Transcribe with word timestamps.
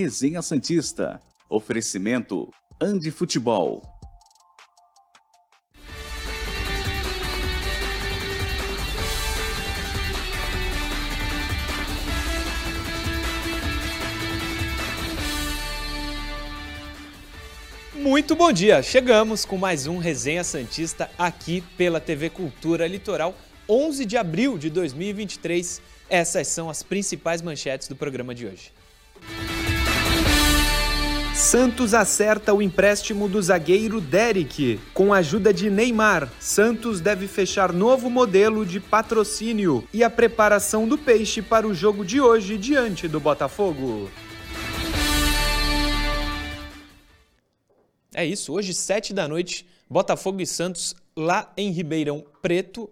Resenha 0.00 0.40
Santista. 0.40 1.20
Oferecimento 1.46 2.50
Andi 2.80 3.10
Futebol. 3.10 3.82
Muito 17.94 18.34
bom 18.34 18.50
dia! 18.50 18.82
Chegamos 18.82 19.44
com 19.44 19.58
mais 19.58 19.86
um 19.86 19.98
Resenha 19.98 20.42
Santista 20.42 21.10
aqui 21.18 21.62
pela 21.76 22.00
TV 22.00 22.30
Cultura 22.30 22.86
Litoral, 22.86 23.34
11 23.68 24.06
de 24.06 24.16
abril 24.16 24.56
de 24.56 24.70
2023. 24.70 25.82
Essas 26.08 26.48
são 26.48 26.70
as 26.70 26.82
principais 26.82 27.42
manchetes 27.42 27.86
do 27.86 27.94
programa 27.94 28.34
de 28.34 28.46
hoje. 28.46 28.79
Santos 31.50 31.94
acerta 31.94 32.54
o 32.54 32.62
empréstimo 32.62 33.28
do 33.28 33.42
zagueiro 33.42 34.00
Derek. 34.00 34.78
Com 34.94 35.12
a 35.12 35.16
ajuda 35.16 35.52
de 35.52 35.68
Neymar, 35.68 36.32
Santos 36.38 37.00
deve 37.00 37.26
fechar 37.26 37.72
novo 37.72 38.08
modelo 38.08 38.64
de 38.64 38.78
patrocínio 38.78 39.84
e 39.92 40.04
a 40.04 40.08
preparação 40.08 40.86
do 40.86 40.96
Peixe 40.96 41.42
para 41.42 41.66
o 41.66 41.74
jogo 41.74 42.04
de 42.04 42.20
hoje 42.20 42.56
diante 42.56 43.08
do 43.08 43.18
Botafogo. 43.18 44.08
É 48.14 48.24
isso, 48.24 48.52
hoje, 48.52 48.72
sete 48.72 49.12
da 49.12 49.26
noite, 49.26 49.68
Botafogo 49.90 50.40
e 50.40 50.46
Santos 50.46 50.94
lá 51.16 51.52
em 51.56 51.72
Ribeirão 51.72 52.24
Preto. 52.40 52.88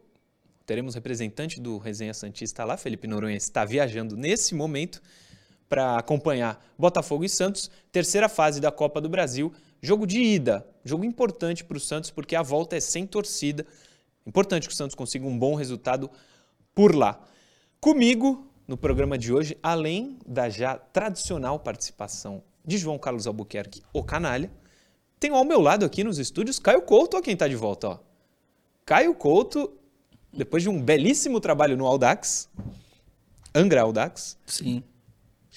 Teremos 0.67 0.97
representante 0.97 1.61
do 1.61 1.79
Resenha 1.79 2.13
Santista 2.13 2.65
lá, 2.65 2.77
Felipe 2.77 3.07
Noronha 3.07 3.37
está 3.37 3.65
viajando 3.65 4.17
nesse 4.17 4.53
momento 4.53 5.01
para 5.69 5.99
acompanhar 5.99 6.65
Botafogo 6.79 7.25
e 7.25 7.29
Santos, 7.29 7.71
terceira 7.93 8.29
fase 8.29 8.61
da 8.61 8.71
Copa 8.71 9.01
do 9.01 9.09
Brasil, 9.09 9.53
jogo 9.83 10.07
de 10.07 10.21
ida, 10.21 10.67
jogo 10.85 11.05
importante 11.05 11.65
para 11.65 11.77
o 11.77 11.81
Santos 11.81 12.11
porque 12.11 12.35
a 12.35 12.43
volta 12.43 12.77
é 12.77 12.81
sem 12.81 13.07
torcida. 13.07 13.67
Importante 14.27 14.67
que 14.67 14.75
o 14.75 14.77
Santos 14.77 14.95
consiga 14.95 15.27
um 15.27 15.39
bom 15.39 15.55
resultado 15.55 16.11
por 16.75 16.95
lá. 16.95 17.21
Comigo, 17.81 18.47
no 18.67 18.77
programa 18.77 19.17
de 19.17 19.33
hoje, 19.33 19.57
além 19.63 20.19
da 20.27 20.49
já 20.49 20.77
tradicional 20.77 21.59
participação 21.59 22.43
de 22.65 22.77
João 22.77 22.99
Carlos 22.99 23.27
Albuquerque, 23.27 23.83
o 23.93 24.03
canalha, 24.03 24.51
tenho 25.19 25.35
ao 25.35 25.45
meu 25.45 25.61
lado 25.61 25.85
aqui 25.85 26.05
nos 26.05 26.19
estúdios 26.19 26.59
Caio 26.59 26.83
Couto, 26.83 27.17
ó 27.17 27.21
quem 27.21 27.35
está 27.35 27.49
de 27.49 27.57
volta. 27.57 27.89
Ó. 27.89 27.99
Caio 28.85 29.15
Couto, 29.15 29.73
depois 30.33 30.63
de 30.63 30.69
um 30.69 30.81
belíssimo 30.81 31.41
trabalho 31.41 31.77
no 31.77 31.87
Audax, 31.87 32.49
Angra 33.55 33.83
Audax. 33.83 34.37
Sim. 34.47 34.83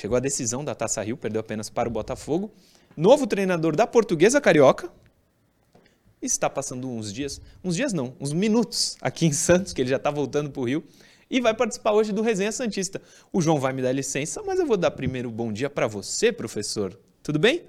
Chegou 0.01 0.17
a 0.17 0.19
decisão 0.19 0.65
da 0.65 0.73
Taça 0.73 0.99
Rio, 1.03 1.15
perdeu 1.15 1.41
apenas 1.41 1.69
para 1.69 1.87
o 1.87 1.91
Botafogo. 1.91 2.51
Novo 2.97 3.27
treinador 3.27 3.75
da 3.75 3.85
Portuguesa 3.85 4.41
Carioca. 4.41 4.89
Está 6.19 6.49
passando 6.49 6.89
uns 6.89 7.13
dias, 7.13 7.39
uns 7.63 7.75
dias 7.75 7.93
não, 7.93 8.15
uns 8.19 8.33
minutos 8.33 8.97
aqui 8.99 9.27
em 9.27 9.31
Santos, 9.31 9.73
que 9.73 9.79
ele 9.79 9.91
já 9.91 9.97
está 9.97 10.09
voltando 10.09 10.49
para 10.49 10.59
o 10.59 10.65
Rio. 10.65 10.83
E 11.29 11.39
vai 11.39 11.53
participar 11.53 11.91
hoje 11.91 12.11
do 12.11 12.23
Resenha 12.23 12.51
Santista. 12.51 12.99
O 13.31 13.43
João 13.43 13.59
vai 13.59 13.73
me 13.73 13.81
dar 13.83 13.91
licença, 13.91 14.41
mas 14.41 14.59
eu 14.59 14.65
vou 14.65 14.75
dar 14.75 14.89
primeiro 14.89 15.29
bom 15.29 15.53
dia 15.53 15.69
para 15.69 15.85
você, 15.85 16.31
professor. 16.31 16.99
Tudo 17.21 17.37
bem? 17.37 17.61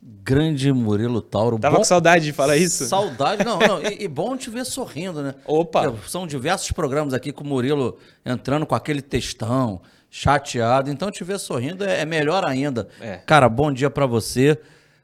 Grande 0.00 0.72
Murilo 0.72 1.20
Tauro. 1.20 1.58
Tava 1.58 1.74
bom... 1.74 1.80
com 1.80 1.84
saudade 1.84 2.26
de 2.26 2.32
falar 2.32 2.58
isso? 2.58 2.86
Saudade, 2.86 3.44
não, 3.44 3.58
não. 3.58 3.82
E, 3.90 4.04
e, 4.04 4.08
bom 4.08 4.36
te 4.36 4.48
ver 4.50 4.64
sorrindo, 4.64 5.20
né? 5.20 5.34
Opa! 5.44 5.92
São 6.06 6.28
diversos 6.28 6.70
programas 6.70 7.12
aqui 7.12 7.32
com 7.32 7.42
o 7.42 7.46
Murilo 7.46 7.98
entrando 8.24 8.64
com 8.64 8.76
aquele 8.76 9.02
textão, 9.02 9.82
chateado. 10.10 10.90
Então 10.90 11.10
te 11.10 11.22
ver 11.22 11.38
sorrindo 11.38 11.84
é, 11.84 12.00
é 12.00 12.04
melhor 12.04 12.44
ainda. 12.44 12.88
É. 13.00 13.16
Cara, 13.18 13.48
bom 13.48 13.72
dia 13.72 13.88
para 13.88 14.06
você. 14.06 14.58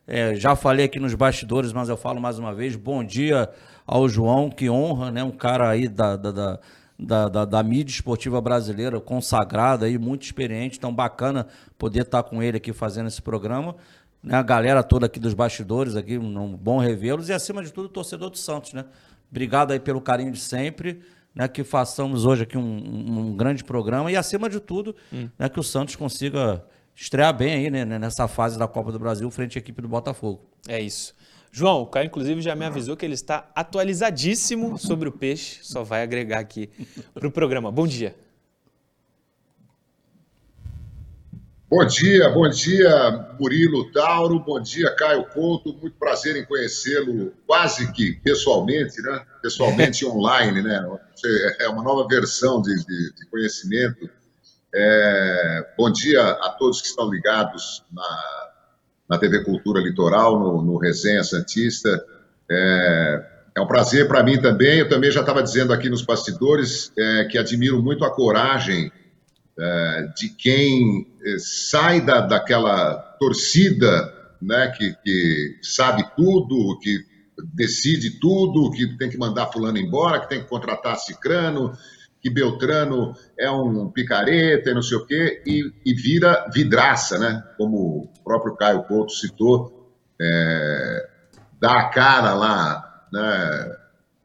É, 0.06 0.34
já 0.34 0.54
falei 0.54 0.86
aqui 0.86 1.00
nos 1.00 1.14
bastidores, 1.14 1.72
mas 1.72 1.88
eu 1.88 1.96
falo 1.96 2.20
mais 2.20 2.38
uma 2.38 2.54
vez. 2.54 2.76
Bom 2.76 3.04
dia 3.04 3.48
ao 3.86 4.08
João, 4.08 4.50
que 4.50 4.68
honra, 4.68 5.10
né? 5.10 5.22
Um 5.22 5.30
cara 5.30 5.68
aí 5.68 5.88
da, 5.88 6.16
da, 6.16 6.32
da 6.32 6.60
da, 6.98 7.28
da, 7.28 7.44
da, 7.44 7.62
mídia 7.62 7.92
esportiva 7.92 8.40
brasileira, 8.40 8.98
consagrado 8.98 9.84
aí, 9.84 9.98
muito 9.98 10.22
experiente. 10.22 10.78
Então, 10.78 10.94
bacana 10.94 11.46
poder 11.76 12.04
estar 12.04 12.22
com 12.22 12.42
ele 12.42 12.56
aqui 12.56 12.72
fazendo 12.72 13.06
esse 13.06 13.20
programa 13.20 13.76
né, 14.26 14.36
a 14.36 14.42
galera 14.42 14.82
toda 14.82 15.06
aqui 15.06 15.20
dos 15.20 15.34
bastidores, 15.34 15.94
aqui, 15.94 16.18
um 16.18 16.56
bom 16.56 16.78
revê-los, 16.78 17.28
e 17.28 17.32
acima 17.32 17.62
de 17.62 17.72
tudo, 17.72 17.86
o 17.86 17.88
torcedor 17.88 18.28
do 18.28 18.36
Santos, 18.36 18.72
né? 18.72 18.84
Obrigado 19.30 19.72
aí 19.72 19.78
pelo 19.78 20.00
carinho 20.00 20.32
de 20.32 20.40
sempre, 20.40 21.00
né? 21.36 21.46
Que 21.46 21.62
façamos 21.62 22.24
hoje 22.24 22.44
aqui 22.44 22.56
um, 22.56 22.62
um 22.62 23.36
grande 23.36 23.62
programa 23.62 24.10
e, 24.10 24.16
acima 24.16 24.48
de 24.48 24.58
tudo, 24.58 24.96
hum. 25.12 25.28
né, 25.38 25.48
que 25.50 25.60
o 25.60 25.62
Santos 25.62 25.94
consiga 25.94 26.64
estrear 26.94 27.36
bem 27.36 27.52
aí, 27.52 27.70
né, 27.70 27.84
nessa 27.84 28.26
fase 28.26 28.58
da 28.58 28.66
Copa 28.66 28.90
do 28.90 28.98
Brasil 28.98 29.30
frente 29.30 29.58
à 29.58 29.60
equipe 29.60 29.82
do 29.82 29.88
Botafogo. 29.88 30.40
É 30.66 30.80
isso. 30.80 31.14
João, 31.52 31.82
o 31.82 31.86
Caio, 31.86 32.06
inclusive, 32.06 32.40
já 32.40 32.56
me 32.56 32.64
avisou 32.64 32.96
que 32.96 33.04
ele 33.04 33.14
está 33.14 33.50
atualizadíssimo 33.54 34.76
sobre 34.80 35.08
o 35.08 35.12
peixe, 35.12 35.60
só 35.62 35.84
vai 35.84 36.02
agregar 36.02 36.38
aqui 36.38 36.70
para 37.14 37.28
o 37.28 37.30
programa. 37.30 37.70
Bom 37.70 37.86
dia. 37.86 38.16
Bom 41.68 41.84
dia, 41.84 42.30
bom 42.30 42.48
dia, 42.48 43.34
Murilo 43.40 43.90
Tauro, 43.90 44.38
bom 44.38 44.60
dia, 44.60 44.88
Caio 44.94 45.24
Couto, 45.24 45.72
muito 45.72 45.98
prazer 45.98 46.36
em 46.36 46.44
conhecê-lo 46.44 47.32
quase 47.44 47.92
que 47.92 48.12
pessoalmente, 48.22 49.02
né? 49.02 49.24
Pessoalmente 49.42 50.06
online, 50.06 50.62
né? 50.62 50.80
É 51.58 51.68
uma 51.68 51.82
nova 51.82 52.06
versão 52.06 52.62
de, 52.62 52.72
de, 52.72 53.14
de 53.16 53.26
conhecimento. 53.28 54.08
É, 54.72 55.66
bom 55.76 55.90
dia 55.90 56.22
a 56.22 56.50
todos 56.50 56.80
que 56.80 56.86
estão 56.86 57.10
ligados 57.10 57.82
na, 57.92 58.48
na 59.08 59.18
TV 59.18 59.42
Cultura 59.42 59.80
Litoral, 59.80 60.38
no, 60.38 60.62
no 60.62 60.78
Resenha 60.78 61.24
Santista. 61.24 62.00
É, 62.48 63.26
é 63.56 63.60
um 63.60 63.66
prazer 63.66 64.06
para 64.06 64.22
mim 64.22 64.40
também. 64.40 64.78
Eu 64.78 64.88
também 64.88 65.10
já 65.10 65.18
estava 65.18 65.42
dizendo 65.42 65.72
aqui 65.72 65.90
nos 65.90 66.02
bastidores 66.02 66.92
é, 66.96 67.24
que 67.24 67.36
admiro 67.36 67.82
muito 67.82 68.04
a 68.04 68.14
coragem 68.14 68.84
é, 68.86 69.05
de 70.14 70.28
quem 70.36 71.06
é, 71.24 71.36
sai 71.38 72.00
da, 72.00 72.20
daquela 72.20 72.94
torcida 73.18 74.12
né, 74.40 74.68
que, 74.76 74.94
que 75.02 75.58
sabe 75.62 76.04
tudo, 76.14 76.78
que 76.80 76.98
decide 77.54 78.18
tudo, 78.20 78.70
que 78.70 78.96
tem 78.96 79.08
que 79.08 79.18
mandar 79.18 79.46
fulano 79.46 79.78
embora, 79.78 80.20
que 80.20 80.28
tem 80.28 80.42
que 80.42 80.48
contratar 80.48 80.96
cicrano, 80.96 81.76
que 82.20 82.30
Beltrano 82.30 83.14
é 83.38 83.50
um 83.50 83.90
picareta 83.90 84.70
e 84.70 84.74
não 84.74 84.82
sei 84.82 84.98
o 84.98 85.06
quê, 85.06 85.42
e, 85.46 85.72
e 85.84 85.94
vira 85.94 86.48
vidraça, 86.52 87.18
né? 87.18 87.42
Como 87.56 87.76
o 87.76 88.24
próprio 88.24 88.56
Caio 88.56 88.82
Couto 88.84 89.12
citou, 89.12 89.94
é, 90.20 91.08
dá 91.60 91.80
a 91.80 91.88
cara 91.88 92.34
lá, 92.34 93.06
né? 93.12 93.76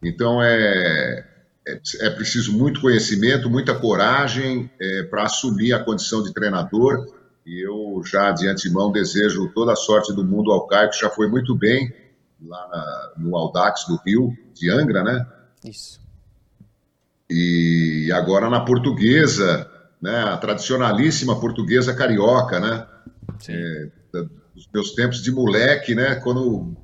Então 0.03 0.42
é, 0.42 1.31
é, 1.68 1.80
é 2.00 2.10
preciso 2.10 2.58
muito 2.58 2.82
conhecimento, 2.82 3.50
muita 3.50 3.76
coragem 3.76 4.70
é, 4.80 5.04
para 5.04 5.24
assumir 5.24 5.74
a 5.74 5.84
condição 5.84 6.24
de 6.24 6.34
treinador. 6.34 7.06
E 7.46 7.60
eu 7.66 8.02
já 8.06 8.32
de 8.32 8.48
antemão 8.48 8.92
desejo 8.92 9.52
toda 9.54 9.74
a 9.74 9.76
sorte 9.76 10.14
do 10.14 10.24
mundo 10.24 10.52
ao 10.52 10.68
Caio, 10.68 10.90
que 10.90 11.00
já 11.00 11.10
foi 11.10 11.28
muito 11.28 11.56
bem 11.56 11.94
lá 12.44 12.68
na, 12.68 13.14
no 13.18 13.36
Audax 13.36 13.86
do 13.88 14.00
Rio, 14.06 14.36
de 14.54 14.70
Angra, 14.70 15.04
né? 15.04 15.26
Isso. 15.64 16.00
E 17.30 18.12
agora 18.14 18.50
na 18.50 18.62
portuguesa, 18.62 19.70
né? 20.02 20.24
A 20.24 20.38
tradicionalíssima 20.38 21.40
portuguesa 21.40 21.94
carioca, 21.94 22.60
né? 22.60 22.88
Sim. 23.40 23.54
É, 23.54 23.90
dos 24.54 24.68
meus 24.74 24.92
tempos 24.92 25.22
de 25.22 25.32
moleque, 25.32 25.96
né? 25.96 26.16
Quando 26.16 26.76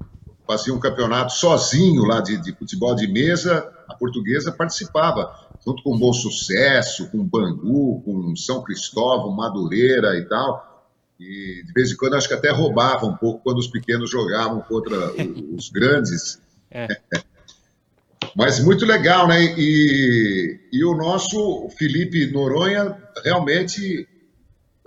fazia 0.47 0.73
um 0.73 0.79
campeonato 0.79 1.33
sozinho 1.33 2.05
lá 2.05 2.21
de, 2.21 2.37
de 2.37 2.55
futebol 2.55 2.95
de 2.95 3.05
mesa, 3.07 3.69
a 3.87 3.93
portuguesa 3.93 4.51
participava, 4.51 5.29
junto 5.65 5.83
com 5.83 5.97
Bom 5.97 6.13
Sucesso, 6.13 7.09
com 7.11 7.23
Bangu, 7.23 8.01
com 8.01 8.35
São 8.35 8.63
Cristóvão, 8.63 9.35
Madureira 9.35 10.17
e 10.17 10.25
tal. 10.25 10.65
E 11.19 11.63
de 11.65 11.73
vez 11.73 11.91
em 11.91 11.97
quando 11.97 12.15
acho 12.15 12.27
que 12.27 12.33
até 12.33 12.49
roubava 12.51 13.05
um 13.05 13.15
pouco 13.15 13.43
quando 13.43 13.57
os 13.57 13.67
pequenos 13.67 14.09
jogavam 14.09 14.61
contra 14.61 15.11
os 15.53 15.69
grandes. 15.69 16.41
É. 16.71 16.87
Mas 18.35 18.59
muito 18.59 18.85
legal, 18.85 19.27
né? 19.27 19.43
E, 19.57 20.59
e 20.71 20.85
o 20.85 20.95
nosso 20.95 21.69
Felipe 21.77 22.27
Noronha 22.31 22.95
realmente 23.23 24.07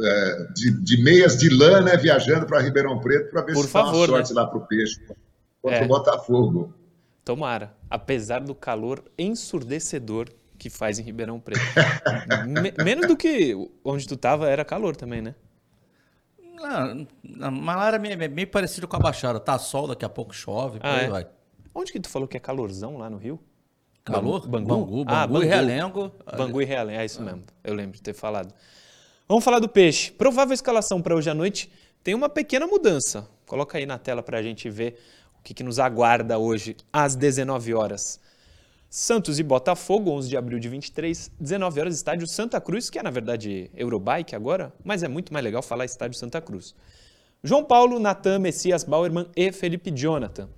é, 0.01 0.47
de, 0.55 0.71
de, 0.83 1.03
meias 1.03 1.37
de 1.37 1.49
lã, 1.49 1.81
né? 1.81 1.97
Viajando 1.97 2.47
para 2.47 2.61
Ribeirão 2.61 3.01
Preto 3.01 3.31
para 3.31 3.43
ver 3.43 3.55
Por 3.55 3.65
se 3.65 3.71
favor, 3.71 4.07
dá 4.07 4.13
uma 4.15 4.25
sorte 4.25 4.35
né? 4.35 4.41
lá 4.41 4.47
para 4.47 4.59
o 4.59 4.67
peixe 4.67 5.01
contra 5.61 5.79
é. 5.79 5.85
o 5.85 5.89
Botafogo. 5.89 6.75
Tomara, 7.25 7.77
apesar 7.89 8.41
do 8.41 8.55
calor 8.55 9.05
ensurdecedor 9.19 10.29
que 10.59 10.69
faz 10.69 10.99
em 10.99 11.03
Ribeirão 11.03 11.41
Preto. 11.41 11.61
menos 12.85 13.07
do 13.07 13.17
que 13.17 13.57
onde 13.85 14.07
tu 14.07 14.17
tava 14.17 14.49
era 14.49 14.65
calor 14.65 14.95
também, 14.95 15.23
né? 15.23 15.35
Não, 16.55 17.07
a 17.41 17.51
Malária 17.51 17.97
é 17.97 18.29
meio 18.29 18.49
parecido 18.49 18.87
com 18.87 18.97
a 18.97 18.99
Baixada. 18.99 19.41
Tá 19.41 19.59
sol, 19.59 19.87
daqui 19.87 20.05
a 20.05 20.09
pouco 20.09 20.35
chove, 20.35 20.79
ah, 20.83 21.01
é? 21.01 21.09
vai. 21.09 21.27
Onde 21.75 21.91
que 21.91 22.01
tu 22.01 22.09
falou 22.09 22.29
que 22.29 22.37
é 22.37 22.41
calorzão 22.41 22.99
lá 22.99 23.09
no 23.09 23.17
Rio? 23.17 23.41
Calor? 24.05 24.47
Bangu? 24.47 24.67
Bangu, 24.67 25.05
Bangu, 25.05 25.05
ah, 25.07 25.27
Bangu 25.27 25.43
e 25.43 25.47
Realengo. 25.47 26.13
Bangu 26.37 26.63
e 26.63 26.65
Realengo, 26.65 27.01
é 27.01 27.05
isso 27.05 27.21
ah. 27.23 27.25
mesmo. 27.25 27.45
Eu 27.65 27.75
lembro 27.75 27.97
de 27.97 28.03
ter 28.03 28.13
falado. 28.13 28.53
Vamos 29.27 29.43
falar 29.43 29.61
do 29.61 29.69
peixe. 29.69 30.11
Provável 30.11 30.53
escalação 30.53 31.01
para 31.01 31.15
hoje 31.15 31.31
à 31.31 31.35
noite. 31.35 31.71
tem 32.03 32.15
uma 32.15 32.29
pequena 32.29 32.67
mudança. 32.67 33.29
Coloca 33.47 33.79
aí 33.79 33.87
na 33.87 33.99
tela 33.99 34.23
para 34.23 34.39
a 34.39 34.43
gente 34.43 34.69
ver 34.69 35.01
o 35.41 35.43
que, 35.43 35.55
que 35.55 35.65
nos 35.65 35.79
aguarda 35.79 36.39
hoje 36.39 36.77
às 36.93 37.17
19 37.17 37.75
horas. 37.75 38.21
Santos 38.89 39.39
e 39.39 39.43
Botafogo, 39.43 40.11
11 40.11 40.29
de 40.29 40.37
abril 40.37 40.59
de 40.59 40.69
23, 40.69 41.31
19 41.41 41.81
horas, 41.81 41.95
estádio 41.95 42.27
Santa 42.27 42.61
Cruz, 42.61 42.91
que 42.91 42.99
é 42.99 43.03
na 43.03 43.11
verdade 43.11 43.71
Eurobike 43.75 44.37
agora, 44.37 44.73
mas 44.85 45.03
é 45.03 45.09
muito 45.09 45.33
mais 45.33 45.45
legal 45.45 45.63
falar 45.63 45.85
estádio 45.85 46.19
Santa 46.19 46.41
Cruz. 46.41 46.75
João 47.43 47.65
Paulo, 47.65 47.99
Natan, 47.99 48.39
Messias 48.39 48.85
Bauerman 48.85 49.27
e 49.35 49.51
Felipe 49.51 49.91
Jonathan. 49.91 50.49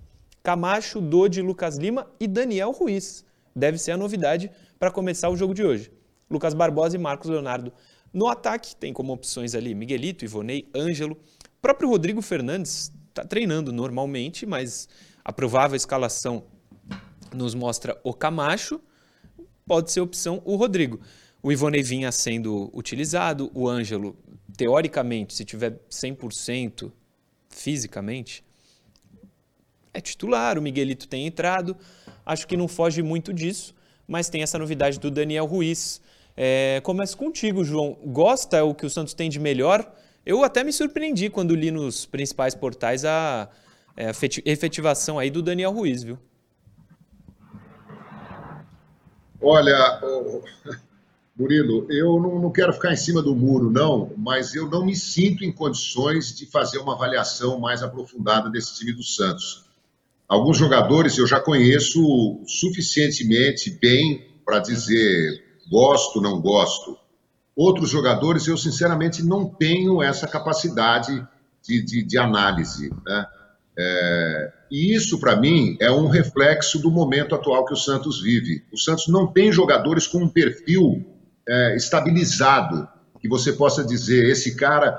Camacho, 0.43 1.01
Dodi, 1.01 1.41
Lucas 1.41 1.77
Lima 1.77 2.11
e 2.19 2.27
Daniel 2.27 2.73
Ruiz. 2.73 3.25
Deve 3.55 3.79
ser 3.79 3.93
a 3.93 3.97
novidade 3.97 4.51
para 4.79 4.91
começar 4.91 5.29
o 5.29 5.37
jogo 5.37 5.55
de 5.55 5.63
hoje. 5.63 5.93
Lucas 6.29 6.55
Barbosa 6.55 6.97
e 6.97 6.99
Marcos 6.99 7.31
Leonardo. 7.31 7.73
No 8.13 8.27
ataque, 8.27 8.75
tem 8.75 8.93
como 8.93 9.13
opções 9.13 9.55
ali 9.55 9.75
Miguelito, 9.75 10.25
Ivonei, 10.25 10.69
Ângelo. 10.75 11.17
Próprio 11.61 11.89
Rodrigo 11.89 12.21
Fernandes 12.21 12.91
está 13.13 13.25
treinando 13.25 13.73
normalmente, 13.73 14.45
mas 14.45 14.89
a 15.25 15.33
provável 15.33 15.77
escalação 15.77 16.45
nos 17.33 17.55
mostra 17.55 17.99
o 18.03 18.13
Camacho. 18.13 18.81
Pode 19.67 19.93
ser 19.93 20.01
opção 20.01 20.43
o 20.45 20.57
Rodrigo. 20.57 21.01
O 21.43 21.53
Ivonei 21.53 21.83
vinha 21.83 22.11
sendo 22.11 22.71
utilizado, 22.73 23.51
o 23.55 23.69
Ângelo 23.69 24.17
teoricamente, 24.57 25.35
se 25.35 25.45
tiver 25.45 25.81
100% 25.91 26.91
fisicamente, 27.49 28.45
é 29.93 30.01
titular. 30.01 30.59
O 30.59 30.63
Miguelito 30.63 31.07
tem 31.07 31.27
entrado. 31.27 31.77
Acho 32.25 32.47
que 32.47 32.57
não 32.57 32.69
foge 32.69 33.03
muito 33.03 33.33
disso, 33.33 33.75
mas 34.07 34.29
tem 34.29 34.43
essa 34.43 34.59
novidade 34.59 34.99
do 34.99 35.11
Daniel 35.11 35.47
Ruiz. 35.47 36.01
É, 36.37 36.81
começo 36.83 37.17
contigo, 37.17 37.65
João. 37.65 37.99
Gosta 38.07 38.65
o 38.65 38.75
que 38.75 38.87
o 38.87 38.91
Santos 38.91 39.15
tem 39.15 39.29
de 39.29 39.39
melhor? 39.39 39.93
Eu 40.25 40.45
até 40.45 40.63
me 40.63 40.73
surpreendi 40.73 41.29
quando 41.29 41.55
li 41.55 41.71
nos 41.71 42.07
principais 42.07 42.55
portais 42.55 43.05
a, 43.05 43.49
é, 43.97 44.11
efetivação 44.45 45.19
aí 45.19 45.31
do 45.31 45.43
Daniel 45.43 45.73
Ruiz, 45.73 46.03
viu? 46.03 46.19
Olha, 49.41 50.01
Murilo, 51.37 51.87
eu 51.91 52.21
não, 52.21 52.39
não, 52.39 52.53
quero 52.53 52.73
ficar 52.73 52.93
em 52.93 52.97
cima 52.97 53.21
do 53.21 53.35
muro, 53.35 53.69
não, 53.69 54.13
mas 54.17 54.55
eu 54.55 54.69
não 54.71 54.87
me 54.87 54.95
sinto 54.95 55.45
em 55.45 55.51
condições 55.51 56.37
de 56.37 56.47
fazer 56.47 56.79
uma 56.79 56.95
avaliação 56.95 57.59
mais 57.59 57.83
aprofundada 57.83 58.49
desse 58.49 58.79
time 58.79 58.93
do 58.93 59.03
Santos. 59.03 59.65
Alguns 60.29 60.57
jogadores 60.57 61.19
eu 61.19 61.27
já 61.27 61.41
conheço 61.41 62.41
suficientemente 62.47 63.71
bem 63.71 64.27
para 64.45 64.61
dizer 64.61 65.43
gosto, 65.69 66.21
não 66.21 66.41
gosto. 66.41 66.97
Outros 67.55 67.91
jogadores 67.91 68.47
eu, 68.47 68.57
sinceramente, 68.57 69.23
não 69.23 69.45
tenho 69.45 70.03
essa 70.03 70.27
capacidade 70.27 71.27
de, 71.63 71.83
de, 71.83 72.03
de 72.03 72.19
análise. 72.19 72.91
Né? 73.05 73.27
É, 73.79 74.53
e 74.71 74.95
isso, 74.95 75.19
para 75.21 75.37
mim, 75.37 75.77
é 75.81 75.91
um 75.91 76.09
reflexo 76.09 76.79
do 76.79 76.91
momento 76.91 77.35
atual 77.35 77.65
que 77.65 77.75
o 77.75 77.77
Santos 77.77 78.23
vive. 78.23 78.65
O 78.73 78.79
Santos 78.79 79.09
não 79.09 79.27
tem 79.27 79.53
jogadores 79.53 80.07
com 80.07 80.19
um 80.19 80.29
perfil 80.29 81.05
é, 81.49 81.77
estabilizado, 81.77 82.89
que 83.21 83.29
você 83.29 83.53
possa 83.53 83.85
dizer, 83.85 84.29
esse 84.29 84.57
cara. 84.57 84.97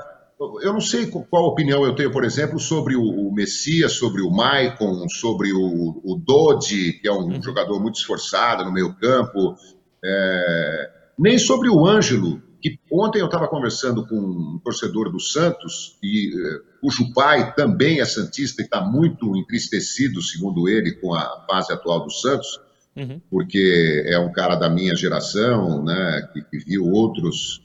Eu 0.61 0.73
não 0.73 0.81
sei 0.81 1.07
qual 1.07 1.45
opinião 1.45 1.85
eu 1.85 1.95
tenho, 1.95 2.11
por 2.11 2.23
exemplo, 2.23 2.59
sobre 2.59 2.95
o, 2.95 3.31
Messias, 3.31 3.93
sobre 3.93 4.21
o 4.21 4.29
Maicon, 4.29 5.07
sobre 5.07 5.53
o, 5.53 6.01
o 6.03 6.15
Dodi, 6.15 6.93
que 6.93 7.07
é 7.07 7.11
um 7.11 7.25
uhum. 7.25 7.41
jogador 7.41 7.79
muito 7.79 7.95
esforçado 7.95 8.65
no 8.65 8.71
meio 8.71 8.93
campo, 8.95 9.55
é, 10.03 10.91
nem 11.17 11.37
sobre 11.37 11.69
o 11.69 11.85
Ângelo, 11.85 12.41
que 12.61 12.79
ontem 12.91 13.19
eu 13.19 13.25
estava 13.25 13.47
conversando 13.47 14.07
com 14.07 14.15
um 14.15 14.59
torcedor 14.63 15.11
do 15.11 15.19
Santos, 15.19 15.97
e, 16.01 16.31
cujo 16.81 17.13
pai 17.13 17.53
também 17.55 17.99
é 17.99 18.05
Santista 18.05 18.61
e 18.61 18.65
está 18.65 18.81
muito 18.81 19.35
entristecido, 19.35 20.21
segundo 20.21 20.69
ele, 20.69 20.93
com 20.93 21.13
a 21.13 21.45
fase 21.49 21.73
atual 21.73 22.03
do 22.03 22.11
Santos 22.11 22.59
uhum. 22.95 23.21
porque 23.29 24.03
é 24.05 24.17
um 24.19 24.31
cara 24.31 24.55
da 24.55 24.69
minha 24.69 24.95
geração, 24.95 25.83
né, 25.83 26.29
que, 26.33 26.41
que, 26.43 26.57
viu 26.65 26.85
outros 26.85 27.61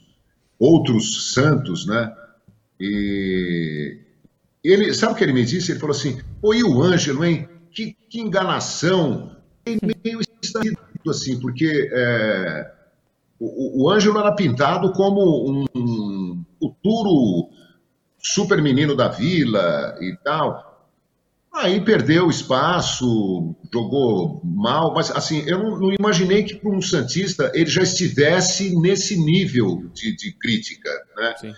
outros 0.57 1.33
santos, 1.33 1.85
né? 1.85 2.13
E 2.77 3.97
ele, 4.61 4.93
sabe 4.93 5.13
o 5.13 5.15
que 5.15 5.23
ele 5.23 5.31
me 5.31 5.45
disse? 5.45 5.71
Ele 5.71 5.79
falou 5.79 5.95
assim: 5.95 6.19
"Pô, 6.41 6.53
e 6.53 6.63
o 6.63 6.81
Ângelo, 6.81 7.23
hein? 7.23 7.47
Que, 7.71 7.95
que 8.09 8.19
enganação!" 8.19 9.37
meio 10.03 10.19
estático 10.41 11.09
assim, 11.09 11.39
porque 11.39 11.89
é, 11.93 12.71
o, 13.39 13.83
o 13.83 13.89
Ângelo 13.89 14.19
era 14.19 14.33
pintado 14.33 14.91
como 14.91 15.49
um, 15.49 15.65
um 15.75 16.43
futuro 16.59 17.49
super 18.17 18.61
menino 18.61 18.95
da 18.95 19.07
vila 19.07 19.95
e 20.01 20.15
tal. 20.23 20.69
Aí 21.53 21.81
perdeu 21.81 22.29
espaço, 22.29 23.55
jogou 23.73 24.39
mal, 24.43 24.93
mas 24.93 25.09
assim, 25.09 25.43
eu 25.47 25.57
não, 25.57 25.79
não 25.79 25.91
imaginei 25.91 26.43
que 26.43 26.55
para 26.55 26.69
um 26.69 26.81
Santista 26.81 27.51
ele 27.55 27.69
já 27.69 27.81
estivesse 27.81 28.79
nesse 28.79 29.17
nível 29.17 29.89
de, 29.93 30.15
de 30.15 30.31
crítica, 30.33 30.89
né? 31.17 31.33
Sim. 31.37 31.53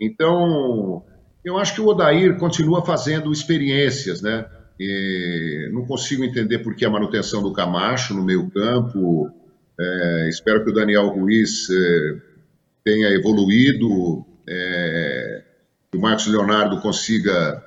Então, 0.00 1.04
eu 1.44 1.56
acho 1.56 1.74
que 1.74 1.80
o 1.80 1.86
Odair 1.86 2.36
continua 2.36 2.84
fazendo 2.84 3.32
experiências, 3.32 4.20
né? 4.20 4.44
E 4.78 5.70
não 5.72 5.84
consigo 5.84 6.24
entender 6.24 6.58
por 6.60 6.74
que 6.74 6.84
a 6.84 6.90
manutenção 6.90 7.42
do 7.42 7.52
Camacho 7.52 8.14
no 8.14 8.24
meio 8.24 8.48
campo. 8.50 9.30
É, 9.80 10.28
espero 10.28 10.64
que 10.64 10.70
o 10.70 10.74
Daniel 10.74 11.08
Ruiz 11.08 11.68
é, 11.70 12.16
tenha 12.84 13.08
evoluído, 13.10 14.26
é, 14.48 15.44
que 15.90 15.96
o 15.96 16.00
Marcos 16.00 16.26
Leonardo 16.26 16.80
consiga 16.80 17.64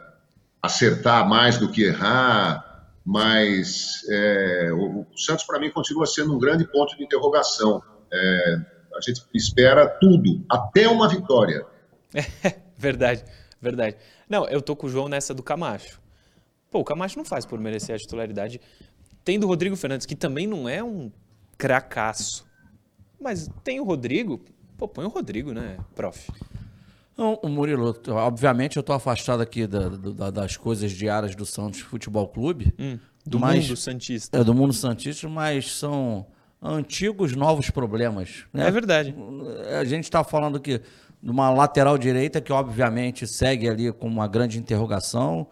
acertar 0.61 1.27
mais 1.27 1.57
do 1.57 1.71
que 1.71 1.83
errar, 1.83 2.89
mas 3.05 4.03
é, 4.09 4.69
o, 4.73 5.01
o, 5.01 5.17
Santos, 5.17 5.45
para 5.45 5.59
mim, 5.59 5.69
continua 5.69 6.05
sendo 6.05 6.35
um 6.35 6.39
grande 6.39 6.65
ponto 6.65 6.95
de 6.97 7.03
interrogação. 7.03 7.81
É, 8.11 8.57
a 8.95 9.01
gente 9.01 9.23
espera 9.33 9.87
tudo, 9.87 10.43
até 10.49 10.87
uma 10.87 11.07
vitória. 11.07 11.65
É, 12.13 12.55
verdade, 12.77 13.23
verdade. 13.59 13.95
Não, 14.29 14.47
eu 14.49 14.61
tô 14.61 14.75
com 14.75 14.87
o 14.87 14.89
João 14.89 15.07
nessa 15.07 15.33
do 15.33 15.41
Camacho. 15.41 15.99
Pô, 16.69 16.79
o 16.79 16.85
Camacho 16.85 17.17
não 17.17 17.25
faz 17.25 17.45
por 17.45 17.59
merecer 17.59 17.95
a 17.95 17.97
titularidade. 17.97 18.59
Tem 19.23 19.39
do 19.39 19.47
Rodrigo 19.47 19.75
Fernandes, 19.75 20.05
que 20.05 20.15
também 20.15 20.45
não 20.45 20.67
é 20.67 20.83
um 20.83 21.11
cracaço. 21.61 22.43
Mas 23.19 23.47
tem 23.63 23.79
o 23.79 23.83
Rodrigo, 23.83 24.41
pô, 24.75 24.87
põe 24.87 25.05
o 25.05 25.09
Rodrigo, 25.09 25.53
né, 25.53 25.77
prof? 25.93 26.27
Não, 27.15 27.39
o 27.43 27.47
Murilo, 27.47 27.95
obviamente 28.07 28.77
eu 28.77 28.81
estou 28.81 28.95
afastado 28.95 29.41
aqui 29.41 29.67
da, 29.67 29.89
da, 29.89 30.31
das 30.31 30.57
coisas 30.57 30.91
diárias 30.91 31.35
do 31.35 31.45
Santos 31.45 31.81
Futebol 31.81 32.27
Clube. 32.27 32.73
Hum, 32.79 32.97
do 33.23 33.39
mas, 33.39 33.67
mundo 33.67 33.77
Santista. 33.77 34.39
É, 34.39 34.43
do 34.43 34.55
mundo 34.55 34.73
Santista, 34.73 35.29
mas 35.29 35.71
são 35.71 36.25
antigos 36.59 37.35
novos 37.35 37.69
problemas. 37.69 38.45
Né? 38.51 38.67
É 38.67 38.71
verdade. 38.71 39.13
A 39.79 39.83
gente 39.83 40.05
está 40.05 40.23
falando 40.23 40.57
aqui 40.57 40.81
de 41.21 41.29
uma 41.29 41.51
lateral 41.51 41.95
direita 41.95 42.41
que 42.41 42.51
obviamente 42.51 43.27
segue 43.27 43.69
ali 43.69 43.91
com 43.91 44.07
uma 44.07 44.27
grande 44.27 44.57
interrogação. 44.57 45.47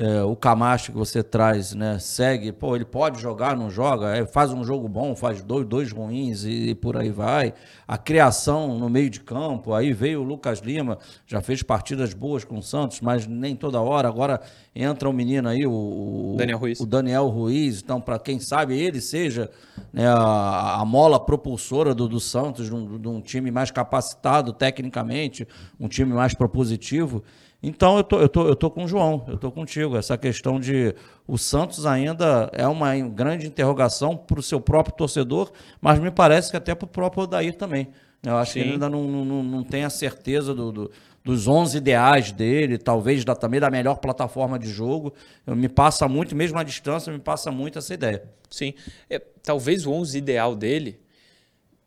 É, 0.00 0.22
o 0.22 0.36
Camacho 0.36 0.92
que 0.92 0.96
você 0.96 1.24
traz, 1.24 1.74
né, 1.74 1.98
segue, 1.98 2.52
pô, 2.52 2.76
ele 2.76 2.84
pode 2.84 3.20
jogar, 3.20 3.56
não 3.56 3.68
joga, 3.68 4.16
é, 4.16 4.24
faz 4.24 4.52
um 4.52 4.62
jogo 4.62 4.88
bom, 4.88 5.16
faz 5.16 5.42
dois, 5.42 5.66
dois 5.66 5.90
ruins 5.90 6.44
e, 6.44 6.68
e, 6.68 6.74
por 6.76 6.96
aí 6.96 7.10
vai. 7.10 7.52
A 7.86 7.98
criação 7.98 8.78
no 8.78 8.88
meio 8.88 9.10
de 9.10 9.18
campo, 9.18 9.74
aí 9.74 9.92
veio 9.92 10.20
o 10.20 10.22
Lucas 10.22 10.60
Lima, 10.60 10.98
já 11.26 11.40
fez 11.40 11.64
partidas 11.64 12.14
boas 12.14 12.44
com 12.44 12.58
o 12.58 12.62
Santos, 12.62 13.00
mas 13.00 13.26
nem 13.26 13.56
toda 13.56 13.80
hora. 13.80 14.06
Agora 14.06 14.40
entra 14.72 15.08
um 15.08 15.12
menino 15.12 15.48
aí, 15.48 15.66
o, 15.66 16.36
Daniel 16.38 16.58
Ruiz. 16.58 16.78
O 16.78 16.86
Daniel 16.86 17.26
Ruiz, 17.26 17.82
então, 17.82 18.00
para 18.00 18.20
quem 18.20 18.38
sabe, 18.38 18.78
ele 18.78 19.00
seja 19.00 19.50
né, 19.92 20.06
a, 20.06 20.80
a, 20.80 20.84
mola 20.84 21.18
propulsora 21.18 21.92
do, 21.92 22.06
do 22.08 22.20
Santos, 22.20 22.66
de 22.66 22.74
um, 22.74 23.00
de 23.00 23.08
um 23.08 23.20
time 23.20 23.50
mais 23.50 23.72
capacitado 23.72 24.52
tecnicamente, 24.52 25.48
um 25.80 25.88
time 25.88 26.12
mais 26.14 26.34
propositivo. 26.34 27.24
Então 27.62 27.96
eu 27.96 28.04
tô, 28.04 28.20
eu 28.20 28.28
tô, 28.28 28.46
eu 28.46 28.56
tô 28.56 28.70
com 28.70 28.84
o 28.84 28.88
João, 28.88 29.24
eu 29.28 29.36
tô 29.36 29.50
contigo. 29.50 29.96
Essa 29.96 30.16
questão 30.16 30.60
de 30.60 30.94
o 31.26 31.36
Santos 31.36 31.86
ainda 31.86 32.48
é 32.52 32.66
uma 32.66 32.96
grande 33.08 33.46
interrogação 33.46 34.16
para 34.16 34.38
o 34.38 34.42
seu 34.42 34.60
próprio 34.60 34.94
torcedor, 34.94 35.50
mas 35.80 35.98
me 35.98 36.10
parece 36.10 36.50
que 36.50 36.56
até 36.56 36.74
para 36.74 36.86
o 36.86 36.88
próprio 36.88 37.24
Odair 37.24 37.56
também. 37.56 37.88
Eu 38.22 38.36
acho 38.36 38.52
Sim. 38.52 38.60
que 38.60 38.64
ele 38.64 38.72
ainda 38.74 38.88
não, 38.88 39.04
não, 39.04 39.42
não 39.42 39.64
tem 39.64 39.84
a 39.84 39.90
certeza 39.90 40.54
do, 40.54 40.70
do, 40.72 40.90
dos 41.24 41.46
11 41.46 41.76
ideais 41.76 42.32
dele, 42.32 42.78
talvez 42.78 43.24
da, 43.24 43.34
também 43.34 43.60
da 43.60 43.70
melhor 43.70 43.96
plataforma 43.96 44.58
de 44.58 44.68
jogo. 44.68 45.12
Eu, 45.46 45.54
me 45.56 45.68
passa 45.68 46.08
muito, 46.08 46.34
mesmo 46.34 46.58
à 46.58 46.62
distância, 46.62 47.12
me 47.12 47.18
passa 47.18 47.50
muito 47.50 47.78
essa 47.78 47.92
ideia. 47.92 48.24
Sim. 48.48 48.74
É, 49.10 49.18
talvez 49.42 49.84
o 49.84 49.92
11 49.92 50.16
ideal 50.16 50.54
dele 50.54 51.00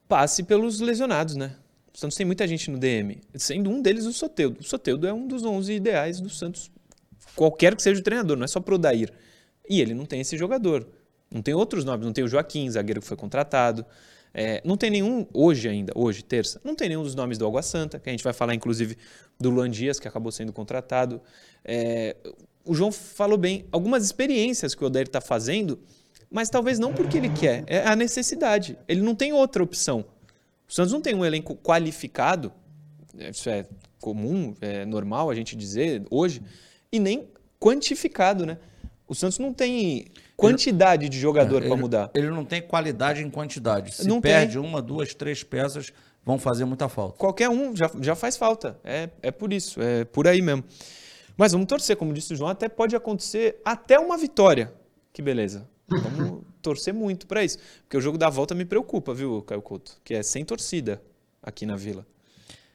passe 0.08 0.44
pelos 0.44 0.80
lesionados, 0.80 1.36
né? 1.36 1.56
O 1.93 1.98
Santos 1.98 2.15
tem 2.15 2.25
muita 2.25 2.48
gente 2.48 2.71
no 2.71 2.77
DM, 2.77 3.19
sendo 3.36 3.69
um 3.69 3.81
deles 3.81 4.05
o 4.05 4.13
Soteudo. 4.13 4.62
O 4.62 4.63
Soteudo 4.63 5.07
é 5.07 5.13
um 5.13 5.27
dos 5.27 5.43
11 5.43 5.74
ideais 5.74 6.21
do 6.21 6.29
Santos, 6.29 6.71
qualquer 7.36 7.75
que 7.75 7.83
seja 7.83 8.00
o 8.00 8.03
treinador, 8.03 8.38
não 8.38 8.45
é 8.45 8.48
só 8.48 8.60
pro 8.60 8.75
Odair. 8.75 9.12
E 9.69 9.81
ele 9.81 9.93
não 9.93 10.05
tem 10.05 10.21
esse 10.21 10.38
jogador. 10.38 10.88
Não 11.29 11.41
tem 11.41 11.53
outros 11.53 11.86
nomes, 11.86 12.05
não 12.05 12.13
tem 12.13 12.24
o 12.24 12.27
Joaquim, 12.27 12.69
zagueiro 12.69 13.01
que 13.01 13.07
foi 13.07 13.15
contratado. 13.15 13.86
É, 14.33 14.62
não 14.63 14.77
tem 14.77 14.89
nenhum, 14.89 15.25
hoje 15.33 15.67
ainda, 15.67 15.91
hoje, 15.95 16.24
terça, 16.24 16.60
não 16.63 16.74
tem 16.74 16.88
nenhum 16.88 17.03
dos 17.03 17.15
nomes 17.15 17.38
do 17.38 17.45
Água 17.45 17.62
Santa, 17.62 18.00
que 18.00 18.10
a 18.10 18.12
gente 18.13 18.24
vai 18.24 18.31
falar 18.31 18.55
inclusive 18.55 18.98
do 19.39 19.50
Luan 19.50 19.69
Dias, 19.69 20.00
que 20.00 20.07
acabou 20.07 20.31
sendo 20.31 20.53
contratado. 20.53 21.21
É, 21.65 22.15
o 22.63 22.74
João 22.74 22.91
falou 22.91 23.38
bem, 23.38 23.65
algumas 23.71 24.05
experiências 24.05 24.74
que 24.74 24.83
o 24.83 24.88
Odair 24.88 25.07
está 25.07 25.19
fazendo, 25.19 25.79
mas 26.29 26.50
talvez 26.50 26.79
não 26.79 26.93
porque 26.93 27.17
ele 27.17 27.29
quer, 27.29 27.63
é 27.67 27.86
a 27.86 27.95
necessidade. 27.95 28.77
Ele 28.88 29.01
não 29.01 29.15
tem 29.15 29.33
outra 29.33 29.62
opção. 29.62 30.05
O 30.72 30.74
Santos 30.74 30.94
não 30.94 31.01
tem 31.01 31.13
um 31.13 31.25
elenco 31.25 31.54
qualificado, 31.58 32.50
isso 33.13 33.50
é 33.50 33.66
comum, 34.00 34.56
é 34.62 34.86
normal 34.86 35.30
a 35.30 35.36
gente 35.36 35.54
dizer 35.54 36.01
hoje, 36.10 36.42
e 36.90 36.98
nem 36.98 37.28
quantificado, 37.60 38.46
né? 38.46 38.58
O 39.06 39.13
Santos 39.13 39.38
não 39.38 39.54
tem 39.54 40.06
quantidade 40.38 41.10
de 41.10 41.20
jogador 41.20 41.62
é, 41.62 41.68
para 41.68 41.75
mudar. 41.75 42.10
Ele 42.13 42.30
não 42.30 42.46
tem 42.46 42.62
qualidade 42.62 43.22
em 43.22 43.30
quantidade. 43.30 43.94
Se 43.94 44.08
não 44.08 44.22
perde 44.22 44.54
tem. 44.54 44.62
uma, 44.62 44.82
duas, 44.82 45.13
três 45.13 45.44
peças, 45.44 45.92
vão 46.24 46.40
fazer 46.40 46.63
muita 46.63 46.88
falta. 46.88 47.18
Qualquer 47.18 47.50
um 47.50 47.75
já, 47.75 47.92
já 48.00 48.16
faz 48.16 48.38
falta. 48.38 48.80
É, 48.82 49.10
é 49.22 49.30
por 49.30 49.51
isso, 49.51 49.82
é 49.82 50.06
por 50.06 50.25
aí 50.25 50.42
mesmo. 50.42 50.63
Mas 51.36 51.51
vamos 51.51 51.68
torcer, 51.68 51.98
como 51.98 52.13
disse 52.13 52.32
o 52.32 52.36
João, 52.38 52.50
até 52.50 52.70
pode 52.70 52.96
acontecer 52.96 53.60
até 53.66 54.00
uma 54.00 54.18
vitória. 54.18 54.74
Que 55.12 55.22
beleza. 55.22 55.68
Vamos 56.00 56.43
torcer 56.62 56.93
muito 56.93 57.27
para 57.27 57.43
isso. 57.43 57.57
Porque 57.83 57.98
o 57.98 58.01
jogo 58.01 58.17
da 58.17 58.29
volta 58.29 58.55
me 58.55 58.65
preocupa, 58.65 59.13
viu, 59.13 59.41
Caio 59.41 59.62
Couto? 59.62 60.00
Que 60.03 60.15
é 60.15 60.24
sem 60.24 60.45
torcida 60.45 61.01
aqui 61.41 61.65
na 61.65 61.75
Vila. 61.75 62.05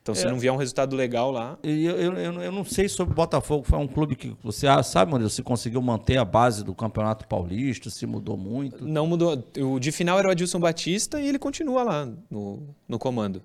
Então, 0.06 0.14
se 0.14 0.25
é. 0.25 0.30
não 0.30 0.38
vier 0.38 0.52
um 0.52 0.56
resultado 0.56 0.94
legal 0.94 1.32
lá. 1.32 1.58
Eu, 1.64 1.75
eu, 1.75 2.12
eu, 2.12 2.42
eu, 2.42 2.52
não 2.52 2.64
sei 2.64 2.88
sobre 2.88 3.12
o 3.12 3.16
Botafogo. 3.16 3.64
Foi 3.64 3.76
um 3.76 3.88
clube 3.88 4.14
que 4.14 4.37
você 4.40 4.68
sabe, 4.85 5.11
Murilo, 5.11 5.28
se 5.28 5.42
conseguiu 5.42 5.82
manter 5.82 6.16
a 6.16 6.25
base 6.25 6.62
do 6.62 6.73
Campeonato 6.73 7.26
Paulista, 7.26 7.90
se 7.90 8.06
mudou 8.06 8.37
muito. 8.37 8.87
Não 8.87 9.04
mudou. 9.04 9.44
O 9.58 9.80
de 9.80 9.90
final 9.90 10.16
era 10.16 10.28
o 10.28 10.30
Adilson 10.30 10.61
Batista 10.61 11.20
e 11.20 11.26
ele 11.26 11.40
continua 11.40 11.82
lá 11.82 12.08
no, 12.30 12.62
no 12.88 13.00
comando. 13.00 13.42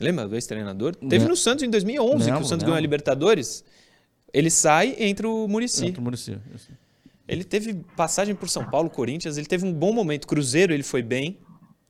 Lembra 0.00 0.26
do 0.26 0.34
ex-treinador? 0.34 0.96
Teve 0.96 1.28
no 1.28 1.36
Santos 1.36 1.62
em 1.62 1.70
2011, 1.70 2.12
lembro, 2.12 2.24
que 2.24 2.30
o 2.30 2.34
Santos 2.34 2.50
lembro. 2.50 2.66
ganhou 2.66 2.76
a 2.78 2.80
Libertadores. 2.80 3.64
Ele 4.32 4.50
sai 4.50 4.96
e 4.98 5.04
entra 5.04 5.28
o 5.28 5.46
Murici. 5.46 5.86
Entra 5.86 6.00
o 6.00 6.04
Murici. 6.04 6.36
Ele 7.32 7.44
teve 7.44 7.74
passagem 7.96 8.34
por 8.34 8.48
São 8.48 8.68
Paulo, 8.68 8.90
Corinthians, 8.90 9.36
ele 9.36 9.46
teve 9.46 9.64
um 9.66 9.72
bom 9.72 9.92
momento. 9.92 10.26
Cruzeiro, 10.26 10.72
ele 10.72 10.82
foi 10.82 11.02
bem 11.02 11.38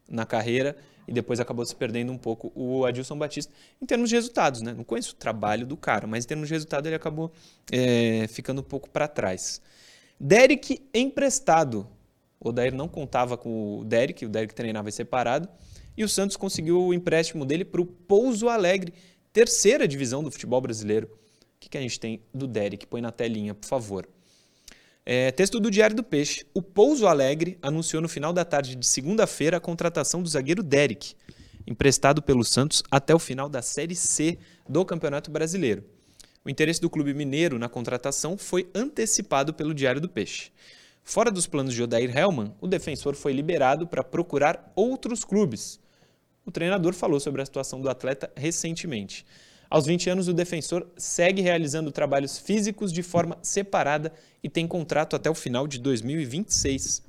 na 0.09 0.25
carreira 0.25 0.77
e 1.07 1.13
depois 1.13 1.41
acabou 1.41 1.65
se 1.65 1.75
perdendo 1.75 2.13
um 2.13 2.19
pouco 2.19 2.53
o 2.55 2.85
Adilson 2.85 3.19
Batista 3.19 3.53
em 3.81 3.87
termos 3.87 4.09
de 4.09 4.15
resultados, 4.15 4.63
né? 4.63 4.73
Não 4.73 4.85
conheço 4.85 5.13
o 5.13 5.17
trabalho 5.17 5.67
do 5.67 5.77
cara, 5.77 6.07
mas 6.07 6.25
em 6.25 6.29
termos 6.29 6.49
de 6.49 6.55
resultado 6.55 6.87
ele 6.87 6.95
acabou 6.95 7.33
é, 7.71 8.27
ficando 8.29 8.61
um 8.61 8.65
pouco 8.65 8.89
para 8.89 9.09
trás. 9.09 9.61
Derek 10.19 10.81
emprestado. 10.95 11.89
O 12.39 12.49
Odair 12.49 12.75
não 12.75 12.89
contava 12.89 13.37
com 13.37 13.81
o 13.81 13.85
Derek, 13.85 14.25
o 14.25 14.29
Derek 14.29 14.55
treinava 14.55 14.91
separado, 14.91 15.49
e 15.97 16.03
o 16.03 16.09
Santos 16.09 16.37
conseguiu 16.37 16.81
o 16.81 16.95
empréstimo 16.95 17.45
dele 17.45 17.65
para 17.65 17.81
o 17.81 17.87
Pouso 17.87 18.49
Alegre, 18.49 18.93
terceira 19.33 19.87
divisão 19.87 20.25
do 20.25 20.31
futebol 20.31 20.61
brasileiro. 20.61 21.07
O 21.07 21.61
que, 21.61 21.69
que 21.69 21.79
a 21.79 21.81
gente 21.81 22.01
tem 22.01 22.21
do 22.35 22.47
Derek? 22.47 22.87
Põe 22.87 23.01
na 23.01 23.13
telinha, 23.13 23.55
por 23.55 23.67
favor. 23.67 24.09
É, 25.05 25.33
texto 25.33 25.59
do 25.59 25.69
Diário 25.69 25.97
do 25.97 26.05
Peixe. 26.05 26.47
O 26.55 26.63
Pouso 26.63 27.09
Alegre 27.09 27.59
anunciou 27.61 28.01
no 28.01 28.09
final 28.09 28.33
da 28.33 28.45
tarde 28.45 28.77
de 28.77 28.87
segunda-feira 28.87 29.57
a 29.57 29.61
contratação 29.61 30.23
do 30.23 30.29
zagueiro 30.29 30.63
Derek, 30.63 31.15
emprestado 31.67 32.23
pelo 32.23 32.45
Santos 32.45 32.85
até 32.89 33.13
o 33.13 33.19
final 33.19 33.49
da 33.49 33.61
Série 33.63 33.97
C 33.97 34.39
do 34.69 34.85
Campeonato 34.85 35.29
Brasileiro. 35.29 35.83
O 36.45 36.51
interesse 36.51 36.81
do 36.81 36.89
clube 36.89 37.13
mineiro 37.15 37.59
na 37.59 37.69
contratação 37.69 38.39
foi 38.39 38.71
antecipado 38.73 39.53
pelo 39.53 39.75
Diário 39.75 40.01
do 40.01 40.09
Peixe. 40.09 40.53
Fora 41.03 41.33
dos 41.33 41.49
planos 41.49 41.75
de 41.75 41.83
Odair 41.83 42.17
Hellman, 42.17 42.55
o 42.61 42.69
defensor 42.69 43.17
foi 43.17 43.33
liberado 43.33 43.89
para 43.89 44.05
procurar 44.05 44.73
outros 44.77 45.25
clubes. 45.25 45.81
O 46.47 46.53
treinador 46.53 46.95
falou 46.95 47.19
sobre 47.19 47.43
a 47.43 47.45
situação 47.45 47.81
do 47.81 47.91
atleta 47.91 48.31
recentemente. 48.37 49.27
Aos 49.69 49.87
20 49.87 50.11
anos, 50.11 50.29
o 50.29 50.33
defensor 50.33 50.87
segue 50.97 51.41
realizando 51.41 51.91
trabalhos 51.91 52.39
físicos 52.39 52.93
de 52.93 53.03
forma 53.03 53.39
separada 53.43 54.13
e 54.43 54.49
tem 54.49 54.67
contrato 54.67 55.15
até 55.15 55.31
o 55.31 55.35
final 55.35 55.67
de 55.67 55.79
2026. 55.79 57.03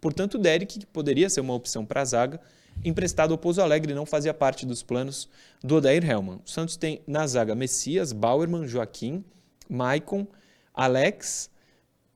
Portanto, 0.00 0.34
o 0.34 0.38
Derek, 0.38 0.80
que 0.80 0.86
poderia 0.86 1.30
ser 1.30 1.40
uma 1.40 1.54
opção 1.54 1.84
para 1.84 2.02
a 2.02 2.04
zaga, 2.04 2.40
emprestado 2.84 3.32
ao 3.32 3.38
Pouso 3.38 3.60
Alegre, 3.60 3.94
não 3.94 4.06
fazia 4.06 4.34
parte 4.34 4.66
dos 4.66 4.82
planos 4.82 5.28
do 5.62 5.76
Odair 5.76 6.08
Hellman. 6.08 6.40
O 6.44 6.50
Santos 6.50 6.76
tem 6.76 7.00
na 7.06 7.26
zaga 7.26 7.54
Messias, 7.54 8.12
Bauerman, 8.12 8.66
Joaquim, 8.66 9.24
Maicon, 9.68 10.26
Alex, 10.74 11.50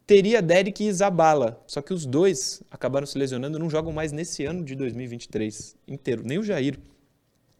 teria 0.06 0.42
Derek 0.42 0.84
e 0.84 0.92
Zabala, 0.92 1.62
só 1.66 1.80
que 1.80 1.92
os 1.92 2.04
dois 2.04 2.62
acabaram 2.70 3.06
se 3.06 3.16
lesionando 3.18 3.58
não 3.58 3.70
jogam 3.70 3.92
mais 3.92 4.12
nesse 4.12 4.44
ano 4.44 4.64
de 4.64 4.74
2023 4.74 5.76
inteiro, 5.88 6.22
nem 6.24 6.38
o 6.38 6.42
Jair, 6.42 6.78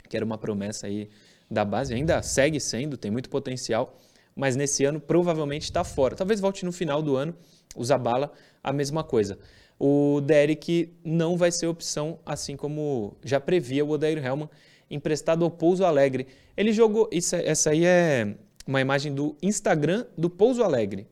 que 0.09 0.17
era 0.17 0.25
uma 0.25 0.37
promessa 0.37 0.87
aí 0.87 1.09
da 1.51 1.65
base, 1.65 1.95
ainda 1.95 2.23
segue 2.23 2.61
sendo, 2.61 2.97
tem 2.97 3.11
muito 3.11 3.31
potencial, 3.31 3.99
mas 4.35 4.57
nesse 4.57 4.85
ano 4.85 5.01
provavelmente 5.01 5.63
está 5.63 5.85
fora. 5.85 6.17
Talvez 6.17 6.41
volte 6.41 6.65
no 6.65 6.73
final 6.73 7.03
do 7.03 7.17
ano, 7.17 7.35
o 7.75 7.85
Zabala, 7.85 8.33
a 8.63 8.73
mesma 8.73 9.05
coisa. 9.05 9.39
O 9.79 10.21
Derek 10.21 10.95
não 11.05 11.37
vai 11.37 11.51
ser 11.51 11.67
opção, 11.67 12.19
assim 12.25 12.57
como 12.57 13.17
já 13.25 13.41
previa 13.41 13.85
o 13.85 13.91
Odair 13.91 14.25
Helman, 14.25 14.49
emprestado 14.91 15.45
ao 15.45 15.51
Pouso 15.51 15.85
Alegre. 15.85 16.27
Ele 16.57 16.73
jogou. 16.73 17.09
Isso, 17.11 17.35
essa 17.37 17.71
aí 17.71 17.85
é 17.85 18.37
uma 18.67 18.81
imagem 18.81 19.13
do 19.13 19.37
Instagram 19.43 20.07
do 20.17 20.31
Pouso 20.31 20.63
Alegre, 20.63 21.07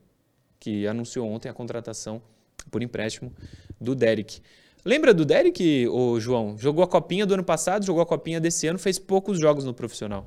que 0.61 0.87
anunciou 0.87 1.29
ontem 1.29 1.49
a 1.49 1.53
contratação 1.53 2.23
por 2.71 2.83
empréstimo 2.83 3.33
do 3.81 3.95
Derek. 3.95 4.41
Lembra 4.85 5.13
do 5.13 5.25
Derek, 5.25 5.87
o 5.89 6.19
João? 6.19 6.57
Jogou 6.59 6.83
a 6.83 6.89
copinha 6.89 7.27
do 7.27 7.35
ano 7.35 7.45
passado, 7.45 7.85
jogou 7.85 8.03
a 8.03 8.07
copinha 8.07 8.41
desse 8.41 8.67
ano, 8.67 8.79
fez 8.79 8.99
poucos 8.99 9.39
jogos 9.39 9.65
no 9.65 9.75
profissional. 9.75 10.27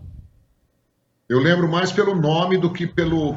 Eu 1.28 1.40
lembro 1.40 1.68
mais 1.68 1.92
pelo 1.92 2.16
nome 2.16 2.58
do 2.58 2.72
que 2.72 2.86
pelo, 2.86 3.36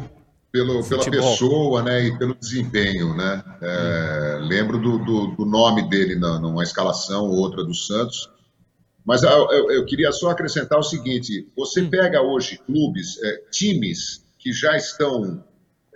pelo 0.53 0.85
pela 0.85 1.11
pessoa, 1.11 1.83
né, 1.83 2.07
e 2.07 2.19
pelo 2.19 2.35
desempenho, 2.35 3.17
né. 3.17 3.43
É. 3.61 4.39
Lembro 4.43 4.79
do, 4.79 4.99
do, 4.99 5.27
do, 5.37 5.45
nome 5.47 5.89
dele 5.89 6.17
na, 6.17 6.39
numa 6.39 6.63
escalação 6.63 7.25
ou 7.25 7.37
outra 7.37 7.65
do 7.65 7.75
Santos. 7.75 8.31
Mas 9.05 9.23
eu, 9.23 9.31
eu, 9.31 9.71
eu, 9.71 9.87
queria 9.87 10.13
só 10.13 10.31
acrescentar 10.31 10.79
o 10.79 10.83
seguinte: 10.83 11.49
você 11.57 11.81
hum. 11.81 11.91
pega 11.91 12.21
hoje 12.21 12.59
clubes, 12.59 13.23
é, 13.23 13.37
times 13.51 14.25
que 14.39 14.53
já 14.53 14.77
estão 14.77 15.43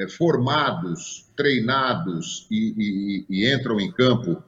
é, 0.01 0.09
formados, 0.09 1.31
treinados 1.37 2.47
e, 2.51 2.75
e, 2.79 3.27
e 3.29 3.55
entram 3.55 3.79
em 3.79 3.93
campo 3.93 4.43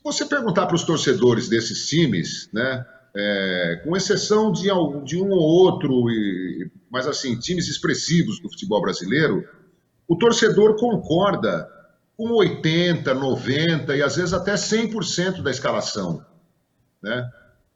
se 0.00 0.02
você 0.02 0.24
perguntar 0.24 0.66
para 0.66 0.76
os 0.76 0.82
torcedores 0.82 1.48
desses 1.48 1.86
times, 1.86 2.48
né, 2.52 2.86
é, 3.14 3.82
com 3.84 3.96
exceção 3.96 4.52
de, 4.52 4.68
de, 5.04 5.20
um 5.20 5.30
ou 5.30 5.40
outro, 5.40 6.10
e, 6.10 6.70
mas 6.90 7.06
assim, 7.06 7.38
times 7.38 7.68
expressivos 7.68 8.40
do 8.40 8.48
futebol 8.48 8.80
brasileiro, 8.80 9.44
o 10.06 10.16
torcedor 10.16 10.76
concorda 10.76 11.68
com 12.16 12.32
80, 12.32 13.14
90 13.14 13.96
e 13.96 14.02
às 14.02 14.16
vezes 14.16 14.32
até 14.32 14.54
100% 14.54 15.42
da 15.42 15.50
escalação. 15.50 16.24
Né? 17.02 17.28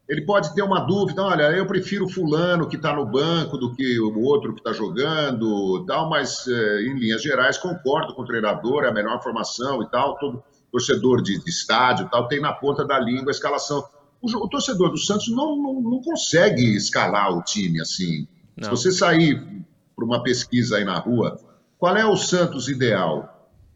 Ele 0.08 0.22
pode 0.22 0.54
ter 0.54 0.62
uma 0.62 0.80
dúvida, 0.80 1.22
olha, 1.22 1.44
eu 1.52 1.66
prefiro 1.66 2.08
fulano 2.08 2.68
que 2.68 2.76
está 2.76 2.94
no 2.94 3.06
banco 3.06 3.56
do 3.56 3.74
que 3.74 3.98
o 3.98 4.20
outro 4.20 4.52
que 4.52 4.60
está 4.60 4.72
jogando, 4.72 5.84
tal, 5.86 6.10
mas 6.10 6.46
é, 6.46 6.82
em 6.82 6.98
linhas 6.98 7.22
gerais 7.22 7.56
concordo 7.56 8.14
com 8.14 8.22
o 8.22 8.26
treinador, 8.26 8.84
é 8.84 8.88
a 8.88 8.92
melhor 8.92 9.22
formação 9.22 9.82
e 9.82 9.88
tal, 9.88 10.18
todo, 10.18 10.44
torcedor 10.70 11.22
de, 11.22 11.42
de 11.42 11.48
estádio 11.48 12.08
tal, 12.10 12.28
tem 12.28 12.40
na 12.40 12.52
ponta 12.52 12.84
da 12.84 12.98
língua 12.98 13.30
a 13.30 13.30
escalação. 13.30 13.82
O, 14.24 14.44
o 14.44 14.48
torcedor 14.48 14.90
do 14.90 14.98
Santos 14.98 15.28
não, 15.28 15.56
não, 15.56 15.80
não, 15.80 16.00
consegue 16.00 16.74
escalar 16.74 17.36
o 17.36 17.42
time 17.42 17.80
assim. 17.80 18.26
Não. 18.56 18.64
Se 18.64 18.70
você 18.70 18.92
sair 18.92 19.64
para 19.94 20.04
uma 20.04 20.22
pesquisa 20.22 20.78
aí 20.78 20.84
na 20.84 20.98
rua, 20.98 21.38
qual 21.78 21.96
é 21.96 22.06
o 22.06 22.16
Santos 22.16 22.68
ideal? 22.68 23.30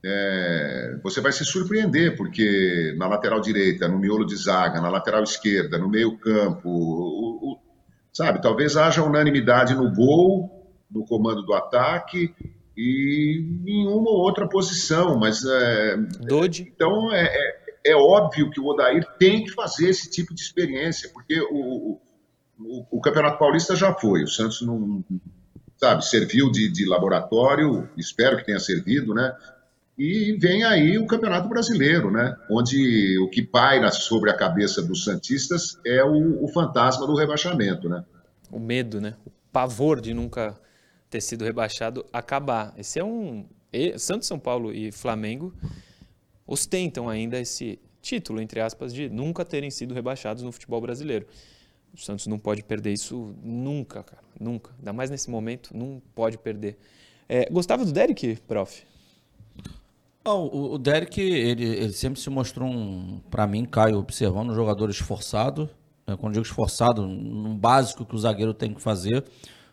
É, 0.04 0.98
você 1.02 1.20
vai 1.20 1.32
se 1.32 1.44
surpreender, 1.44 2.16
porque 2.16 2.94
na 2.96 3.08
lateral 3.08 3.40
direita, 3.40 3.88
no 3.88 3.98
miolo 3.98 4.24
de 4.24 4.36
zaga, 4.36 4.80
na 4.80 4.88
lateral 4.88 5.22
esquerda, 5.22 5.76
no 5.76 5.88
meio-campo, 5.88 7.60
sabe, 8.12 8.40
talvez 8.40 8.76
haja 8.76 9.02
unanimidade 9.02 9.74
no 9.74 9.92
gol, 9.92 10.72
no 10.90 11.04
comando 11.04 11.42
do 11.42 11.52
ataque, 11.52 12.32
e 12.76 13.44
em 13.66 13.86
uma 13.88 14.08
ou 14.08 14.18
outra 14.18 14.48
posição, 14.48 15.18
mas 15.18 15.44
é, 15.44 15.96
Dodge. 16.20 16.72
então 16.72 17.12
é, 17.12 17.24
é, 17.24 17.67
é, 17.84 17.94
óbvio 17.94 18.50
que 18.50 18.60
o 18.60 18.66
Odair 18.66 19.04
tem 19.18 19.44
que 19.44 19.52
fazer 19.52 19.88
esse 19.88 20.10
tipo 20.10 20.34
de 20.34 20.40
experiência, 20.40 21.10
porque 21.12 21.40
o, 21.40 22.00
o, 22.58 22.86
o 22.90 23.00
Campeonato 23.00 23.38
Paulista 23.38 23.74
já 23.76 23.94
foi, 23.94 24.22
o 24.22 24.28
Santos 24.28 24.62
não 24.62 25.04
sabe 25.76 26.04
serviu 26.04 26.50
de, 26.50 26.68
de 26.70 26.84
laboratório, 26.84 27.88
espero 27.96 28.36
que 28.36 28.44
tenha 28.44 28.58
servido, 28.58 29.14
né? 29.14 29.34
E 29.96 30.36
vem 30.38 30.62
aí 30.62 30.96
o 30.98 31.06
Campeonato 31.06 31.48
Brasileiro, 31.48 32.10
né? 32.10 32.36
Onde 32.50 33.18
o 33.20 33.28
que 33.28 33.42
paira 33.42 33.90
sobre 33.90 34.30
a 34.30 34.36
cabeça 34.36 34.82
dos 34.82 35.04
santistas 35.04 35.78
é 35.84 36.04
o, 36.04 36.44
o 36.44 36.48
fantasma 36.48 37.06
do 37.06 37.16
rebaixamento, 37.16 37.88
né? 37.88 38.04
O 38.50 38.58
medo, 38.58 39.00
né? 39.00 39.14
O 39.26 39.30
pavor 39.52 40.00
de 40.00 40.14
nunca 40.14 40.56
ter 41.10 41.20
sido 41.20 41.44
rebaixado 41.44 42.04
acabar. 42.12 42.72
Esse 42.76 42.98
é 42.98 43.04
um. 43.04 43.46
Santos, 43.98 44.26
São 44.26 44.38
Paulo 44.38 44.72
e 44.72 44.90
Flamengo 44.90 45.52
ostentam 46.48 47.08
ainda 47.08 47.38
esse, 47.38 47.78
título, 48.00 48.40
entre 48.40 48.60
aspas, 48.60 48.92
de 48.94 49.08
nunca 49.08 49.44
terem 49.44 49.70
sido 49.70 49.94
rebaixados 49.94 50.42
no 50.42 50.52
futebol 50.52 50.80
brasileiro. 50.80 51.26
O 51.92 52.00
Santos 52.00 52.26
não 52.26 52.38
pode 52.38 52.62
perder 52.62 52.92
isso 52.92 53.34
nunca, 53.42 54.02
cara. 54.02 54.22
Nunca. 54.38 54.72
Ainda 54.78 54.92
mais 54.92 55.10
nesse 55.10 55.30
momento, 55.30 55.76
não 55.76 56.00
pode 56.14 56.38
perder. 56.38 56.78
É, 57.28 57.48
gostava 57.50 57.84
do 57.84 57.92
Derek, 57.92 58.38
prof? 58.46 58.82
Oh, 60.24 60.74
o, 60.74 60.78
Derek, 60.78 61.20
ele, 61.20 61.64
ele 61.64 61.92
sempre 61.92 62.20
se 62.20 62.28
mostrou 62.28 62.68
um, 62.68 63.20
para 63.30 63.46
mim, 63.46 63.64
Caio, 63.64 63.98
observando 63.98 64.50
um 64.50 64.54
jogador 64.54 64.90
esforçado. 64.90 65.68
Né? 66.06 66.16
Quando 66.16 66.34
digo 66.34 66.44
esforçado, 66.44 67.06
no 67.06 67.54
básico 67.54 68.04
que 68.04 68.14
o 68.14 68.18
zagueiro 68.18 68.52
tem 68.52 68.74
que 68.74 68.80
fazer. 68.80 69.24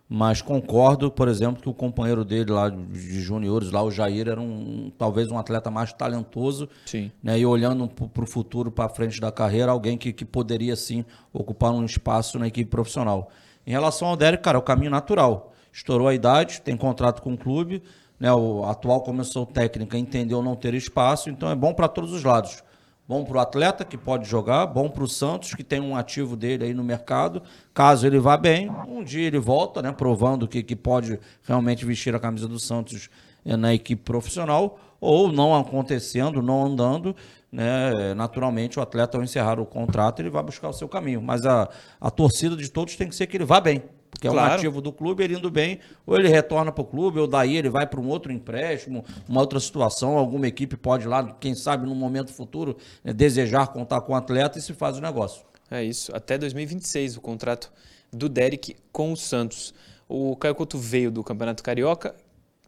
Mas 0.08 0.40
concordo, 0.40 1.10
por 1.10 1.28
exemplo, 1.28 1.62
que 1.62 1.70
o 1.70 1.74
companheiro 1.74 2.24
dele 2.24 2.52
lá 2.52 2.70
de 2.70 3.22
juniores, 3.22 3.72
lá 3.72 3.82
o 3.82 3.90
Jair, 3.90 4.28
era 4.28 4.40
um 4.40 4.92
talvez 4.96 5.32
um 5.32 5.38
atleta 5.38 5.72
mais 5.72 5.92
talentoso. 5.92 6.70
Sim. 6.86 7.12
Né, 7.24 7.40
e 7.40 7.46
olhando 7.46 7.88
para 7.88 8.24
o 8.24 8.28
futuro, 8.28 8.70
para 8.72 8.88
frente 8.88 9.20
da 9.20 9.32
carreira, 9.32 9.72
alguém 9.72 9.98
que, 9.98 10.14
que 10.14 10.24
poderia 10.24 10.76
sim 10.76 11.04
ocupar 11.34 11.72
um 11.72 11.84
espaço 11.84 12.38
na 12.38 12.48
equipe 12.48 12.70
profissional. 12.70 13.32
Em 13.66 13.72
relação 13.72 14.08
ao 14.08 14.16
Derek, 14.16 14.44
cara, 14.44 14.58
é 14.58 14.60
o 14.60 14.64
caminho 14.64 14.92
natural. 14.92 15.52
Estourou 15.74 16.08
a 16.08 16.14
idade, 16.14 16.62
tem 16.62 16.78
contrato 16.78 17.22
com 17.24 17.34
o 17.34 17.38
clube, 17.38 17.82
né, 18.20 18.32
o 18.32 18.64
atual 18.64 19.02
começou 19.02 19.46
técnica 19.46 19.98
entendeu 19.98 20.42
não 20.42 20.56
ter 20.56 20.74
espaço, 20.76 21.30
então 21.30 21.50
é 21.50 21.56
bom 21.56 21.74
para 21.74 21.88
todos 21.88 22.14
os 22.14 22.24
lados. 22.24 22.64
Bom 23.08 23.24
para 23.24 23.38
o 23.38 23.40
atleta 23.40 23.86
que 23.86 23.98
pode 23.98 24.28
jogar, 24.28 24.66
bom 24.66 24.90
para 24.90 25.04
o 25.04 25.08
Santos 25.08 25.54
que 25.54 25.64
tem 25.64 25.80
um 25.80 25.96
ativo 25.96 26.36
dele 26.36 26.66
aí 26.66 26.74
no 26.74 26.84
mercado. 26.84 27.44
Caso 27.72 28.08
ele 28.08 28.18
vá 28.18 28.36
bem, 28.36 28.68
um 28.88 29.04
dia 29.04 29.28
ele 29.28 29.38
volta, 29.38 29.80
né, 29.80 29.92
provando 29.92 30.48
que, 30.48 30.64
que 30.64 30.76
pode 30.76 31.20
realmente 31.44 31.86
vestir 31.86 32.16
a 32.16 32.20
camisa 32.20 32.48
do 32.48 32.58
Santos 32.58 33.08
eh, 33.46 33.56
na 33.56 33.76
equipe 33.76 34.02
profissional, 34.02 34.80
ou 35.00 35.32
não 35.32 35.56
acontecendo, 35.56 36.42
não 36.42 36.66
andando, 36.66 37.16
né, 37.52 38.16
naturalmente 38.16 38.80
o 38.80 38.82
atleta 38.82 39.20
ao 39.20 39.24
encerrar 39.24 39.60
o 39.60 39.68
contrato 39.68 40.20
ele 40.20 40.32
vai 40.32 40.42
buscar 40.42 40.70
o 40.70 40.74
seu 40.74 40.90
caminho. 40.90 41.22
Mas 41.22 41.46
a, 41.46 41.70
a 42.02 42.10
torcida 42.10 42.56
de 42.56 42.72
todos 42.72 42.96
tem 42.96 43.08
que 43.08 43.16
ser 43.16 43.28
que 43.28 43.38
ele 43.38 43.46
vá 43.46 43.62
bem 43.62 43.84
que 44.20 44.28
é 44.28 44.32
claro. 44.32 44.52
um 44.52 44.56
ativo 44.56 44.82
do 44.82 44.92
clube, 44.92 45.24
ele 45.24 45.36
indo 45.36 45.50
bem, 45.50 45.80
ou 46.06 46.18
ele 46.18 46.28
retorna 46.28 46.72
para 46.72 46.82
o 46.82 46.86
clube, 46.86 47.20
ou 47.20 47.28
daí 47.28 47.58
ele 47.58 47.70
vai 47.70 47.86
para 47.86 48.00
um 48.00 48.08
outro 48.08 48.32
empréstimo, 48.32 49.04
uma 49.28 49.42
outra 49.42 49.60
situação, 49.60 50.18
alguma 50.18 50.48
equipe 50.48 50.76
pode 50.78 51.08
lá, 51.08 51.36
quem 51.40 51.54
sabe 51.56 51.88
no 51.88 51.96
momento 51.96 52.34
futuro, 52.34 52.78
né, 53.04 53.14
desejar 53.14 53.68
contar 53.68 54.02
com 54.02 54.14
o 54.14 54.16
atleta 54.16 54.58
e 54.58 54.62
se 54.62 54.74
faz 54.74 54.98
o 54.98 55.02
negócio. 55.02 55.46
É 55.70 55.84
isso, 55.84 56.16
até 56.16 56.38
2026 56.38 57.18
o 57.18 57.22
contrato 57.22 57.72
do 58.12 58.30
Derek 58.30 58.76
com 58.92 59.12
o 59.12 59.18
Santos. 59.18 59.74
O 60.08 60.36
Caio 60.36 60.56
Couto 60.56 60.78
veio 60.78 61.12
do 61.12 61.24
Campeonato 61.24 61.64
Carioca, 61.64 62.16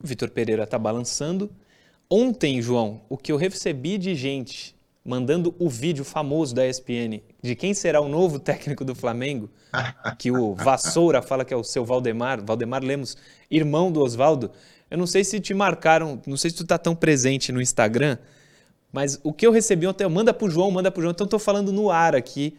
Vitor 0.02 0.30
Pereira 0.30 0.64
está 0.64 0.78
balançando. 0.78 1.50
Ontem, 2.10 2.62
João, 2.62 3.02
o 3.10 3.18
que 3.18 3.32
eu 3.32 3.38
recebi 3.38 3.98
de 3.98 4.16
gente 4.16 4.77
mandando 5.08 5.56
o 5.58 5.70
vídeo 5.70 6.04
famoso 6.04 6.54
da 6.54 6.68
ESPN 6.68 7.22
de 7.42 7.56
quem 7.56 7.74
será 7.74 8.02
o 8.02 8.10
novo 8.10 8.40
técnico 8.40 8.84
do 8.84 8.94
Flamengo, 8.94 9.50
que 10.20 10.30
o 10.30 10.54
Vassoura 10.54 11.22
fala 11.22 11.46
que 11.46 11.54
é 11.54 11.58
o 11.58 11.64
seu 11.64 11.86
Valdemar, 11.86 12.44
Valdemar 12.44 12.84
Lemos, 12.84 13.16
irmão 13.50 13.90
do 13.90 14.02
Oswaldo. 14.02 14.52
Eu 14.92 14.98
não 14.98 15.08
sei 15.08 15.24
se 15.24 15.40
te 15.40 15.54
marcaram, 15.54 16.22
não 16.28 16.36
sei 16.36 16.52
se 16.52 16.58
tu 16.58 16.66
tá 16.66 16.78
tão 16.78 16.94
presente 16.94 17.54
no 17.54 17.62
Instagram, 17.62 18.18
mas 18.92 19.18
o 19.24 19.32
que 19.32 19.48
eu 19.48 19.52
recebi 19.52 19.88
ontem, 19.88 20.06
manda 20.10 20.34
pro 20.34 20.50
João, 20.50 20.70
manda 20.70 20.92
pro 20.92 21.02
João. 21.02 21.12
Então 21.12 21.24
eu 21.24 21.30
tô 21.30 21.40
falando 21.40 21.72
no 21.72 21.90
ar 21.90 22.14
aqui. 22.14 22.58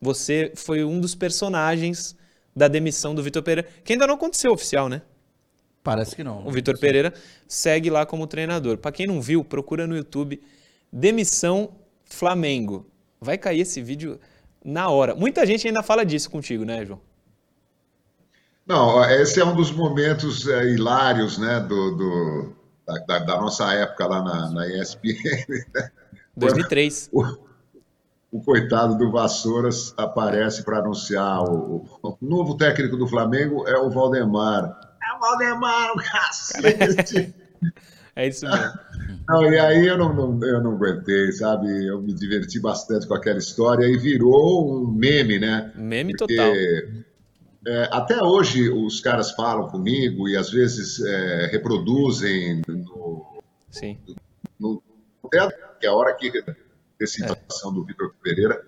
Você 0.00 0.52
foi 0.56 0.82
um 0.82 0.98
dos 0.98 1.14
personagens 1.14 2.16
da 2.56 2.66
demissão 2.66 3.14
do 3.14 3.22
Vitor 3.22 3.42
Pereira, 3.42 3.68
que 3.84 3.92
ainda 3.92 4.06
não 4.06 4.14
aconteceu 4.14 4.52
oficial, 4.52 4.88
né? 4.88 5.02
Parece 5.82 6.16
que 6.16 6.24
não. 6.24 6.46
O 6.46 6.50
Vitor 6.50 6.78
Pereira 6.78 7.12
segue 7.46 7.90
lá 7.90 8.06
como 8.06 8.26
treinador. 8.26 8.78
Para 8.78 8.90
quem 8.90 9.06
não 9.06 9.20
viu, 9.20 9.44
procura 9.44 9.86
no 9.86 9.94
YouTube 9.94 10.40
demissão 10.92 11.70
Flamengo. 12.10 12.86
Vai 13.20 13.38
cair 13.38 13.60
esse 13.60 13.80
vídeo 13.82 14.18
na 14.64 14.90
hora. 14.90 15.14
Muita 15.14 15.46
gente 15.46 15.66
ainda 15.66 15.82
fala 15.82 16.04
disso 16.04 16.30
contigo, 16.30 16.64
né, 16.64 16.84
João? 16.84 17.00
Não, 18.66 19.04
esse 19.04 19.40
é 19.40 19.44
um 19.44 19.54
dos 19.54 19.72
momentos 19.72 20.46
é, 20.46 20.64
hilários, 20.68 21.38
né, 21.38 21.60
do, 21.60 21.96
do 21.96 22.56
da, 23.06 23.18
da, 23.18 23.40
nossa 23.40 23.72
época 23.74 24.06
lá 24.06 24.22
na, 24.22 24.50
na 24.50 24.66
ESPN. 24.68 25.16
2003. 26.36 27.10
O, 28.32 28.38
o, 28.38 28.44
coitado 28.44 28.96
do 28.96 29.10
Vassouras 29.10 29.92
aparece 29.96 30.62
para 30.62 30.78
anunciar 30.78 31.42
o, 31.42 31.84
o, 32.00 32.16
novo 32.22 32.56
técnico 32.56 32.96
do 32.96 33.08
Flamengo 33.08 33.66
é 33.66 33.76
o 33.76 33.90
Valdemar. 33.90 34.72
É 35.02 35.16
o 35.16 35.18
Valdemar, 35.18 35.92
o 35.92 35.96
cacete! 35.96 37.34
É 38.16 38.28
isso 38.28 38.46
mesmo. 38.46 38.72
Não, 39.28 39.44
e 39.44 39.56
aí 39.56 39.86
eu 39.86 39.96
não, 39.96 40.12
não, 40.12 40.44
eu 40.44 40.60
não 40.60 40.72
aguentei, 40.72 41.30
sabe? 41.30 41.86
Eu 41.86 42.02
me 42.02 42.12
diverti 42.12 42.58
bastante 42.58 43.06
com 43.06 43.14
aquela 43.14 43.38
história 43.38 43.86
e 43.86 43.96
virou 43.96 44.82
um 44.82 44.90
meme, 44.90 45.38
né? 45.38 45.70
Meme 45.76 46.16
Porque, 46.16 46.34
total. 46.34 46.52
É, 47.66 47.88
até 47.92 48.20
hoje 48.20 48.68
os 48.68 49.00
caras 49.00 49.30
falam 49.30 49.68
comigo 49.68 50.28
e 50.28 50.36
às 50.36 50.50
vezes 50.50 50.98
é, 51.04 51.46
reproduzem 51.52 52.62
no, 52.66 53.42
Sim. 53.70 53.98
no, 54.58 54.82
no 55.22 55.28
que 55.30 55.86
é 55.86 55.88
a 55.88 55.94
hora 55.94 56.14
que 56.14 56.32
dessa 56.98 57.12
situação 57.12 57.70
é. 57.70 57.74
do 57.74 57.84
Vitor 57.84 58.14
Pereira 58.22 58.60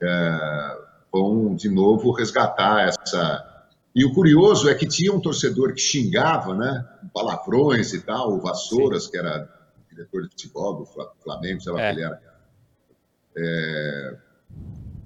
é, 0.00 0.78
vão 1.12 1.54
de 1.54 1.68
novo 1.68 2.12
resgatar 2.12 2.88
essa 2.88 3.49
e 3.94 4.04
o 4.04 4.12
curioso 4.12 4.68
é 4.68 4.74
que 4.74 4.86
tinha 4.86 5.12
um 5.12 5.20
torcedor 5.20 5.74
que 5.74 5.80
xingava, 5.80 6.54
né? 6.54 6.84
Palavrões 7.12 7.92
e 7.92 8.00
tal, 8.00 8.34
o 8.34 8.40
Vassouras, 8.40 9.04
Sim. 9.04 9.10
que 9.10 9.18
era 9.18 9.48
diretor 9.90 10.22
de 10.22 10.28
futebol 10.28 10.76
do 10.76 10.86
Flamengo, 11.22 11.60
sei 11.60 11.72
lá 11.72 11.82
é. 11.82 11.92
que 11.92 11.98
ele 11.98 12.06
era. 12.06 12.22
É... 13.36 14.16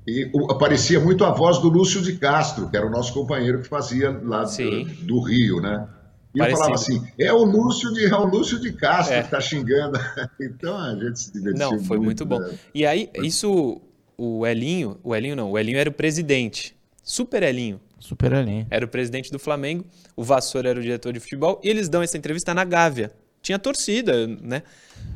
E 0.06 0.30
aparecia 0.50 1.00
muito 1.00 1.24
a 1.24 1.30
voz 1.30 1.58
do 1.58 1.68
Lúcio 1.70 2.02
de 2.02 2.18
Castro, 2.18 2.68
que 2.68 2.76
era 2.76 2.86
o 2.86 2.90
nosso 2.90 3.14
companheiro 3.14 3.62
que 3.62 3.68
fazia 3.68 4.10
lá 4.10 4.44
do, 4.44 5.06
do, 5.06 5.20
Rio, 5.20 5.62
né? 5.62 5.88
E 6.34 6.38
Parecido. 6.38 6.42
eu 6.42 6.56
falava 6.56 6.74
assim: 6.74 7.12
é 7.18 7.32
o 7.32 7.42
Lúcio 7.42 7.90
de, 7.94 8.04
é 8.04 8.14
o 8.14 8.26
Lúcio 8.26 8.60
de 8.60 8.70
Castro 8.74 9.14
é. 9.14 9.20
que 9.20 9.26
está 9.28 9.40
xingando. 9.40 9.98
então 10.38 10.76
a 10.76 10.94
gente 10.94 11.20
se 11.20 11.32
divertiu. 11.32 11.58
Não, 11.58 11.82
foi 11.82 11.96
muito, 11.96 12.26
muito 12.26 12.26
bom. 12.26 12.38
Né? 12.38 12.58
E 12.74 12.84
aí, 12.84 13.08
isso, 13.14 13.80
o 14.18 14.46
Elinho, 14.46 14.98
o 15.02 15.14
Elinho 15.14 15.36
não, 15.36 15.52
o 15.52 15.58
Elinho 15.58 15.78
era 15.78 15.88
o 15.88 15.92
presidente. 15.92 16.76
Super 17.02 17.42
Elinho. 17.42 17.80
Super 18.04 18.32
Elinho. 18.32 18.66
Era 18.70 18.84
o 18.84 18.88
presidente 18.88 19.32
do 19.32 19.38
Flamengo, 19.38 19.86
o 20.14 20.22
Vassoura 20.22 20.68
era 20.68 20.78
o 20.78 20.82
diretor 20.82 21.10
de 21.10 21.20
futebol, 21.20 21.58
e 21.64 21.70
eles 21.70 21.88
dão 21.88 22.02
essa 22.02 22.18
entrevista 22.18 22.52
na 22.52 22.62
Gávea. 22.62 23.10
Tinha 23.40 23.58
torcida, 23.58 24.26
né? 24.26 24.62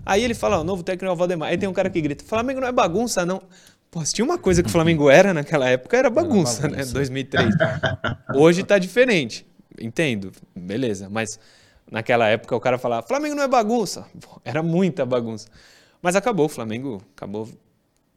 Aí 0.06 0.24
ele 0.24 0.32
fala, 0.32 0.58
o 0.58 0.64
novo 0.64 0.82
técnico 0.82 1.04
é 1.04 1.12
o 1.12 1.16
Valdemar. 1.16 1.50
Aí 1.50 1.58
tem 1.58 1.68
um 1.68 1.72
cara 1.74 1.90
que 1.90 2.00
grita, 2.00 2.24
Flamengo 2.24 2.60
não 2.60 2.68
é 2.68 2.72
bagunça, 2.72 3.26
não. 3.26 3.42
Pô, 3.90 4.02
se 4.02 4.14
tinha 4.14 4.24
uma 4.24 4.38
coisa 4.38 4.62
que 4.62 4.70
o 4.70 4.72
Flamengo 4.72 5.08
era 5.10 5.34
naquela 5.34 5.68
época, 5.68 5.98
era 5.98 6.08
bagunça, 6.08 6.60
era 6.60 6.70
bagunça. 6.70 6.88
né? 6.88 6.94
2003. 6.94 7.54
Hoje 8.34 8.62
tá 8.62 8.78
diferente. 8.78 9.46
Entendo, 9.78 10.32
beleza. 10.56 11.10
Mas 11.10 11.38
naquela 11.90 12.26
época 12.28 12.56
o 12.56 12.60
cara 12.60 12.78
falava, 12.78 13.06
Flamengo 13.06 13.34
não 13.34 13.42
é 13.42 13.48
bagunça. 13.48 14.06
Pô, 14.18 14.40
era 14.46 14.62
muita 14.62 15.04
bagunça. 15.04 15.46
Mas 16.00 16.16
acabou, 16.16 16.46
o 16.46 16.48
Flamengo 16.48 17.02
acabou 17.14 17.48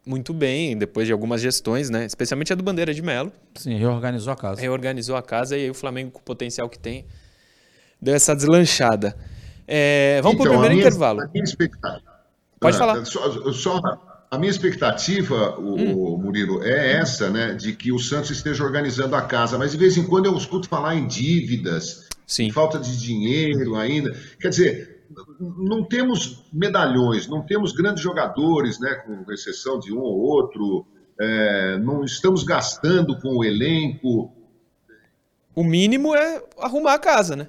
muito 0.04 0.34
bem, 0.34 0.76
depois 0.76 1.06
de 1.06 1.12
algumas 1.12 1.40
gestões, 1.40 1.88
né? 1.88 2.04
Especialmente 2.04 2.52
a 2.52 2.56
do 2.56 2.62
Bandeira 2.62 2.92
de 2.92 3.00
Melo. 3.00 3.32
Sim, 3.54 3.76
reorganizou 3.76 4.32
a 4.32 4.36
casa. 4.36 4.60
Reorganizou 4.60 5.16
a 5.16 5.22
casa 5.22 5.56
e 5.56 5.62
aí 5.62 5.70
o 5.70 5.74
Flamengo, 5.74 6.10
com 6.10 6.18
o 6.18 6.22
potencial 6.22 6.68
que 6.68 6.78
tem, 6.78 7.06
deu 8.00 8.14
essa 8.14 8.34
deslanchada. 8.34 9.16
É, 9.66 10.20
vamos 10.22 10.34
então, 10.34 10.44
para 10.44 10.50
o 10.50 10.60
primeiro 10.60 10.74
minha, 10.74 10.86
intervalo. 10.86 11.20
Pode 12.58 12.76
falar. 12.76 13.04
Só, 13.04 13.52
só, 13.52 13.80
a 14.30 14.38
minha 14.38 14.50
expectativa, 14.50 15.58
o, 15.58 15.74
hum. 15.76 16.18
Murilo, 16.18 16.64
é 16.64 16.94
essa, 16.94 17.30
né? 17.30 17.54
De 17.54 17.72
que 17.72 17.92
o 17.92 17.98
Santos 17.98 18.30
esteja 18.30 18.64
organizando 18.64 19.14
a 19.14 19.22
casa. 19.22 19.58
Mas 19.58 19.72
de 19.72 19.78
vez 19.78 19.96
em 19.96 20.04
quando 20.04 20.26
eu 20.26 20.36
escuto 20.36 20.68
falar 20.68 20.96
em 20.96 21.06
dívidas, 21.06 22.08
Sim. 22.26 22.50
falta 22.50 22.78
de 22.78 22.98
dinheiro 22.98 23.76
ainda. 23.76 24.16
Quer 24.40 24.48
dizer, 24.48 25.01
não 25.40 25.84
temos 25.84 26.44
medalhões, 26.52 27.26
não 27.26 27.42
temos 27.42 27.72
grandes 27.72 28.02
jogadores, 28.02 28.78
né, 28.78 28.94
com 28.94 29.30
exceção 29.32 29.78
de 29.78 29.92
um 29.92 29.98
ou 29.98 30.18
outro, 30.18 30.86
é, 31.20 31.78
não 31.78 32.04
estamos 32.04 32.42
gastando 32.42 33.18
com 33.20 33.36
o 33.36 33.44
elenco. 33.44 34.32
O 35.54 35.62
mínimo 35.62 36.14
é 36.14 36.42
arrumar 36.58 36.94
a 36.94 36.98
casa, 36.98 37.36
né? 37.36 37.48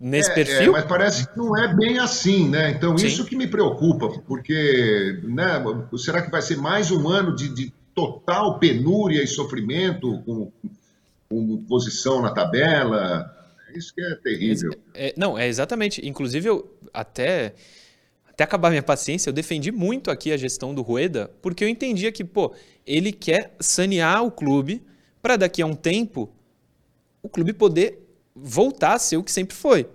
Nesse 0.00 0.30
é, 0.30 0.34
perfil. 0.34 0.70
É, 0.70 0.80
mas 0.80 0.84
parece 0.84 1.28
que 1.28 1.36
não 1.36 1.56
é 1.56 1.72
bem 1.72 1.98
assim, 1.98 2.48
né? 2.48 2.70
Então 2.70 2.96
Sim. 2.96 3.06
isso 3.06 3.24
que 3.24 3.36
me 3.36 3.46
preocupa, 3.46 4.08
porque 4.26 5.20
né, 5.24 5.62
será 5.98 6.22
que 6.22 6.30
vai 6.30 6.40
ser 6.42 6.56
mais 6.56 6.90
um 6.90 7.08
ano 7.08 7.34
de, 7.34 7.48
de 7.48 7.72
total 7.94 8.58
penúria 8.58 9.22
e 9.22 9.26
sofrimento 9.26 10.22
com, 10.22 10.50
com 11.28 11.64
posição 11.64 12.22
na 12.22 12.30
tabela? 12.30 13.35
Isso 13.76 13.94
que 13.94 14.00
é 14.00 14.14
terrível. 14.16 14.72
É, 14.94 15.14
não, 15.16 15.38
é 15.38 15.46
exatamente. 15.46 16.06
Inclusive, 16.06 16.48
eu 16.48 16.78
até, 16.92 17.54
até 18.26 18.44
acabar 18.44 18.70
minha 18.70 18.82
paciência, 18.82 19.28
eu 19.28 19.34
defendi 19.34 19.70
muito 19.70 20.10
aqui 20.10 20.32
a 20.32 20.36
gestão 20.36 20.74
do 20.74 20.82
Rueda, 20.82 21.30
porque 21.42 21.64
eu 21.64 21.68
entendia 21.68 22.10
que, 22.10 22.24
pô, 22.24 22.54
ele 22.86 23.12
quer 23.12 23.54
sanear 23.60 24.24
o 24.24 24.30
clube 24.30 24.82
para 25.20 25.36
daqui 25.36 25.60
a 25.62 25.66
um 25.66 25.74
tempo 25.74 26.32
o 27.22 27.28
clube 27.28 27.52
poder 27.52 28.06
voltar 28.34 28.94
a 28.94 28.98
ser 28.98 29.16
o 29.16 29.24
que 29.24 29.32
sempre 29.32 29.56
foi. 29.56 29.88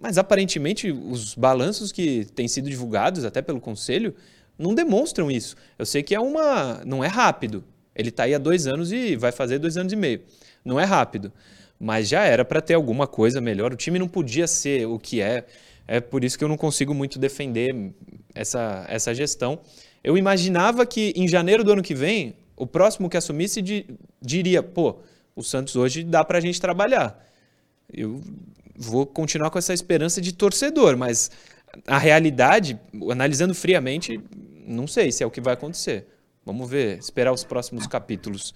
Mas 0.00 0.16
aparentemente 0.16 0.90
os 0.90 1.34
balanços 1.34 1.92
que 1.92 2.24
têm 2.34 2.48
sido 2.48 2.70
divulgados 2.70 3.24
até 3.24 3.42
pelo 3.42 3.60
conselho 3.60 4.14
não 4.58 4.74
demonstram 4.74 5.30
isso. 5.30 5.56
Eu 5.78 5.84
sei 5.84 6.02
que 6.02 6.14
é 6.14 6.20
uma. 6.20 6.82
não 6.86 7.04
é 7.04 7.06
rápido. 7.06 7.62
Ele 7.94 8.08
está 8.08 8.22
aí 8.22 8.34
há 8.34 8.38
dois 8.38 8.66
anos 8.66 8.92
e 8.92 9.16
vai 9.16 9.32
fazer 9.32 9.58
dois 9.58 9.76
anos 9.76 9.92
e 9.92 9.96
meio. 9.96 10.22
Não 10.64 10.80
é 10.80 10.84
rápido. 10.84 11.32
Mas 11.80 12.08
já 12.08 12.24
era 12.24 12.44
para 12.44 12.60
ter 12.60 12.74
alguma 12.74 13.06
coisa 13.06 13.40
melhor. 13.40 13.72
O 13.72 13.76
time 13.76 13.98
não 13.98 14.06
podia 14.06 14.46
ser 14.46 14.86
o 14.86 14.98
que 14.98 15.22
é. 15.22 15.46
É 15.88 15.98
por 15.98 16.22
isso 16.22 16.38
que 16.38 16.44
eu 16.44 16.48
não 16.48 16.58
consigo 16.58 16.92
muito 16.92 17.18
defender 17.18 17.74
essa, 18.34 18.84
essa 18.86 19.14
gestão. 19.14 19.58
Eu 20.04 20.18
imaginava 20.18 20.84
que 20.84 21.12
em 21.16 21.26
janeiro 21.26 21.64
do 21.64 21.72
ano 21.72 21.82
que 21.82 21.94
vem, 21.94 22.36
o 22.54 22.66
próximo 22.66 23.08
que 23.08 23.16
assumisse 23.16 23.64
diria: 24.20 24.62
pô, 24.62 24.98
o 25.34 25.42
Santos 25.42 25.74
hoje 25.74 26.04
dá 26.04 26.22
para 26.22 26.36
a 26.38 26.40
gente 26.40 26.60
trabalhar. 26.60 27.26
Eu 27.90 28.20
vou 28.76 29.06
continuar 29.06 29.50
com 29.50 29.58
essa 29.58 29.72
esperança 29.72 30.20
de 30.20 30.32
torcedor, 30.32 30.96
mas 30.96 31.30
a 31.86 31.98
realidade, 31.98 32.78
analisando 33.10 33.54
friamente, 33.54 34.20
não 34.66 34.86
sei 34.86 35.10
se 35.10 35.22
é 35.22 35.26
o 35.26 35.30
que 35.30 35.40
vai 35.40 35.54
acontecer. 35.54 36.06
Vamos 36.44 36.70
ver, 36.70 36.98
esperar 36.98 37.32
os 37.32 37.44
próximos 37.44 37.86
capítulos. 37.86 38.54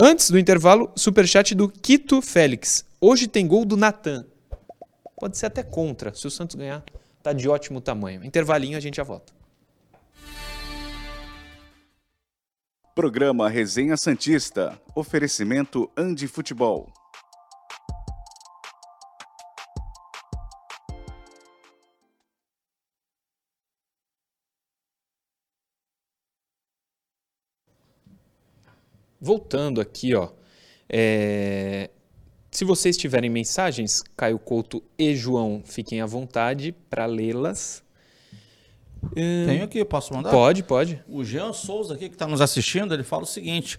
Antes 0.00 0.30
do 0.30 0.38
intervalo, 0.38 0.90
superchat 0.96 1.54
do 1.54 1.68
Quito 1.68 2.20
Félix. 2.20 2.84
Hoje 3.00 3.28
tem 3.28 3.46
gol 3.46 3.64
do 3.64 3.76
Natan. 3.76 4.26
Pode 5.16 5.38
ser 5.38 5.46
até 5.46 5.62
contra. 5.62 6.12
Se 6.14 6.26
o 6.26 6.30
Santos 6.30 6.56
ganhar, 6.56 6.82
tá 7.22 7.32
de 7.32 7.48
ótimo 7.48 7.80
tamanho. 7.80 8.24
Intervalinho, 8.24 8.76
a 8.76 8.80
gente 8.80 8.96
já 8.96 9.04
volta. 9.04 9.32
Programa 12.94 13.48
Resenha 13.48 13.96
Santista. 13.96 14.78
Oferecimento 14.94 15.90
Andi 15.96 16.26
Futebol. 16.26 16.92
Voltando 29.22 29.80
aqui, 29.80 30.16
ó. 30.16 30.30
É... 30.88 31.90
Se 32.50 32.64
vocês 32.64 32.96
tiverem 32.96 33.30
mensagens, 33.30 34.02
Caio 34.16 34.36
Couto 34.36 34.82
e 34.98 35.14
João, 35.14 35.62
fiquem 35.64 36.00
à 36.00 36.06
vontade 36.06 36.74
para 36.90 37.06
lê-las. 37.06 37.84
É... 39.14 39.46
Tenho 39.46 39.64
aqui, 39.64 39.84
posso 39.84 40.12
mandar? 40.12 40.32
Pode, 40.32 40.64
pode. 40.64 41.00
O 41.08 41.22
Jean 41.22 41.52
Souza 41.52 41.94
aqui 41.94 42.08
que 42.08 42.16
está 42.16 42.26
nos 42.26 42.40
assistindo, 42.40 42.92
ele 42.92 43.04
fala 43.04 43.22
o 43.22 43.26
seguinte: 43.26 43.78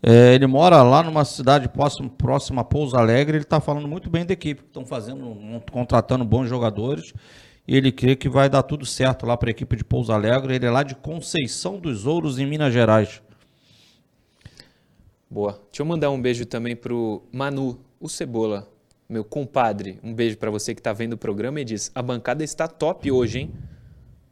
é, 0.00 0.32
ele 0.34 0.46
mora 0.46 0.80
lá 0.84 1.02
numa 1.02 1.24
cidade 1.24 1.68
próxima, 1.68 2.08
próxima 2.08 2.60
a 2.60 2.64
Pouso 2.64 2.96
Alegre, 2.96 3.38
ele 3.38 3.44
está 3.44 3.60
falando 3.60 3.88
muito 3.88 4.08
bem 4.08 4.24
da 4.24 4.32
equipe, 4.32 4.62
estão 4.62 4.86
fazendo, 4.86 5.60
contratando 5.72 6.24
bons 6.24 6.48
jogadores. 6.48 7.12
E 7.66 7.76
ele 7.76 7.90
crê 7.90 8.14
que 8.14 8.28
vai 8.28 8.48
dar 8.48 8.62
tudo 8.62 8.86
certo 8.86 9.26
lá 9.26 9.36
para 9.36 9.48
a 9.48 9.52
equipe 9.52 9.74
de 9.74 9.82
Pouso 9.82 10.12
Alegre. 10.12 10.54
Ele 10.54 10.66
é 10.66 10.70
lá 10.70 10.84
de 10.84 10.94
Conceição 10.94 11.78
dos 11.78 12.06
Ouros, 12.06 12.38
em 12.38 12.46
Minas 12.46 12.72
Gerais. 12.72 13.22
Boa. 15.34 15.58
Deixa 15.68 15.82
eu 15.82 15.84
mandar 15.84 16.10
um 16.10 16.22
beijo 16.22 16.46
também 16.46 16.76
pro 16.76 17.20
Manu, 17.32 17.80
o 17.98 18.08
Cebola, 18.08 18.68
meu 19.08 19.24
compadre. 19.24 19.98
Um 20.00 20.14
beijo 20.14 20.38
para 20.38 20.48
você 20.48 20.72
que 20.72 20.80
está 20.80 20.92
vendo 20.92 21.14
o 21.14 21.18
programa 21.18 21.60
e 21.60 21.64
diz: 21.64 21.90
a 21.92 22.00
bancada 22.00 22.44
está 22.44 22.68
top 22.68 23.10
hoje, 23.10 23.40
hein? 23.40 23.50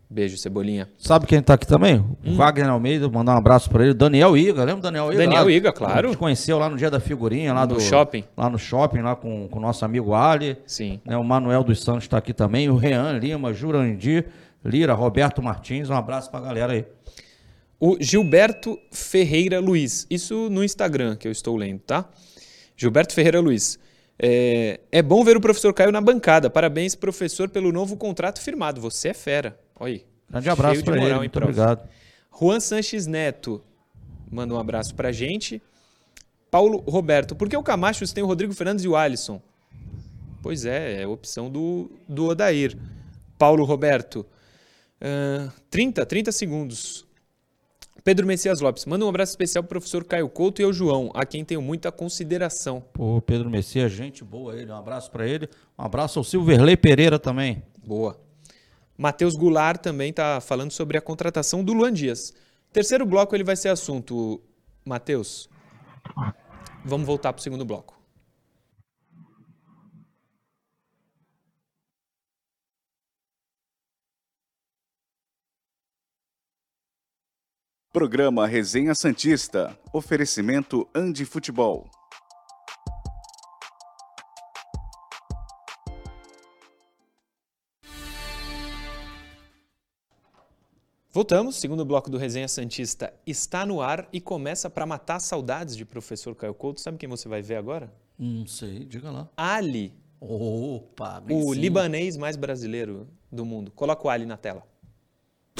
Beijo, 0.08 0.36
Cebolinha. 0.36 0.88
Sabe 0.98 1.26
quem 1.26 1.40
está 1.40 1.54
aqui 1.54 1.66
também? 1.66 2.04
Hum. 2.24 2.36
Wagner 2.36 2.68
Almeida, 2.68 3.08
mandar 3.08 3.34
um 3.34 3.38
abraço 3.38 3.68
para 3.68 3.82
ele. 3.82 3.94
Daniel 3.94 4.36
Iga, 4.36 4.62
lembra 4.62 4.82
Daniel 4.82 5.12
Iga? 5.12 5.24
Daniel 5.24 5.44
lá, 5.44 5.50
Iga, 5.50 5.72
claro. 5.72 6.06
A 6.06 6.10
gente 6.12 6.18
conheceu 6.20 6.56
lá 6.56 6.70
no 6.70 6.76
dia 6.76 6.88
da 6.88 7.00
figurinha, 7.00 7.52
lá 7.52 7.66
no 7.66 7.74
do 7.74 7.80
shopping. 7.80 8.22
Lá 8.36 8.48
no 8.48 8.58
shopping, 8.58 9.00
lá 9.00 9.16
com 9.16 9.48
o 9.50 9.58
nosso 9.58 9.84
amigo 9.84 10.14
Ali. 10.14 10.56
Sim. 10.64 11.00
Né, 11.04 11.16
o 11.16 11.24
Manuel 11.24 11.64
dos 11.64 11.82
Santos 11.82 12.04
está 12.04 12.18
aqui 12.18 12.32
também. 12.32 12.70
O 12.70 12.76
Rean 12.76 13.18
Lima, 13.18 13.52
Jurandir 13.52 14.26
Lira, 14.64 14.94
Roberto 14.94 15.42
Martins. 15.42 15.90
Um 15.90 15.96
abraço 15.96 16.30
para 16.30 16.38
a 16.38 16.42
galera 16.44 16.74
aí. 16.74 16.86
O 17.84 17.96
Gilberto 17.98 18.78
Ferreira 18.92 19.58
Luiz. 19.58 20.06
Isso 20.08 20.48
no 20.48 20.62
Instagram 20.62 21.16
que 21.16 21.26
eu 21.26 21.32
estou 21.32 21.56
lendo, 21.56 21.80
tá? 21.80 22.08
Gilberto 22.76 23.12
Ferreira 23.12 23.40
Luiz. 23.40 23.76
É, 24.16 24.78
é 24.92 25.02
bom 25.02 25.24
ver 25.24 25.36
o 25.36 25.40
professor 25.40 25.74
Caio 25.74 25.90
na 25.90 26.00
bancada. 26.00 26.48
Parabéns, 26.48 26.94
professor, 26.94 27.48
pelo 27.48 27.72
novo 27.72 27.96
contrato 27.96 28.40
firmado. 28.40 28.80
Você 28.80 29.08
é 29.08 29.14
fera. 29.14 29.58
Olha 29.80 29.94
aí. 29.94 30.06
Grande 30.30 30.48
abraço 30.48 30.84
para 30.84 30.96
ele. 30.96 31.12
Muito 31.12 31.36
obrigado. 31.36 31.88
Juan 32.40 32.60
Sanches 32.60 33.08
Neto 33.08 33.60
manda 34.30 34.54
um 34.54 34.58
abraço 34.60 34.94
para 34.94 35.10
gente. 35.10 35.60
Paulo 36.52 36.84
Roberto. 36.86 37.34
Por 37.34 37.48
que 37.48 37.56
o 37.56 37.64
Camachos 37.64 38.12
tem 38.12 38.22
o 38.22 38.28
Rodrigo 38.28 38.54
Fernandes 38.54 38.84
e 38.84 38.88
o 38.88 38.94
Alisson? 38.94 39.42
Pois 40.40 40.64
é, 40.64 41.02
é 41.02 41.06
opção 41.08 41.50
do, 41.50 41.90
do 42.08 42.26
Odair. 42.26 42.78
Paulo 43.36 43.64
Roberto. 43.64 44.24
Uh, 45.00 45.50
30, 45.68 46.06
30 46.06 46.30
segundos. 46.30 47.10
Pedro 48.04 48.26
Messias 48.26 48.60
Lopes, 48.60 48.84
manda 48.84 49.04
um 49.04 49.08
abraço 49.08 49.30
especial 49.30 49.62
pro 49.62 49.78
professor 49.78 50.02
Caio 50.02 50.28
Couto 50.28 50.60
e 50.60 50.64
ao 50.64 50.72
João, 50.72 51.12
a 51.14 51.24
quem 51.24 51.44
tenho 51.44 51.62
muita 51.62 51.92
consideração. 51.92 52.82
Pô, 52.92 53.22
Pedro 53.22 53.48
Messias, 53.48 53.92
gente 53.92 54.24
boa 54.24 54.56
ele, 54.56 54.72
um 54.72 54.76
abraço 54.76 55.08
para 55.08 55.24
ele. 55.24 55.48
Um 55.78 55.84
abraço 55.84 56.18
ao 56.18 56.24
Silverley 56.24 56.76
Pereira 56.76 57.16
também. 57.16 57.62
Boa. 57.78 58.18
Matheus 58.98 59.36
Goulart 59.36 59.80
também 59.80 60.10
está 60.10 60.40
falando 60.40 60.72
sobre 60.72 60.98
a 60.98 61.00
contratação 61.00 61.62
do 61.62 61.72
Luan 61.72 61.92
Dias. 61.92 62.34
Terceiro 62.72 63.06
bloco 63.06 63.36
ele 63.36 63.44
vai 63.44 63.54
ser 63.54 63.68
assunto, 63.68 64.42
Matheus. 64.84 65.48
Vamos 66.84 67.06
voltar 67.06 67.32
para 67.32 67.38
o 67.38 67.42
segundo 67.42 67.64
bloco. 67.64 68.01
Programa 77.92 78.46
Resenha 78.46 78.94
Santista. 78.94 79.78
Oferecimento 79.92 80.88
Andi 80.94 81.26
Futebol. 81.26 81.90
Voltamos, 91.10 91.56
segundo 91.56 91.84
bloco 91.84 92.08
do 92.08 92.16
Resenha 92.16 92.48
Santista 92.48 93.12
está 93.26 93.66
no 93.66 93.82
ar 93.82 94.08
e 94.10 94.20
começa 94.20 94.70
para 94.70 94.86
matar 94.86 95.20
saudades 95.20 95.76
de 95.76 95.84
professor 95.84 96.34
Caio 96.34 96.54
Couto. 96.54 96.80
Sabe 96.80 96.96
quem 96.96 97.08
você 97.08 97.28
vai 97.28 97.42
ver 97.42 97.56
agora? 97.56 97.92
Não 98.18 98.46
sei, 98.46 98.86
diga 98.86 99.10
lá. 99.10 99.28
Ali. 99.36 99.92
Opa, 100.18 101.22
O 101.28 101.52
sim. 101.52 101.60
libanês 101.60 102.16
mais 102.16 102.36
brasileiro 102.36 103.06
do 103.30 103.44
mundo. 103.44 103.70
Coloca 103.72 104.06
o 104.06 104.10
Ali 104.10 104.24
na 104.24 104.38
tela. 104.38 104.66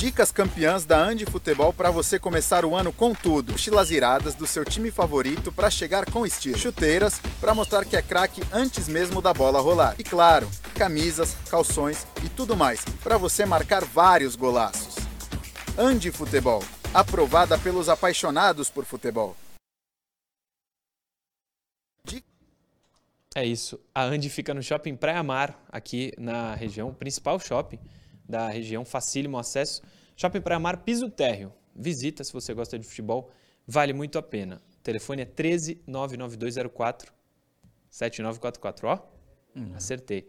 Dicas 0.02 0.32
campeãs 0.32 0.84
da 0.84 0.98
Andi 0.98 1.24
Futebol 1.24 1.72
para 1.72 1.88
você 1.88 2.18
começar 2.18 2.64
o 2.64 2.74
ano 2.74 2.92
com 2.92 3.14
tudo. 3.14 3.52
Mochilas 3.52 3.92
iradas 3.92 4.34
do 4.34 4.48
seu 4.48 4.64
time 4.64 4.90
favorito 4.90 5.52
para 5.52 5.70
chegar 5.70 6.10
com 6.10 6.26
estilo. 6.26 6.58
Chuteiras 6.58 7.20
para 7.40 7.54
mostrar 7.54 7.84
que 7.84 7.96
é 7.96 8.02
craque 8.02 8.42
antes 8.52 8.88
mesmo 8.88 9.22
da 9.22 9.32
bola 9.32 9.60
rolar. 9.60 9.94
E 10.00 10.02
claro, 10.02 10.50
camisas, 10.74 11.36
calções 11.48 12.04
e 12.24 12.28
tudo 12.28 12.56
mais 12.56 12.84
para 13.00 13.16
você 13.16 13.46
marcar 13.46 13.84
vários 13.84 14.34
golaços. 14.34 14.96
Andi 15.78 16.10
Futebol, 16.10 16.64
aprovada 16.92 17.56
pelos 17.56 17.88
apaixonados 17.88 18.68
por 18.68 18.84
futebol. 18.84 19.36
É 23.36 23.46
isso. 23.46 23.78
A 23.94 24.02
Andi 24.02 24.28
fica 24.28 24.52
no 24.52 24.64
Shopping 24.64 24.96
Praia 24.96 25.22
Mar, 25.22 25.64
aqui 25.70 26.12
na 26.18 26.56
região, 26.56 26.92
principal 26.92 27.38
shopping 27.38 27.78
da 28.32 28.48
região, 28.48 28.82
facílimo 28.82 29.38
acesso. 29.38 29.82
Shopping 30.16 30.40
Praia 30.40 30.58
Mar, 30.58 30.78
piso 30.78 31.10
térreo. 31.10 31.52
Visita 31.76 32.24
se 32.24 32.32
você 32.32 32.54
gosta 32.54 32.78
de 32.78 32.86
futebol, 32.86 33.30
vale 33.66 33.92
muito 33.92 34.18
a 34.18 34.22
pena. 34.22 34.62
O 34.78 34.82
telefone 34.82 35.20
é 35.20 35.24
13 35.26 35.82
99204 35.86 37.12
7944, 37.90 38.88
ó. 38.88 38.98
Hum. 39.54 39.72
Acertei. 39.74 40.26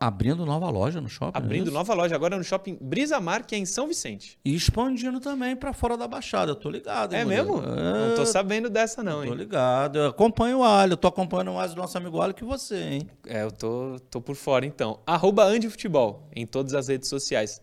Abrindo 0.00 0.44
nova 0.44 0.68
loja 0.70 1.00
no 1.00 1.08
shopping. 1.08 1.38
É 1.38 1.42
Abrindo 1.42 1.70
é 1.70 1.72
nova 1.72 1.94
loja 1.94 2.12
agora 2.12 2.36
no 2.36 2.42
shopping 2.42 2.76
Brisa 2.80 3.20
Mar, 3.20 3.46
que 3.46 3.54
é 3.54 3.58
em 3.58 3.64
São 3.64 3.86
Vicente. 3.86 4.36
E 4.44 4.52
expandindo 4.52 5.20
também 5.20 5.54
para 5.54 5.72
fora 5.72 5.96
da 5.96 6.08
Baixada. 6.08 6.50
Eu 6.50 6.56
tô 6.56 6.68
ligado. 6.68 7.14
É 7.14 7.24
mesmo? 7.24 7.62
É... 7.62 8.08
Não 8.08 8.16
tô 8.16 8.26
sabendo 8.26 8.68
dessa, 8.68 9.04
não, 9.04 9.22
hein? 9.22 9.30
Tô 9.30 9.36
ligado. 9.36 9.98
Eu 9.98 10.06
acompanho 10.08 10.58
o 10.58 10.64
Alho. 10.64 10.94
Eu 10.94 10.96
tô 10.96 11.06
acompanhando 11.06 11.52
mais 11.52 11.74
o 11.74 11.76
nosso 11.76 11.96
amigo 11.96 12.20
Alho 12.20 12.34
que 12.34 12.44
você, 12.44 12.76
hein? 12.76 13.10
É, 13.24 13.44
eu 13.44 13.52
tô, 13.52 14.00
tô 14.10 14.20
por 14.20 14.34
fora, 14.34 14.66
então. 14.66 14.98
Arroba 15.06 15.48
Futebol 15.70 16.28
em 16.34 16.44
todas 16.44 16.74
as 16.74 16.88
redes 16.88 17.08
sociais. 17.08 17.62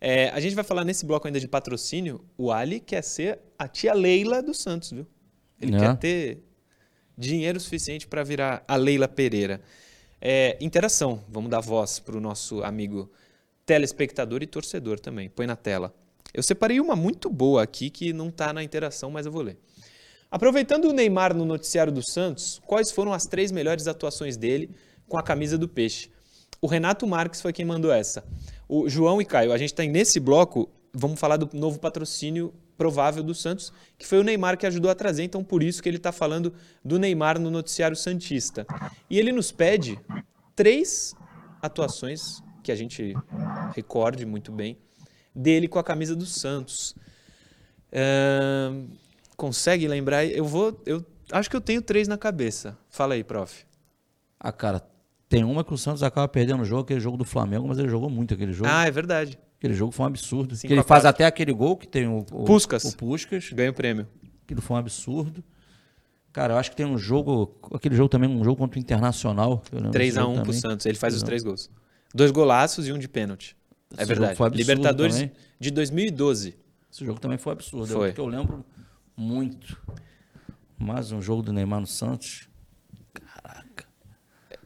É, 0.00 0.28
a 0.30 0.38
gente 0.38 0.54
vai 0.54 0.62
falar 0.62 0.84
nesse 0.84 1.04
bloco 1.04 1.26
ainda 1.26 1.40
de 1.40 1.48
patrocínio. 1.48 2.24
O 2.36 2.52
Ali 2.52 2.78
quer 2.78 3.02
ser 3.02 3.40
a 3.58 3.66
tia 3.66 3.94
Leila 3.94 4.40
do 4.40 4.54
Santos, 4.54 4.92
viu? 4.92 5.06
Ele 5.60 5.74
é. 5.74 5.78
quer 5.80 5.96
ter 5.96 6.44
dinheiro 7.16 7.58
suficiente 7.58 8.06
para 8.06 8.22
virar 8.22 8.62
a 8.68 8.76
Leila 8.76 9.08
Pereira. 9.08 9.60
É, 10.20 10.56
interação, 10.60 11.22
vamos 11.28 11.50
dar 11.50 11.60
voz 11.60 11.98
para 11.98 12.16
o 12.16 12.20
nosso 12.20 12.62
amigo 12.62 13.10
telespectador 13.64 14.42
e 14.42 14.46
torcedor 14.46 14.98
também. 14.98 15.28
Põe 15.28 15.46
na 15.46 15.56
tela. 15.56 15.94
Eu 16.34 16.42
separei 16.42 16.80
uma 16.80 16.96
muito 16.96 17.30
boa 17.30 17.62
aqui 17.62 17.90
que 17.90 18.12
não 18.12 18.28
está 18.28 18.52
na 18.52 18.62
interação, 18.62 19.10
mas 19.10 19.26
eu 19.26 19.32
vou 19.32 19.42
ler. 19.42 19.56
Aproveitando 20.30 20.86
o 20.86 20.92
Neymar 20.92 21.34
no 21.34 21.44
noticiário 21.44 21.92
do 21.92 22.02
Santos, 22.02 22.60
quais 22.66 22.90
foram 22.90 23.12
as 23.12 23.26
três 23.26 23.50
melhores 23.50 23.86
atuações 23.86 24.36
dele 24.36 24.70
com 25.08 25.16
a 25.16 25.22
camisa 25.22 25.56
do 25.56 25.68
Peixe? 25.68 26.10
O 26.60 26.66
Renato 26.66 27.06
Marques 27.06 27.40
foi 27.40 27.52
quem 27.52 27.64
mandou 27.64 27.92
essa. 27.92 28.24
O 28.68 28.88
João 28.88 29.22
e 29.22 29.24
Caio, 29.24 29.52
a 29.52 29.58
gente 29.58 29.72
está 29.72 29.84
nesse 29.84 30.20
bloco 30.20 30.68
vamos 30.92 31.20
falar 31.20 31.36
do 31.36 31.48
novo 31.56 31.78
patrocínio 31.78 32.52
provável 32.78 33.24
do 33.24 33.34
Santos, 33.34 33.72
que 33.98 34.06
foi 34.06 34.20
o 34.20 34.22
Neymar 34.22 34.56
que 34.56 34.64
ajudou 34.64 34.88
a 34.88 34.94
trazer, 34.94 35.24
então 35.24 35.42
por 35.42 35.62
isso 35.64 35.82
que 35.82 35.88
ele 35.88 35.96
está 35.96 36.12
falando 36.12 36.54
do 36.82 36.98
Neymar 36.98 37.38
no 37.38 37.50
noticiário 37.50 37.96
Santista. 37.96 38.64
E 39.10 39.18
ele 39.18 39.32
nos 39.32 39.50
pede 39.50 40.00
três 40.54 41.14
atuações 41.60 42.40
que 42.62 42.70
a 42.70 42.76
gente 42.76 43.14
recorde 43.74 44.24
muito 44.24 44.52
bem 44.52 44.78
dele 45.34 45.66
com 45.66 45.78
a 45.78 45.84
camisa 45.84 46.14
do 46.14 46.24
Santos. 46.24 46.94
Uh, 47.92 48.88
consegue 49.36 49.88
lembrar? 49.88 50.24
Eu 50.24 50.44
vou, 50.44 50.80
eu 50.86 51.04
acho 51.32 51.50
que 51.50 51.56
eu 51.56 51.60
tenho 51.60 51.82
três 51.82 52.06
na 52.06 52.16
cabeça. 52.16 52.78
Fala 52.88 53.14
aí, 53.14 53.24
prof. 53.24 53.66
Ah, 54.38 54.52
cara, 54.52 54.80
tem 55.28 55.42
uma 55.42 55.64
que 55.64 55.74
o 55.74 55.78
Santos 55.78 56.04
acaba 56.04 56.28
perdendo 56.28 56.62
o 56.62 56.64
jogo, 56.64 56.82
aquele 56.82 57.00
jogo 57.00 57.16
do 57.16 57.24
Flamengo, 57.24 57.66
mas 57.66 57.78
ele 57.78 57.88
jogou 57.88 58.08
muito 58.08 58.34
aquele 58.34 58.52
jogo. 58.52 58.70
Ah, 58.72 58.86
é 58.86 58.90
verdade. 58.90 59.38
Aquele 59.58 59.74
jogo 59.74 59.92
foi 59.92 60.04
um 60.04 60.08
absurdo. 60.08 60.56
Que 60.56 60.72
ele 60.72 60.82
faz 60.84 61.04
até 61.04 61.26
aquele 61.26 61.52
gol 61.52 61.76
que 61.76 61.86
tem 61.86 62.06
o, 62.06 62.24
o 62.32 62.44
Puscas. 62.44 62.84
O 62.84 62.96
Puscas. 62.96 63.50
Ganha 63.52 63.70
o 63.70 63.74
prêmio. 63.74 64.06
Aquilo 64.44 64.62
foi 64.62 64.76
um 64.76 64.78
absurdo. 64.78 65.42
Cara, 66.32 66.54
eu 66.54 66.58
acho 66.58 66.70
que 66.70 66.76
tem 66.76 66.86
um 66.86 66.96
jogo. 66.96 67.58
Aquele 67.74 67.96
jogo 67.96 68.08
também, 68.08 68.30
um 68.30 68.44
jogo 68.44 68.56
contra 68.56 68.78
o 68.78 68.80
Internacional. 68.80 69.62
3x1 69.72 70.42
pro 70.42 70.52
Santos. 70.52 70.86
Ele 70.86 70.96
faz 70.96 71.14
os 71.14 71.24
três 71.24 71.42
gols. 71.42 71.68
Dois 72.14 72.30
golaços 72.30 72.86
e 72.86 72.92
um 72.92 72.98
de 72.98 73.08
pênalti. 73.08 73.56
É 73.96 74.02
Esse 74.02 74.14
verdade. 74.14 74.56
Libertadores 74.56 75.16
também. 75.16 75.32
de 75.58 75.70
2012. 75.72 76.56
Esse 76.90 77.04
jogo 77.04 77.18
também 77.18 77.38
foi 77.38 77.52
absurdo. 77.52 77.92
Foi. 77.92 78.10
É 78.10 78.12
que 78.12 78.20
eu 78.20 78.26
lembro 78.26 78.64
muito. 79.16 79.76
Mais 80.78 81.10
um 81.10 81.20
jogo 81.20 81.42
do 81.42 81.52
Neymar 81.52 81.80
no 81.80 81.86
Santos. 81.86 82.47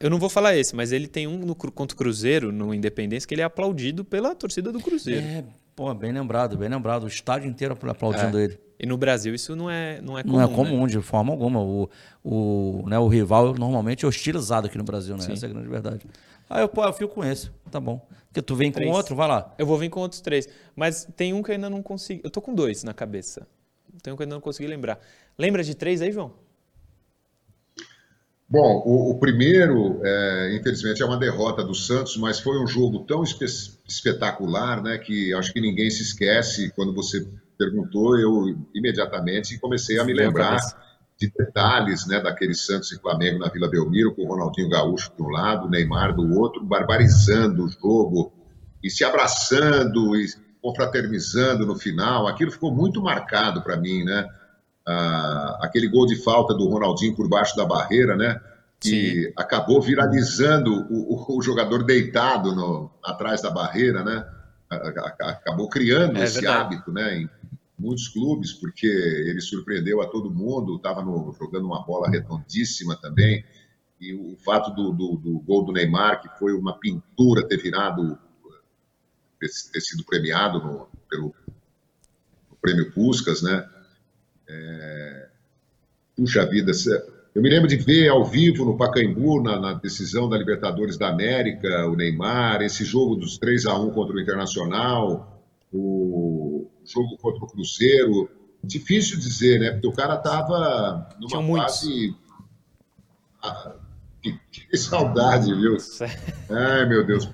Eu 0.03 0.11
não 0.11 0.19
vou 0.19 0.29
falar 0.29 0.57
esse, 0.57 0.75
mas 0.75 0.91
ele 0.91 1.07
tem 1.07 1.29
um 1.29 1.39
no, 1.39 1.55
contra 1.55 1.95
o 1.95 1.97
Cruzeiro, 1.97 2.51
no 2.51 2.75
Independência, 2.75 3.27
que 3.27 3.35
ele 3.35 3.41
é 3.41 3.45
aplaudido 3.45 4.05
pela 4.05 4.35
torcida 4.35 4.73
do 4.73 4.81
Cruzeiro. 4.81 5.25
É, 5.25 5.45
pô, 5.77 5.95
bem 5.95 6.11
lembrado, 6.11 6.59
bem 6.59 6.69
lembrado. 6.69 7.05
O 7.05 7.07
estádio 7.07 7.49
inteiro 7.49 7.79
aplaudindo 7.81 8.37
é. 8.37 8.45
ele. 8.45 8.59
E 8.81 8.85
no 8.85 8.99
Brasil 8.99 9.33
isso 9.33 9.55
não 9.55 9.71
é, 9.71 10.01
não 10.03 10.19
é 10.19 10.25
comum. 10.25 10.37
Não 10.37 10.43
é 10.43 10.49
comum, 10.49 10.83
né? 10.83 10.89
de 10.89 11.01
forma 11.01 11.33
alguma. 11.33 11.61
O, 11.63 11.89
o, 12.25 12.85
né, 12.89 12.99
o 12.99 13.07
rival 13.07 13.55
normalmente 13.55 14.05
é 14.05 14.09
hostilizado 14.09 14.67
aqui 14.67 14.77
no 14.77 14.83
Brasil, 14.83 15.17
né? 15.17 15.23
Sim. 15.23 15.35
Essa 15.35 15.47
é 15.47 15.49
a 15.49 15.53
grande 15.53 15.69
verdade. 15.69 16.05
Ah, 16.51 16.61
eu, 16.61 16.69
pô, 16.69 16.85
eu 16.85 16.93
fico 16.93 17.15
com 17.15 17.25
esse, 17.25 17.49
tá 17.71 17.79
bom. 17.79 18.05
Porque 18.27 18.43
tu 18.43 18.57
vem 18.57 18.73
três. 18.73 18.91
com 18.91 18.97
outro, 18.97 19.15
vai 19.15 19.29
lá. 19.29 19.55
Eu 19.57 19.67
vou 19.67 19.79
vir 19.79 19.89
com 19.89 20.01
outros 20.01 20.21
três. 20.21 20.49
Mas 20.75 21.07
tem 21.17 21.33
um 21.33 21.45
que 21.45 21.53
eu 21.53 21.55
ainda 21.55 21.71
não 21.71 21.81
consegui. 21.81 22.23
Eu 22.25 22.31
tô 22.31 22.43
com 22.43 22.53
dois 22.53 22.83
na 22.83 22.93
cabeça. 22.93 23.47
Tem 24.03 24.13
um 24.13 24.17
que 24.17 24.23
eu 24.23 24.25
ainda 24.25 24.35
não 24.35 24.41
consegui 24.41 24.69
lembrar. 24.69 24.99
Lembra 25.39 25.63
de 25.63 25.77
três 25.77 26.03
aí, 26.03 26.11
João? 26.11 26.33
Bom, 28.53 28.83
o, 28.85 29.13
o 29.13 29.19
primeiro, 29.19 29.99
é, 30.05 30.55
infelizmente, 30.55 31.03
é 31.03 31.07
uma 31.07 31.17
derrota 31.17 31.65
do 31.65 31.75
Santos, 31.75 32.19
mas 32.19 32.39
foi 32.39 32.63
um 32.63 32.67
jogo 32.67 32.99
tão 33.07 33.23
espe 33.23 33.47
espetacular, 33.89 34.83
né, 34.83 34.99
que 34.99 35.33
acho 35.33 35.55
que 35.55 35.59
ninguém 35.59 35.89
se 35.89 36.03
esquece. 36.03 36.71
Quando 36.77 36.93
você 36.93 37.27
perguntou, 37.57 38.19
eu 38.19 38.55
imediatamente 38.75 39.59
comecei 39.59 39.99
a 39.99 40.05
me 40.05 40.13
lembrar 40.13 40.59
de 41.19 41.33
detalhes, 41.35 42.07
né, 42.07 42.21
daquele 42.21 42.55
Santos 42.55 42.93
e 42.93 43.01
Flamengo 43.01 43.39
na 43.39 43.49
Vila 43.49 43.71
Belmiro, 43.71 44.15
com 44.15 44.25
o 44.25 44.29
Ronaldinho 44.29 44.69
Gaúcho 44.69 45.11
de 45.17 45.23
um 45.23 45.31
lado, 45.31 45.67
o 45.67 45.71
Neymar 45.71 46.15
do 46.15 46.39
outro, 46.39 46.63
barbarizando 46.63 47.65
o 47.65 47.71
jogo 47.71 48.35
e 48.85 48.91
se 48.91 49.03
abraçando 49.03 50.15
e 50.15 50.27
confraternizando 50.61 51.65
no 51.65 51.79
final. 51.79 52.29
Aquilo 52.29 52.51
ficou 52.51 52.71
muito 52.71 53.01
marcado 53.01 53.63
para 53.63 53.79
mim, 53.79 54.05
né? 54.05 54.29
Ah, 54.87 55.59
aquele 55.63 55.89
gol 55.89 56.07
de 56.07 56.17
falta 56.17 56.55
do 56.55 56.69
Ronaldinho 56.69 57.15
por 57.15 57.29
baixo 57.29 57.57
da 57.57 57.65
barreira, 57.65 58.17
né? 58.17 58.41
Que 58.81 59.27
Sim. 59.27 59.33
acabou 59.37 59.81
viralizando 59.81 60.73
o, 60.91 61.15
o, 61.15 61.39
o 61.39 61.43
jogador 61.43 61.85
deitado 61.85 62.55
no, 62.55 62.91
atrás 63.03 63.41
da 63.41 63.51
barreira, 63.51 64.03
né? 64.03 64.27
Acabou 64.69 65.69
criando 65.69 66.19
é 66.19 66.25
esse 66.25 66.41
verdade. 66.41 66.75
hábito, 66.75 66.93
né? 66.93 67.19
Em 67.19 67.31
muitos 67.79 68.09
clubes, 68.09 68.53
porque 68.53 68.87
ele 68.87 69.41
surpreendeu 69.41 70.01
a 70.01 70.07
todo 70.07 70.31
mundo, 70.31 70.77
estava 70.77 71.03
jogando 71.39 71.67
uma 71.67 71.85
bola 71.85 72.09
redondíssima 72.09 72.97
também. 72.97 73.45
E 74.01 74.15
o 74.15 74.37
fato 74.45 74.71
do, 74.71 74.93
do, 74.93 75.17
do, 75.17 75.39
gol 75.41 75.65
do 75.65 75.73
Neymar, 75.73 76.21
que 76.21 76.29
foi 76.39 76.53
uma 76.55 76.79
pintura, 76.79 77.47
ter 77.47 77.57
virado, 77.57 78.19
ter 79.41 79.81
sido 79.81 80.05
premiado 80.05 80.59
no, 80.59 80.89
pelo 81.09 81.35
no 82.51 82.57
prêmio 82.61 82.91
Puscas, 82.93 83.43
né? 83.43 83.69
É... 84.53 85.29
Puxa 86.17 86.45
vida, 86.47 86.73
eu 87.35 87.41
me 87.41 87.49
lembro 87.49 87.67
de 87.67 87.77
ver 87.77 88.09
ao 88.09 88.25
vivo 88.25 88.65
no 88.65 88.77
Pacaembu, 88.77 89.43
na, 89.43 89.59
na, 89.59 89.73
decisão 89.73 90.29
da 90.29 90.37
Libertadores 90.37 90.99
da 90.99 91.09
América, 91.09 91.87
o 91.87 91.97
Neymar, 91.97 92.61
esse 92.61 92.85
jogo 92.85 93.17
dos 93.17 93.39
3 93.39 93.65
a 93.67 93.79
1 93.79 93.91
contra 93.93 94.15
o 94.15 94.21
Internacional, 94.21 95.43
o 95.73 96.69
jogo 96.85 97.17
contra 97.17 97.45
o 97.45 97.49
Cruzeiro. 97.49 98.29
Difícil 98.63 99.19
dizer, 99.19 99.59
né? 99.59 99.71
Porque 99.73 99.89
o 99.89 99.93
cara 99.93 100.17
estava 100.17 101.09
numa 101.19 101.63
fase. 101.63 102.15
Ah, 103.43 103.75
que, 104.23 104.39
que, 104.51 104.77
saudade, 104.77 105.53
viu? 105.55 105.77
Ai, 106.51 106.87
meu 106.87 107.05
Deus. 107.05 107.29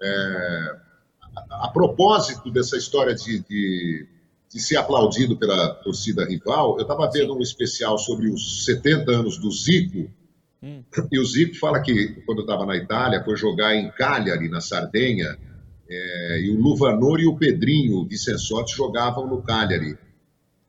É... 0.00 0.76
A, 1.50 1.66
a, 1.66 1.68
propósito 1.68 2.50
dessa 2.50 2.76
história 2.76 3.14
de, 3.14 3.40
de 3.40 4.08
de 4.56 4.62
ser 4.62 4.76
aplaudido 4.76 5.36
pela 5.36 5.68
torcida 5.74 6.24
rival. 6.24 6.76
Eu 6.78 6.82
estava 6.82 7.10
vendo 7.10 7.34
Sim. 7.34 7.38
um 7.38 7.42
especial 7.42 7.98
sobre 7.98 8.30
os 8.30 8.64
70 8.64 9.10
anos 9.10 9.36
do 9.36 9.50
Zico, 9.50 10.10
hum. 10.62 10.82
e 11.12 11.18
o 11.18 11.24
Zico 11.26 11.54
fala 11.56 11.82
que, 11.82 12.22
quando 12.24 12.40
estava 12.40 12.64
na 12.64 12.74
Itália, 12.74 13.22
foi 13.22 13.36
jogar 13.36 13.76
em 13.76 13.90
Cagliari, 13.90 14.48
na 14.48 14.62
Sardenha, 14.62 15.36
é, 15.86 16.40
e 16.40 16.50
o 16.50 16.58
Luvanor 16.58 17.20
e 17.20 17.26
o 17.26 17.36
Pedrinho 17.36 18.06
Vicençotti 18.06 18.74
jogavam 18.74 19.26
no 19.26 19.42
Cagliari. 19.42 19.98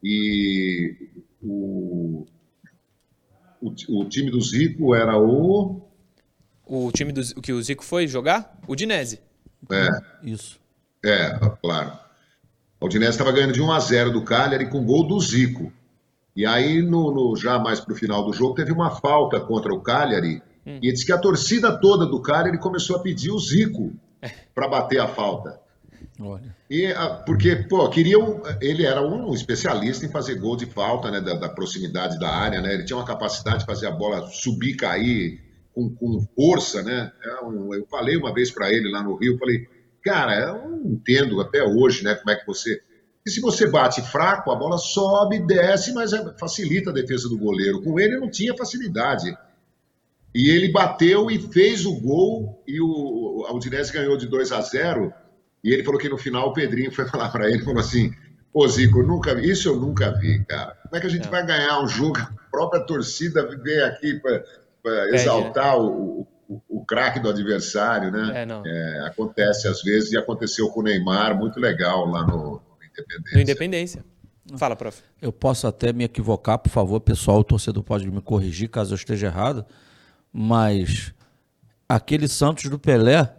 E 0.03 0.93
o, 1.41 2.27
o, 3.61 3.73
o 3.87 4.05
time 4.05 4.29
do 4.29 4.41
Zico 4.41 4.93
era 4.93 5.17
o... 5.17 5.81
O 6.65 6.91
time 6.91 7.13
do, 7.13 7.23
que 7.41 7.53
o 7.53 7.61
Zico 7.61 7.85
foi 7.85 8.05
jogar? 8.05 8.59
O 8.67 8.75
Dinese. 8.75 9.21
É. 9.71 9.89
Isso. 10.29 10.59
É, 11.05 11.39
claro. 11.61 12.06
A 12.79 12.85
Udinese 12.85 13.11
estava 13.11 13.31
ganhando 13.31 13.53
de 13.53 13.61
1 13.61 13.71
a 13.71 13.79
0 13.79 14.11
do 14.11 14.23
Cagliari 14.23 14.69
com 14.69 14.85
gol 14.85 15.07
do 15.07 15.19
Zico. 15.19 15.71
E 16.35 16.45
aí, 16.45 16.81
no, 16.81 17.11
no 17.11 17.35
já 17.35 17.57
mais 17.57 17.79
para 17.79 17.93
o 17.93 17.97
final 17.97 18.23
do 18.23 18.31
jogo, 18.31 18.53
teve 18.53 18.71
uma 18.71 18.91
falta 18.91 19.39
contra 19.39 19.73
o 19.73 19.81
Cagliari. 19.81 20.41
Hum. 20.65 20.79
E 20.81 20.91
disse 20.91 21.05
que 21.05 21.11
a 21.11 21.17
torcida 21.17 21.75
toda 21.79 22.05
do 22.05 22.21
Cagliari 22.21 22.59
começou 22.59 22.95
a 22.95 22.99
pedir 22.99 23.31
o 23.31 23.39
Zico 23.39 23.93
para 24.53 24.67
bater 24.67 24.99
a 24.99 25.07
falta. 25.07 25.59
Olha. 26.19 26.55
E, 26.69 26.85
a, 26.87 27.09
porque, 27.09 27.55
pô, 27.55 27.87
queriam. 27.89 28.41
Ele 28.61 28.85
era 28.85 29.01
um 29.01 29.33
especialista 29.33 30.05
em 30.05 30.09
fazer 30.09 30.35
gol 30.35 30.55
de 30.55 30.65
falta, 30.65 31.09
né? 31.09 31.21
Da, 31.21 31.33
da, 31.33 31.49
proximidade 31.49 32.19
da 32.19 32.29
área, 32.29 32.61
né? 32.61 32.73
Ele 32.73 32.83
tinha 32.83 32.97
uma 32.97 33.05
capacidade 33.05 33.59
de 33.59 33.65
fazer 33.65 33.87
a 33.87 33.91
bola 33.91 34.27
subir, 34.27 34.75
cair 34.75 35.41
com, 35.73 35.89
com 35.89 36.27
força, 36.35 36.81
né? 36.81 37.11
É 37.23 37.45
eu 37.45 37.87
falei 37.89 38.17
uma 38.17 38.33
vez 38.33 38.51
para 38.51 38.71
ele 38.71 38.89
lá 38.91 39.03
no 39.03 39.15
Rio, 39.15 39.37
falei, 39.37 39.67
Cara, 40.07 40.39
eu 40.39 40.69
não 40.69 40.91
entendo 40.91 41.41
até 41.41 41.61
hoje, 41.61 42.01
né, 42.01 42.15
como 42.15 42.31
é 42.31 42.35
que 42.37 42.47
você. 42.47 42.81
E 43.25 43.29
se 43.29 43.41
você 43.41 43.67
bate 43.67 44.01
fraco, 44.01 44.49
a 44.51 44.55
bola 44.55 44.77
sobe, 44.77 45.45
desce, 45.45 45.93
mas 45.93 46.13
é, 46.13 46.33
facilita 46.39 46.91
a 46.91 46.93
defesa 46.93 47.27
do 47.27 47.37
goleiro. 47.37 47.81
Com 47.81 47.99
ele 47.99 48.17
não 48.17 48.31
tinha 48.31 48.55
facilidade. 48.55 49.37
E 50.33 50.49
ele 50.49 50.71
bateu 50.71 51.29
e 51.29 51.37
fez 51.51 51.85
o 51.85 51.99
gol, 51.99 52.63
e 52.65 52.79
o, 52.79 53.45
a 53.49 53.53
Udinese 53.53 53.91
ganhou 53.91 54.15
de 54.15 54.27
2 54.27 54.53
a 54.53 54.61
0 54.61 55.13
E 55.61 55.73
ele 55.73 55.83
falou 55.83 55.99
que 55.99 56.07
no 56.07 56.17
final 56.17 56.47
o 56.47 56.53
Pedrinho 56.53 56.91
foi 56.91 57.03
falar 57.09 57.29
para 57.29 57.49
ele, 57.49 57.65
falou 57.65 57.81
assim: 57.81 58.13
Ô 58.53 58.65
Zico, 58.65 59.03
nunca, 59.03 59.33
isso 59.41 59.67
eu 59.67 59.75
nunca 59.75 60.17
vi, 60.17 60.45
cara. 60.45 60.77
Como 60.83 60.95
é 60.95 61.01
que 61.01 61.07
a 61.07 61.09
gente 61.09 61.27
é. 61.27 61.29
vai 61.29 61.45
ganhar 61.45 61.83
um 61.83 61.87
jogo? 61.87 62.17
A 62.17 62.49
própria 62.49 62.79
torcida 62.81 63.45
vem 63.61 63.81
aqui 63.81 64.21
para 64.21 65.09
exaltar 65.13 65.77
o, 65.77 66.25
o, 66.47 66.61
o 66.69 66.85
craque 66.85 67.19
do 67.19 67.29
adversário, 67.29 68.11
né? 68.11 68.45
É, 68.45 68.69
é, 68.69 69.07
acontece 69.07 69.67
às 69.67 69.81
vezes 69.81 70.11
e 70.11 70.17
aconteceu 70.17 70.69
com 70.69 70.79
o 70.79 70.83
Neymar, 70.83 71.37
muito 71.37 71.59
legal 71.59 72.05
lá 72.05 72.25
no, 72.25 72.53
no 72.53 72.61
Independência. 72.83 73.35
No 73.35 73.41
Independência. 73.41 74.05
Fala, 74.55 74.75
prof. 74.75 75.03
Eu 75.21 75.33
posso 75.33 75.67
até 75.67 75.91
me 75.91 76.05
equivocar, 76.05 76.57
por 76.57 76.69
favor, 76.69 77.01
pessoal, 77.01 77.39
o 77.39 77.43
torcedor 77.43 77.83
pode 77.83 78.09
me 78.09 78.21
corrigir 78.21 78.69
caso 78.69 78.93
eu 78.93 78.95
esteja 78.95 79.27
errado, 79.27 79.65
mas 80.31 81.13
aquele 81.89 82.29
Santos 82.29 82.69
do 82.69 82.79
Pelé, 82.79 83.33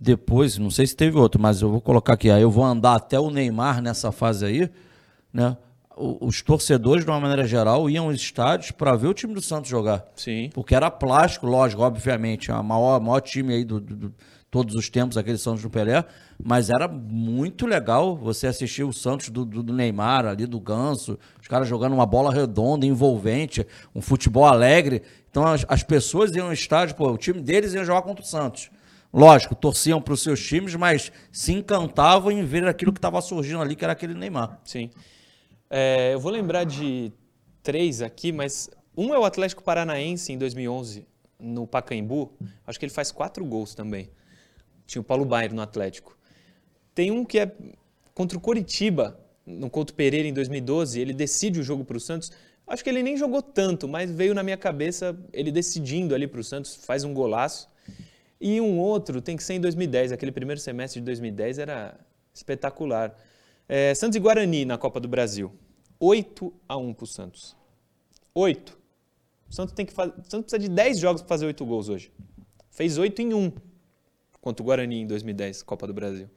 depois, 0.00 0.56
não 0.56 0.70
sei 0.70 0.86
se 0.86 0.96
teve 0.96 1.18
outro, 1.18 1.40
mas 1.40 1.60
eu 1.60 1.70
vou 1.70 1.80
colocar 1.82 2.14
aqui, 2.14 2.30
aí 2.30 2.40
eu 2.40 2.50
vou 2.50 2.64
andar 2.64 2.94
até 2.94 3.20
o 3.20 3.30
Neymar 3.30 3.82
nessa 3.82 4.10
fase 4.10 4.46
aí, 4.46 4.70
né? 5.32 5.56
Os 5.96 6.42
torcedores, 6.42 7.04
de 7.04 7.10
uma 7.10 7.18
maneira 7.18 7.46
geral, 7.46 7.88
iam 7.88 8.06
aos 8.06 8.16
estádios 8.16 8.70
para 8.70 8.94
ver 8.94 9.08
o 9.08 9.14
time 9.14 9.32
do 9.32 9.40
Santos 9.40 9.70
jogar. 9.70 10.04
Sim. 10.14 10.50
Porque 10.52 10.74
era 10.74 10.90
plástico, 10.90 11.46
lógico, 11.46 11.82
obviamente. 11.82 12.52
O 12.52 12.62
maior, 12.62 13.00
maior 13.00 13.20
time 13.20 13.54
aí 13.54 13.64
do, 13.64 13.80
do, 13.80 13.96
do, 13.96 14.14
todos 14.50 14.74
os 14.74 14.90
tempos, 14.90 15.16
aquele 15.16 15.38
Santos 15.38 15.62
do 15.62 15.70
Pelé. 15.70 16.04
Mas 16.42 16.68
era 16.68 16.86
muito 16.86 17.66
legal 17.66 18.14
você 18.14 18.46
assistir 18.46 18.84
o 18.84 18.92
Santos 18.92 19.30
do, 19.30 19.44
do, 19.44 19.72
Neymar, 19.72 20.26
ali 20.26 20.46
do 20.46 20.60
Ganso, 20.60 21.18
os 21.40 21.48
caras 21.48 21.66
jogando 21.66 21.94
uma 21.94 22.06
bola 22.06 22.32
redonda, 22.32 22.84
envolvente, 22.84 23.66
um 23.94 24.02
futebol 24.02 24.44
alegre. 24.44 25.02
Então 25.30 25.46
as, 25.46 25.64
as 25.66 25.82
pessoas 25.82 26.34
iam 26.36 26.48
ao 26.48 26.52
estádio, 26.52 26.94
pô, 26.94 27.10
o 27.10 27.16
time 27.16 27.40
deles 27.40 27.72
ia 27.72 27.84
jogar 27.84 28.02
contra 28.02 28.22
o 28.22 28.26
Santos. 28.26 28.70
lógico, 29.12 29.54
torciam 29.54 30.00
para 30.00 30.12
os 30.12 30.22
seus 30.22 30.44
times, 30.44 30.74
mas 30.74 31.10
se 31.32 31.52
encantavam 31.52 32.30
em 32.30 32.44
ver 32.44 32.66
aquilo 32.66 32.92
que 32.92 32.98
estava 32.98 33.20
surgindo 33.22 33.62
ali, 33.62 33.74
que 33.74 33.82
era 33.84 33.94
aquele 33.94 34.12
Neymar. 34.12 34.58
Sim. 34.62 34.90
É, 35.68 36.14
eu 36.14 36.20
vou 36.20 36.30
lembrar 36.30 36.64
de 36.64 37.12
três 37.62 38.00
aqui, 38.00 38.30
mas 38.30 38.70
um 38.96 39.12
é 39.12 39.18
o 39.18 39.24
Atlético 39.24 39.62
Paranaense 39.62 40.32
em 40.32 40.38
2011, 40.38 41.06
no 41.38 41.66
Pacaembu. 41.66 42.32
Acho 42.66 42.78
que 42.78 42.84
ele 42.84 42.92
faz 42.92 43.10
quatro 43.10 43.44
gols 43.44 43.74
também. 43.74 44.10
Tinha 44.86 45.00
o 45.00 45.04
Paulo 45.04 45.24
Baier 45.24 45.52
no 45.52 45.60
Atlético. 45.60 46.16
Tem 46.94 47.10
um 47.10 47.24
que 47.24 47.40
é 47.40 47.52
contra 48.14 48.38
o 48.38 48.40
Coritiba, 48.40 49.20
no 49.44 49.68
Couto 49.68 49.92
Pereira 49.94 50.26
em 50.26 50.32
2012. 50.32 51.00
Ele 51.00 51.12
decide 51.12 51.60
o 51.60 51.62
jogo 51.62 51.84
para 51.84 51.96
o 51.96 52.00
Santos. 52.00 52.30
Acho 52.66 52.82
que 52.82 52.90
ele 52.90 53.02
nem 53.02 53.16
jogou 53.16 53.42
tanto, 53.42 53.86
mas 53.86 54.10
veio 54.10 54.34
na 54.34 54.42
minha 54.42 54.56
cabeça 54.56 55.16
ele 55.32 55.52
decidindo 55.52 56.14
ali 56.14 56.26
para 56.26 56.40
o 56.40 56.44
Santos, 56.44 56.74
faz 56.76 57.04
um 57.04 57.12
golaço. 57.12 57.68
E 58.40 58.60
um 58.60 58.78
outro 58.78 59.20
tem 59.20 59.36
que 59.36 59.42
ser 59.42 59.54
em 59.54 59.60
2010, 59.60 60.12
aquele 60.12 60.32
primeiro 60.32 60.60
semestre 60.60 61.00
de 61.00 61.04
2010 61.06 61.58
era 61.58 61.98
espetacular. 62.34 63.16
É, 63.68 63.94
Santos 63.94 64.16
e 64.16 64.20
Guarani 64.20 64.64
na 64.64 64.78
Copa 64.78 65.00
do 65.00 65.08
Brasil. 65.08 65.52
8 65.98 66.52
a 66.68 66.76
1 66.76 66.94
para 66.94 67.04
o 67.04 67.06
Santos. 67.06 67.56
8. 68.34 68.78
O 69.48 69.54
Santos, 69.54 69.74
tem 69.74 69.86
que 69.86 69.92
fazer, 69.92 70.12
o 70.12 70.24
Santos 70.30 70.52
precisa 70.52 70.58
de 70.58 70.68
10 70.68 70.98
jogos 70.98 71.22
para 71.22 71.28
fazer 71.28 71.46
8 71.46 71.64
gols 71.64 71.88
hoje. 71.88 72.12
Fez 72.70 72.98
8 72.98 73.22
em 73.22 73.34
1 73.34 73.52
contra 74.40 74.62
o 74.62 74.66
Guarani 74.66 75.00
em 75.00 75.06
2010, 75.06 75.62
Copa 75.62 75.86
do 75.86 75.94
Brasil. 75.94 76.28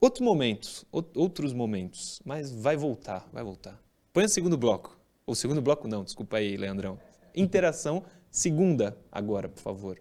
Outros 0.00 0.24
momentos, 0.24 0.84
outros 0.90 1.52
momentos, 1.52 2.20
mas 2.24 2.50
vai 2.50 2.76
voltar, 2.76 3.28
vai 3.32 3.44
voltar. 3.44 3.78
Põe 4.12 4.24
o 4.24 4.28
segundo 4.28 4.56
bloco. 4.56 4.98
O 5.26 5.34
segundo 5.34 5.60
bloco 5.60 5.86
não, 5.86 6.02
desculpa 6.02 6.38
aí, 6.38 6.56
Leandrão. 6.56 6.98
Interação 7.34 8.02
segunda 8.30 8.96
agora, 9.12 9.48
por 9.48 9.60
favor. 9.60 10.00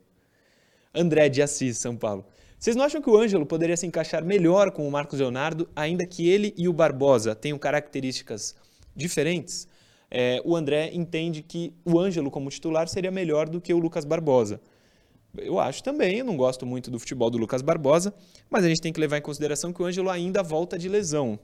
André 0.95 1.29
de 1.29 1.41
Assis, 1.41 1.77
São 1.77 1.95
Paulo. 1.95 2.25
Vocês 2.59 2.75
não 2.75 2.83
acham 2.83 3.01
que 3.01 3.09
o 3.09 3.17
Ângelo 3.17 3.45
poderia 3.45 3.77
se 3.77 3.87
encaixar 3.87 4.23
melhor 4.23 4.71
com 4.71 4.85
o 4.85 4.91
Marcos 4.91 5.19
Leonardo, 5.19 5.69
ainda 5.73 6.05
que 6.05 6.27
ele 6.27 6.53
e 6.57 6.67
o 6.67 6.73
Barbosa 6.73 7.33
tenham 7.33 7.57
características 7.57 8.53
diferentes? 8.93 9.65
É, 10.11 10.41
o 10.43 10.55
André 10.55 10.91
entende 10.93 11.41
que 11.41 11.73
o 11.85 11.97
Ângelo, 11.97 12.29
como 12.29 12.49
titular, 12.49 12.89
seria 12.89 13.11
melhor 13.11 13.47
do 13.47 13.61
que 13.61 13.73
o 13.73 13.79
Lucas 13.79 14.03
Barbosa. 14.03 14.59
Eu 15.37 15.57
acho 15.57 15.81
também, 15.81 16.17
eu 16.17 16.25
não 16.25 16.35
gosto 16.35 16.65
muito 16.65 16.91
do 16.91 16.99
futebol 16.99 17.29
do 17.29 17.37
Lucas 17.37 17.61
Barbosa, 17.61 18.13
mas 18.49 18.65
a 18.65 18.67
gente 18.67 18.81
tem 18.81 18.91
que 18.91 18.99
levar 18.99 19.17
em 19.17 19.21
consideração 19.21 19.71
que 19.71 19.81
o 19.81 19.85
Ângelo 19.85 20.09
ainda 20.09 20.43
volta 20.43 20.77
de 20.77 20.89
lesão. 20.89 21.39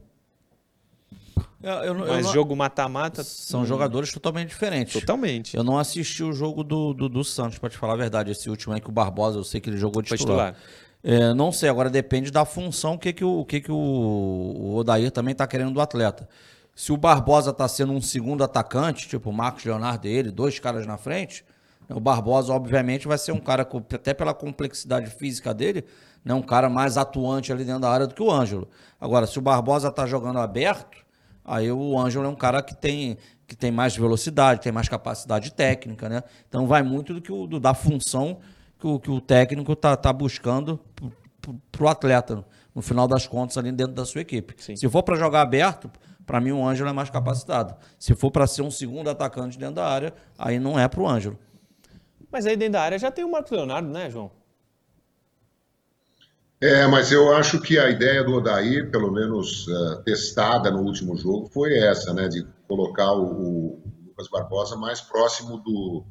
Eu, 1.61 1.71
eu, 1.71 1.95
Mas 1.95 2.27
eu 2.27 2.33
jogo 2.33 2.55
mata-mata. 2.55 3.23
São 3.23 3.61
hum, 3.61 3.65
jogadores 3.65 4.11
totalmente 4.11 4.49
diferentes. 4.49 4.93
Totalmente. 4.93 5.57
Eu 5.57 5.63
não 5.63 5.79
assisti 5.79 6.23
o 6.23 6.31
jogo 6.31 6.63
do, 6.63 6.93
do, 6.93 7.09
do 7.09 7.23
Santos, 7.23 7.57
para 7.57 7.69
te 7.69 7.77
falar 7.77 7.93
a 7.93 7.97
verdade. 7.97 8.31
Esse 8.31 8.49
último 8.51 8.73
aí 8.73 8.79
que 8.81 8.89
o 8.89 8.91
Barbosa, 8.91 9.39
eu 9.39 9.43
sei 9.43 9.59
que 9.59 9.69
ele 9.69 9.77
jogou 9.77 10.01
de 10.01 10.09
titular. 10.09 10.53
titular. 10.53 10.84
É, 11.07 11.35
não 11.35 11.51
sei, 11.51 11.69
agora 11.69 11.87
depende 11.87 12.31
da 12.31 12.43
função 12.45 12.97
que, 12.97 13.13
que, 13.13 13.23
o, 13.23 13.45
que, 13.45 13.61
que 13.61 13.71
o, 13.71 13.75
o 13.75 14.75
Odair 14.77 15.11
também 15.11 15.33
está 15.33 15.45
querendo 15.45 15.71
do 15.71 15.79
atleta. 15.79 16.27
Se 16.75 16.91
o 16.91 16.97
Barbosa 16.97 17.51
está 17.51 17.67
sendo 17.67 17.93
um 17.93 18.01
segundo 18.01 18.43
atacante, 18.43 19.07
tipo 19.07 19.29
o 19.29 19.33
Marcos 19.33 19.63
Leonardo 19.63 20.07
ele, 20.07 20.31
dois 20.31 20.57
caras 20.57 20.87
na 20.87 20.97
frente, 20.97 21.45
o 21.87 21.99
Barbosa, 21.99 22.51
obviamente, 22.51 23.07
vai 23.07 23.19
ser 23.19 23.31
um 23.33 23.39
cara, 23.39 23.69
até 23.93 24.15
pela 24.15 24.33
complexidade 24.33 25.11
física 25.11 25.53
dele, 25.53 25.85
né, 26.23 26.33
um 26.33 26.41
cara 26.41 26.69
mais 26.69 26.97
atuante 26.97 27.53
ali 27.53 27.63
dentro 27.63 27.81
da 27.81 27.89
área 27.91 28.07
do 28.07 28.15
que 28.15 28.23
o 28.23 28.31
Ângelo. 28.31 28.67
Agora, 28.99 29.27
se 29.27 29.37
o 29.37 29.41
Barbosa 29.43 29.89
está 29.89 30.07
jogando 30.07 30.39
aberto, 30.39 31.05
Aí 31.45 31.71
o 31.71 31.97
Ângelo 31.97 32.25
é 32.25 32.27
um 32.27 32.35
cara 32.35 32.63
que 32.63 32.73
tem, 32.73 33.17
que 33.45 33.55
tem 33.55 33.71
mais 33.71 33.95
velocidade, 33.95 34.61
tem 34.61 34.71
mais 34.71 34.89
capacidade 34.89 35.53
técnica, 35.53 36.09
né? 36.09 36.23
Então 36.49 36.65
vai 36.65 36.81
muito 36.81 37.13
do 37.13 37.21
que 37.21 37.31
o, 37.31 37.45
do, 37.45 37.59
da 37.59 37.75
função 37.75 38.39
que 38.79 38.87
o, 38.87 38.99
que 38.99 39.09
o 39.09 39.21
técnico 39.21 39.73
está 39.73 39.95
tá 39.95 40.11
buscando 40.11 40.79
para 41.71 41.83
o 41.83 41.87
atleta, 41.87 42.45
no 42.73 42.81
final 42.81 43.07
das 43.07 43.27
contas, 43.27 43.57
ali 43.57 43.71
dentro 43.71 43.93
da 43.93 44.05
sua 44.05 44.21
equipe. 44.21 44.55
Sim. 44.57 44.75
Se 44.75 44.89
for 44.89 45.03
para 45.03 45.15
jogar 45.15 45.41
aberto, 45.41 45.89
para 46.25 46.41
mim 46.41 46.51
o 46.51 46.67
Ângelo 46.67 46.89
é 46.89 46.93
mais 46.93 47.09
capacitado. 47.09 47.75
Se 47.99 48.15
for 48.15 48.31
para 48.31 48.47
ser 48.47 48.61
um 48.61 48.71
segundo 48.71 49.09
atacante 49.09 49.57
dentro 49.57 49.75
da 49.75 49.87
área, 49.87 50.13
aí 50.37 50.59
não 50.59 50.79
é 50.79 50.87
para 50.87 51.01
o 51.01 51.07
Ângelo. 51.07 51.37
Mas 52.31 52.45
aí 52.45 52.57
dentro 52.57 52.73
da 52.73 52.81
área 52.81 52.99
já 52.99 53.11
tem 53.11 53.23
o 53.23 53.31
Marcos 53.31 53.51
Leonardo, 53.51 53.87
né, 53.87 54.09
João? 54.09 54.31
É, 56.59 56.87
mas 56.87 57.11
eu 57.11 57.35
acho 57.35 57.61
que 57.61 57.77
a 57.77 57.89
ideia 57.89 58.23
do 58.23 58.33
Odair, 58.33 58.89
pelo 58.89 59.11
menos 59.11 59.67
uh, 59.67 60.01
testada 60.03 60.71
no 60.71 60.81
último 60.81 61.15
jogo, 61.15 61.47
foi 61.47 61.77
essa, 61.77 62.13
né? 62.13 62.27
De 62.27 62.45
colocar 62.67 63.11
o, 63.11 63.25
o 63.25 63.83
Lucas 64.07 64.27
Barbosa 64.29 64.75
mais 64.75 65.01
próximo 65.01 65.57
do, 65.57 66.03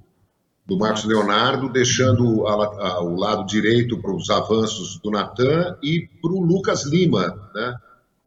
do 0.67 0.79
Marcos 0.79 1.05
Leonardo, 1.05 1.69
deixando 1.69 2.47
a, 2.47 2.53
a, 2.53 3.01
o 3.03 3.17
lado 3.17 3.45
direito 3.47 4.01
para 4.01 4.15
os 4.15 4.31
avanços 4.31 4.99
do 5.01 5.11
Natan 5.11 5.77
e 5.83 6.09
para 6.23 6.33
o 6.33 6.41
Lucas 6.41 6.85
Lima, 6.87 7.51
né? 7.55 7.77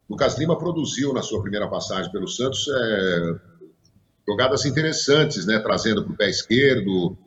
Lucas 0.08 0.38
Lima 0.38 0.56
produziu 0.56 1.12
na 1.12 1.20
sua 1.20 1.42
primeira 1.42 1.68
passagem 1.68 2.10
pelo 2.10 2.28
Santos 2.28 2.66
é, 2.68 3.34
jogadas 4.26 4.64
interessantes, 4.64 5.46
né? 5.46 5.58
Trazendo 5.58 6.04
para 6.04 6.12
o 6.12 6.16
pé 6.16 6.30
esquerdo, 6.30 7.18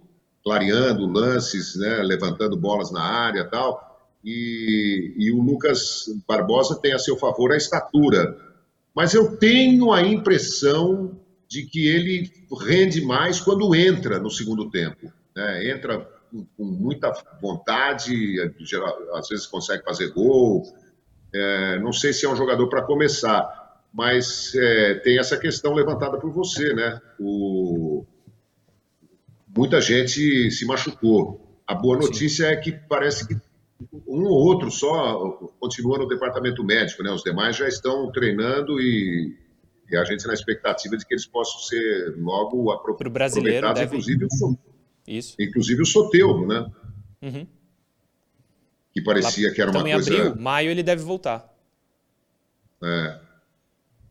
clareando 0.43 1.05
lances, 1.05 1.75
né? 1.75 2.01
Levantando 2.01 2.57
bolas 2.57 2.91
na 2.91 3.03
área, 3.03 3.45
tal 3.45 3.91
e, 4.23 5.13
e 5.17 5.31
o 5.31 5.41
Lucas 5.41 6.05
Barbosa 6.27 6.79
tem 6.79 6.93
a 6.93 6.99
seu 6.99 7.17
favor 7.17 7.51
a 7.51 7.57
estatura. 7.57 8.37
Mas 8.95 9.13
eu 9.13 9.37
tenho 9.37 9.91
a 9.91 10.01
impressão 10.01 11.19
de 11.51 11.65
que 11.65 11.85
ele 11.85 12.31
rende 12.65 13.01
mais 13.01 13.41
quando 13.41 13.75
entra 13.75 14.19
no 14.19 14.31
segundo 14.31 14.69
tempo. 14.69 15.11
Né? 15.35 15.69
Entra 15.69 15.99
com, 16.31 16.45
com 16.55 16.63
muita 16.63 17.11
vontade, 17.41 18.39
às 19.13 19.27
vezes 19.27 19.45
consegue 19.47 19.83
fazer 19.83 20.13
gol. 20.13 20.63
É, 21.33 21.77
não 21.79 21.91
sei 21.91 22.13
se 22.13 22.25
é 22.25 22.29
um 22.29 22.37
jogador 22.37 22.69
para 22.69 22.83
começar, 22.83 23.83
mas 23.93 24.55
é, 24.55 24.93
tem 24.95 25.19
essa 25.19 25.37
questão 25.37 25.73
levantada 25.73 26.17
por 26.17 26.31
você, 26.31 26.73
né? 26.73 27.01
O... 27.19 28.05
Muita 29.53 29.81
gente 29.81 30.49
se 30.51 30.65
machucou. 30.65 31.59
A 31.67 31.75
boa 31.75 31.97
notícia 31.97 32.47
Sim. 32.47 32.53
é 32.53 32.55
que 32.55 32.71
parece 32.71 33.27
que 33.27 33.35
um 34.07 34.23
ou 34.23 34.37
outro 34.37 34.71
só 34.71 35.31
continua 35.59 35.97
no 35.97 36.07
departamento 36.07 36.63
médico, 36.63 37.03
né? 37.03 37.11
Os 37.11 37.23
demais 37.23 37.57
já 37.57 37.67
estão 37.67 38.09
treinando 38.09 38.79
e, 38.79 39.35
e 39.91 39.97
a 39.97 40.03
gente 40.05 40.25
na 40.25 40.33
expectativa 40.33 40.95
de 40.95 41.05
que 41.05 41.13
eles 41.13 41.25
possam 41.25 41.59
ser 41.61 42.15
logo 42.17 42.71
apro 42.71 42.95
Pro 42.95 43.09
brasileiro 43.09 43.67
aproveitados, 43.67 44.05
deve... 44.05 44.19
inclusive 44.21 44.45
o 44.45 44.57
Isso. 45.07 45.35
Inclusive 45.39 45.81
o 45.81 45.85
Soteudo, 45.85 46.47
né? 46.47 46.71
Uhum. 47.21 47.47
Que 48.93 49.01
parecia 49.01 49.49
Lá, 49.49 49.53
que 49.53 49.61
era 49.61 49.71
uma 49.71 49.81
então, 49.81 49.91
coisa... 49.93 50.13
em 50.13 50.19
abril, 50.19 50.41
maio 50.41 50.69
ele 50.71 50.83
deve 50.83 51.03
voltar. 51.03 51.53
É. 52.83 53.19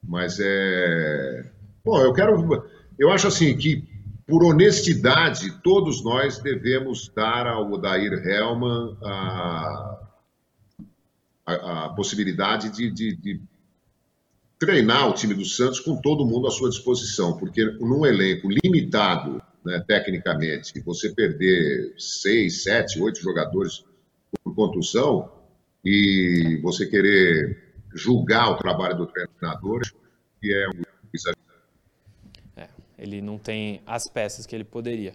Mas 0.03 0.39
é... 0.41 1.51
Bom, 1.85 2.01
eu 2.01 2.13
quero... 2.13 2.65
Eu 2.99 3.11
acho 3.11 3.27
assim 3.29 3.57
que 3.57 3.89
por 4.31 4.45
honestidade, 4.45 5.61
todos 5.61 6.05
nós 6.05 6.39
devemos 6.39 7.09
dar 7.09 7.49
ao 7.49 7.73
Odair 7.73 8.13
Helman 8.25 8.97
a, 9.03 9.99
a, 11.45 11.85
a 11.87 11.89
possibilidade 11.91 12.71
de, 12.71 12.89
de, 12.93 13.17
de, 13.17 13.43
treinar 14.61 15.09
o 15.09 15.15
time 15.15 15.35
do 15.35 15.45
Santos 15.45 15.81
com 15.81 15.97
todo 15.97 16.25
mundo 16.25 16.47
à 16.47 16.51
sua 16.51 16.71
disposição, 16.71 17.37
porque 17.37 17.65
num 17.65 18.07
elenco 18.07 18.49
limitado, 18.49 19.43
né, 19.65 19.83
tecnicamente, 19.89 20.79
você 20.81 21.13
perder 21.13 21.95
seis, 21.99 22.63
sete, 22.63 23.01
oito 23.01 23.21
jogadores 23.21 23.85
por 24.45 24.55
contusão 24.55 25.33
e 25.85 26.61
você 26.63 26.87
querer 26.87 27.75
julgar 27.95 28.51
o 28.51 28.57
trabalho 28.57 28.97
do 28.97 29.07
treinador, 29.07 29.81
que 30.41 30.53
é 30.53 30.69
um 30.69 30.83
exagero 31.13 31.41
ele 33.01 33.23
não 33.23 33.39
tem 33.39 33.81
as 33.87 34.07
peças 34.07 34.45
que 34.45 34.55
ele 34.55 34.63
poderia. 34.63 35.15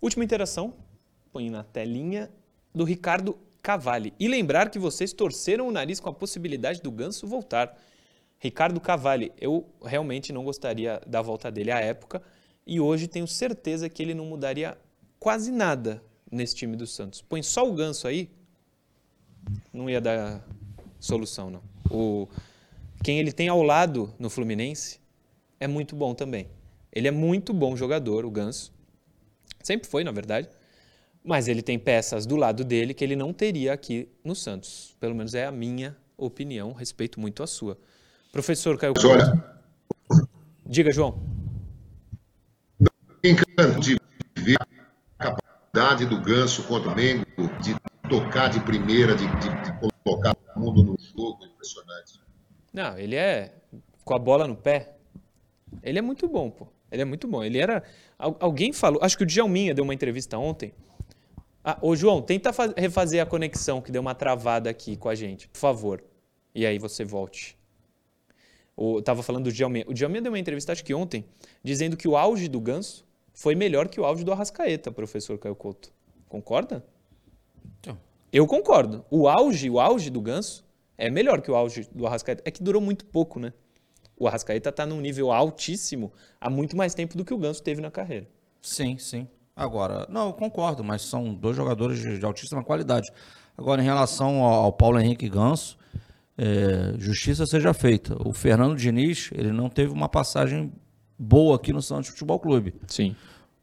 Última 0.00 0.24
interação, 0.24 0.74
põe 1.30 1.50
na 1.50 1.62
telinha, 1.62 2.30
do 2.74 2.82
Ricardo 2.82 3.36
Cavalli. 3.62 4.14
E 4.18 4.26
lembrar 4.26 4.70
que 4.70 4.78
vocês 4.78 5.12
torceram 5.12 5.68
o 5.68 5.70
nariz 5.70 6.00
com 6.00 6.08
a 6.08 6.14
possibilidade 6.14 6.80
do 6.80 6.90
Ganso 6.90 7.26
voltar. 7.26 7.78
Ricardo 8.40 8.80
Cavalli, 8.80 9.30
eu 9.38 9.68
realmente 9.84 10.32
não 10.32 10.42
gostaria 10.42 10.98
da 11.06 11.20
volta 11.20 11.50
dele 11.50 11.70
à 11.70 11.78
época 11.78 12.22
e 12.66 12.80
hoje 12.80 13.06
tenho 13.06 13.28
certeza 13.28 13.88
que 13.88 14.02
ele 14.02 14.14
não 14.14 14.24
mudaria 14.24 14.78
quase 15.18 15.52
nada 15.52 16.02
nesse 16.32 16.56
time 16.56 16.74
do 16.74 16.86
Santos. 16.86 17.20
Põe 17.20 17.42
só 17.42 17.68
o 17.68 17.74
Ganso 17.74 18.08
aí, 18.08 18.30
não 19.70 19.90
ia 19.90 20.00
dar 20.00 20.42
solução, 20.98 21.50
não. 21.50 21.62
O, 21.90 22.26
quem 23.04 23.18
ele 23.18 23.30
tem 23.30 23.48
ao 23.48 23.62
lado 23.62 24.14
no 24.18 24.30
Fluminense 24.30 24.98
é 25.58 25.66
muito 25.66 25.94
bom 25.94 26.14
também. 26.14 26.48
Ele 26.90 27.08
é 27.08 27.10
muito 27.10 27.52
bom 27.52 27.76
jogador, 27.76 28.24
o 28.24 28.30
Ganso. 28.30 28.72
Sempre 29.62 29.86
foi, 29.86 30.02
na 30.02 30.12
verdade. 30.12 30.48
Mas 31.22 31.46
ele 31.46 31.60
tem 31.60 31.78
peças 31.78 32.24
do 32.24 32.36
lado 32.36 32.64
dele 32.64 32.94
que 32.94 33.04
ele 33.04 33.14
não 33.14 33.34
teria 33.34 33.74
aqui 33.74 34.08
no 34.24 34.34
Santos. 34.34 34.96
Pelo 34.98 35.14
menos 35.14 35.34
é 35.34 35.44
a 35.44 35.52
minha 35.52 35.94
opinião, 36.16 36.72
respeito 36.72 37.20
muito 37.20 37.42
a 37.42 37.46
sua. 37.46 37.76
Professor 38.32 38.78
Caio 38.78 38.94
Couto. 38.94 39.42
Diga, 40.66 40.92
João. 40.92 41.20
Encanto 43.24 43.80
de 43.80 43.98
ver 44.36 44.56
a 45.18 45.34
capacidade 45.34 46.06
do 46.06 46.20
Ganso 46.20 46.62
contra 46.64 46.90
o 46.90 46.94
Mengo 46.94 47.24
de 47.60 47.74
tocar 48.08 48.48
de 48.48 48.60
primeira, 48.60 49.14
de, 49.14 49.26
de, 49.26 49.62
de 49.62 49.90
colocar 50.04 50.36
o 50.56 50.60
mundo 50.60 50.84
no 50.84 50.96
jogo, 50.98 51.44
impressionante. 51.44 52.20
Não, 52.72 52.96
ele 52.96 53.16
é 53.16 53.52
com 54.04 54.14
a 54.14 54.18
bola 54.18 54.46
no 54.46 54.56
pé. 54.56 54.96
Ele 55.82 55.98
é 55.98 56.02
muito 56.02 56.28
bom, 56.28 56.50
pô. 56.50 56.68
Ele 56.90 57.02
é 57.02 57.04
muito 57.04 57.28
bom. 57.28 57.42
Ele 57.42 57.58
era. 57.58 57.82
Alguém 58.18 58.72
falou. 58.72 59.00
Acho 59.02 59.16
que 59.16 59.24
o 59.24 59.26
Djalminha 59.26 59.74
deu 59.74 59.84
uma 59.84 59.94
entrevista 59.94 60.38
ontem. 60.38 60.72
Ah, 61.62 61.78
ô, 61.82 61.94
João, 61.94 62.22
tenta 62.22 62.50
refazer 62.76 63.22
a 63.22 63.26
conexão 63.26 63.82
que 63.82 63.92
deu 63.92 64.00
uma 64.00 64.14
travada 64.14 64.70
aqui 64.70 64.96
com 64.96 65.08
a 65.08 65.14
gente, 65.14 65.48
por 65.48 65.58
favor. 65.58 66.02
E 66.54 66.64
aí 66.64 66.78
você 66.78 67.04
volte. 67.04 67.59
Eu 68.80 69.02
tava 69.02 69.22
falando 69.22 69.44
do 69.44 69.52
Djalminha. 69.52 69.84
O 69.86 69.92
Djalminha 69.92 70.22
deu 70.22 70.32
uma 70.32 70.38
entrevista, 70.38 70.72
acho 70.72 70.82
que 70.82 70.94
ontem, 70.94 71.24
dizendo 71.62 71.96
que 71.96 72.08
o 72.08 72.16
auge 72.16 72.48
do 72.48 72.58
Ganso 72.58 73.04
foi 73.34 73.54
melhor 73.54 73.88
que 73.88 74.00
o 74.00 74.04
auge 74.04 74.24
do 74.24 74.32
Arrascaeta, 74.32 74.90
professor 74.90 75.38
Caio 75.38 75.54
Couto. 75.54 75.92
Concorda? 76.28 76.84
Então. 77.78 77.98
Eu 78.32 78.46
concordo. 78.46 79.04
O 79.10 79.28
auge, 79.28 79.68
o 79.68 79.78
auge 79.78 80.08
do 80.08 80.20
Ganso 80.20 80.64
é 80.96 81.10
melhor 81.10 81.42
que 81.42 81.50
o 81.50 81.54
auge 81.54 81.88
do 81.92 82.06
Arrascaeta. 82.06 82.42
É 82.46 82.50
que 82.50 82.62
durou 82.62 82.80
muito 82.80 83.04
pouco, 83.04 83.38
né? 83.38 83.52
O 84.16 84.26
Arrascaeta 84.26 84.70
está 84.70 84.86
num 84.86 85.00
nível 85.00 85.30
altíssimo 85.30 86.12
há 86.40 86.48
muito 86.48 86.76
mais 86.76 86.94
tempo 86.94 87.16
do 87.16 87.24
que 87.24 87.34
o 87.34 87.38
Ganso 87.38 87.62
teve 87.62 87.80
na 87.80 87.90
carreira. 87.90 88.28
Sim, 88.62 88.96
sim. 88.98 89.28
Agora, 89.54 90.06
não, 90.08 90.28
eu 90.28 90.32
concordo, 90.32 90.82
mas 90.82 91.02
são 91.02 91.34
dois 91.34 91.56
jogadores 91.56 91.98
de, 91.98 92.18
de 92.18 92.24
altíssima 92.24 92.64
qualidade. 92.64 93.10
Agora, 93.56 93.82
em 93.82 93.84
relação 93.84 94.42
ao, 94.42 94.64
ao 94.64 94.72
Paulo 94.72 94.98
Henrique 94.98 95.28
Ganso, 95.28 95.76
é, 96.42 96.94
justiça 96.98 97.44
seja 97.44 97.74
feita. 97.74 98.16
O 98.26 98.32
Fernando 98.32 98.74
Diniz, 98.74 99.28
ele 99.34 99.52
não 99.52 99.68
teve 99.68 99.92
uma 99.92 100.08
passagem 100.08 100.72
boa 101.18 101.56
aqui 101.56 101.70
no 101.70 101.82
Santos 101.82 102.08
Futebol 102.08 102.40
Clube. 102.40 102.74
Sim. 102.86 103.14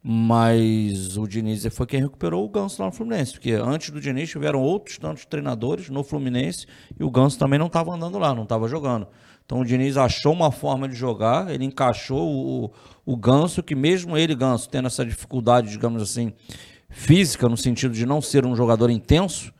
Mas 0.03 1.17
o 1.17 1.27
Diniz 1.27 1.65
foi 1.71 1.87
quem 1.87 1.99
recuperou 1.99 2.45
o 2.45 2.49
Ganso 2.49 2.79
lá 2.79 2.85
no 2.85 2.93
Fluminense, 2.93 3.33
porque 3.33 3.53
antes 3.53 3.89
do 3.89 3.99
Diniz 3.99 4.29
tiveram 4.29 4.61
outros 4.61 4.99
tantos 4.99 5.25
treinadores 5.25 5.89
no 5.89 6.03
Fluminense 6.03 6.67
e 6.99 7.03
o 7.03 7.09
Ganso 7.09 7.39
também 7.39 7.57
não 7.57 7.65
estava 7.65 7.95
andando 7.95 8.19
lá, 8.19 8.35
não 8.35 8.43
estava 8.43 8.67
jogando. 8.67 9.07
Então 9.43 9.61
o 9.61 9.65
Diniz 9.65 9.97
achou 9.97 10.31
uma 10.31 10.51
forma 10.51 10.87
de 10.87 10.93
jogar, 10.93 11.49
ele 11.49 11.65
encaixou 11.65 12.29
o, 12.29 12.71
o 13.03 13.17
Ganso, 13.17 13.63
que 13.63 13.73
mesmo 13.73 14.15
ele, 14.15 14.35
Ganso, 14.35 14.69
tendo 14.69 14.85
essa 14.85 15.03
dificuldade, 15.03 15.71
digamos 15.71 15.99
assim, 15.99 16.31
física, 16.89 17.49
no 17.49 17.57
sentido 17.57 17.93
de 17.95 18.05
não 18.05 18.21
ser 18.21 18.45
um 18.45 18.55
jogador 18.55 18.91
intenso, 18.91 19.51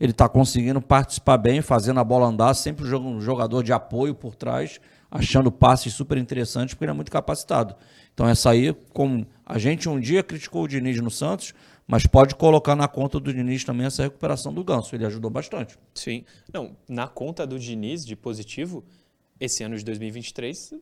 ele 0.00 0.12
está 0.12 0.26
conseguindo 0.28 0.80
participar 0.80 1.36
bem, 1.36 1.60
fazendo 1.60 2.00
a 2.00 2.04
bola 2.04 2.26
andar, 2.26 2.54
sempre 2.54 2.84
um 2.96 3.20
jogador 3.20 3.62
de 3.62 3.70
apoio 3.70 4.14
por 4.14 4.34
trás, 4.34 4.80
achando 5.10 5.52
passes 5.52 5.92
super 5.92 6.16
interessantes, 6.16 6.74
porque 6.74 6.84
ele 6.84 6.92
é 6.92 6.94
muito 6.94 7.12
capacitado. 7.12 7.76
Então 8.14 8.26
essa 8.26 8.50
aí, 8.50 8.74
como 8.94 9.26
a 9.44 9.58
gente 9.58 9.88
um 9.88 10.00
dia 10.00 10.22
criticou 10.22 10.64
o 10.64 10.68
Diniz 10.68 10.98
no 11.00 11.10
Santos, 11.10 11.52
mas 11.86 12.06
pode 12.06 12.34
colocar 12.34 12.74
na 12.74 12.88
conta 12.88 13.20
do 13.20 13.32
Diniz 13.32 13.62
também 13.62 13.86
essa 13.86 14.04
recuperação 14.04 14.54
do 14.54 14.64
Ganso. 14.64 14.94
Ele 14.94 15.04
ajudou 15.04 15.30
bastante. 15.30 15.76
Sim. 15.94 16.24
Não, 16.52 16.74
na 16.88 17.06
conta 17.06 17.46
do 17.46 17.58
Diniz 17.58 18.06
de 18.06 18.16
positivo, 18.16 18.82
esse 19.38 19.62
ano 19.62 19.76
de 19.76 19.84
2023 19.84 20.74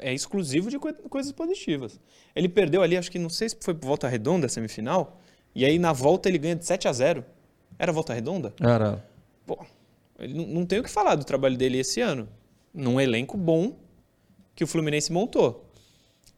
é 0.00 0.12
exclusivo 0.12 0.68
de 0.68 0.78
coisas 0.78 1.32
positivas. 1.32 1.98
Ele 2.34 2.48
perdeu 2.48 2.82
ali, 2.82 2.96
acho 2.96 3.10
que 3.10 3.18
não 3.18 3.30
sei 3.30 3.48
se 3.48 3.56
foi 3.60 3.72
por 3.72 3.86
volta 3.86 4.08
redonda 4.08 4.48
semifinal, 4.48 5.20
e 5.54 5.64
aí 5.64 5.78
na 5.78 5.92
volta 5.92 6.28
ele 6.28 6.38
ganha 6.38 6.56
de 6.56 6.66
7 6.66 6.88
a 6.88 6.92
0 6.92 7.24
era 7.80 7.92
volta 7.92 8.12
redonda? 8.12 8.52
Era. 8.60 9.02
Pô, 9.46 9.58
ele 10.18 10.34
não, 10.34 10.66
tem 10.66 10.78
o 10.78 10.82
que 10.82 10.90
falar 10.90 11.14
do 11.14 11.24
trabalho 11.24 11.56
dele 11.56 11.78
esse 11.78 11.98
ano. 12.02 12.28
Num 12.74 13.00
elenco 13.00 13.38
bom 13.38 13.74
que 14.54 14.62
o 14.62 14.66
Fluminense 14.66 15.10
montou. 15.10 15.66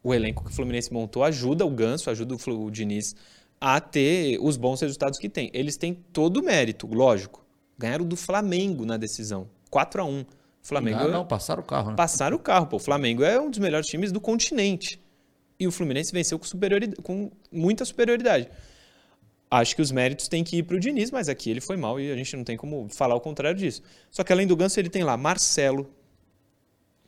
O 0.04 0.14
elenco 0.14 0.44
que 0.44 0.52
o 0.52 0.54
Fluminense 0.54 0.92
montou 0.92 1.24
ajuda 1.24 1.66
o 1.66 1.70
Ganso, 1.70 2.08
ajuda 2.10 2.36
o, 2.36 2.64
o 2.64 2.70
Diniz 2.70 3.16
a 3.60 3.80
ter 3.80 4.38
os 4.40 4.56
bons 4.56 4.80
resultados 4.80 5.18
que 5.18 5.28
tem. 5.28 5.50
Eles 5.52 5.76
têm 5.76 5.94
todo 6.12 6.36
o 6.36 6.44
mérito, 6.44 6.86
lógico. 6.86 7.44
Ganharam 7.76 8.04
do 8.04 8.16
Flamengo 8.16 8.86
na 8.86 8.96
decisão. 8.96 9.48
4 9.68 10.00
a 10.00 10.04
1 10.04 10.24
Flamengo. 10.62 11.00
Não, 11.00 11.08
não, 11.10 11.26
passaram 11.26 11.60
o 11.60 11.66
carro, 11.66 11.90
né? 11.90 11.96
Passaram 11.96 12.36
o 12.36 12.40
carro, 12.40 12.68
pô. 12.68 12.76
O 12.76 12.80
Flamengo 12.80 13.24
é 13.24 13.40
um 13.40 13.50
dos 13.50 13.58
melhores 13.58 13.88
times 13.88 14.12
do 14.12 14.20
continente. 14.20 15.02
E 15.58 15.66
o 15.66 15.72
Fluminense 15.72 16.12
venceu 16.12 16.38
com, 16.38 16.44
superioridade, 16.44 17.02
com 17.02 17.32
muita 17.50 17.84
superioridade 17.84 18.48
acho 19.60 19.76
que 19.76 19.82
os 19.82 19.92
méritos 19.92 20.28
têm 20.28 20.42
que 20.42 20.58
ir 20.58 20.62
para 20.62 20.76
o 20.76 20.80
Diniz, 20.80 21.10
mas 21.10 21.28
aqui 21.28 21.50
ele 21.50 21.60
foi 21.60 21.76
mal 21.76 22.00
e 22.00 22.10
a 22.10 22.16
gente 22.16 22.34
não 22.36 22.44
tem 22.44 22.56
como 22.56 22.88
falar 22.88 23.14
o 23.14 23.20
contrário 23.20 23.58
disso. 23.58 23.82
Só 24.10 24.24
que 24.24 24.32
além 24.32 24.46
do 24.46 24.56
Ganso, 24.56 24.80
ele 24.80 24.88
tem 24.88 25.04
lá 25.04 25.16
Marcelo, 25.16 25.90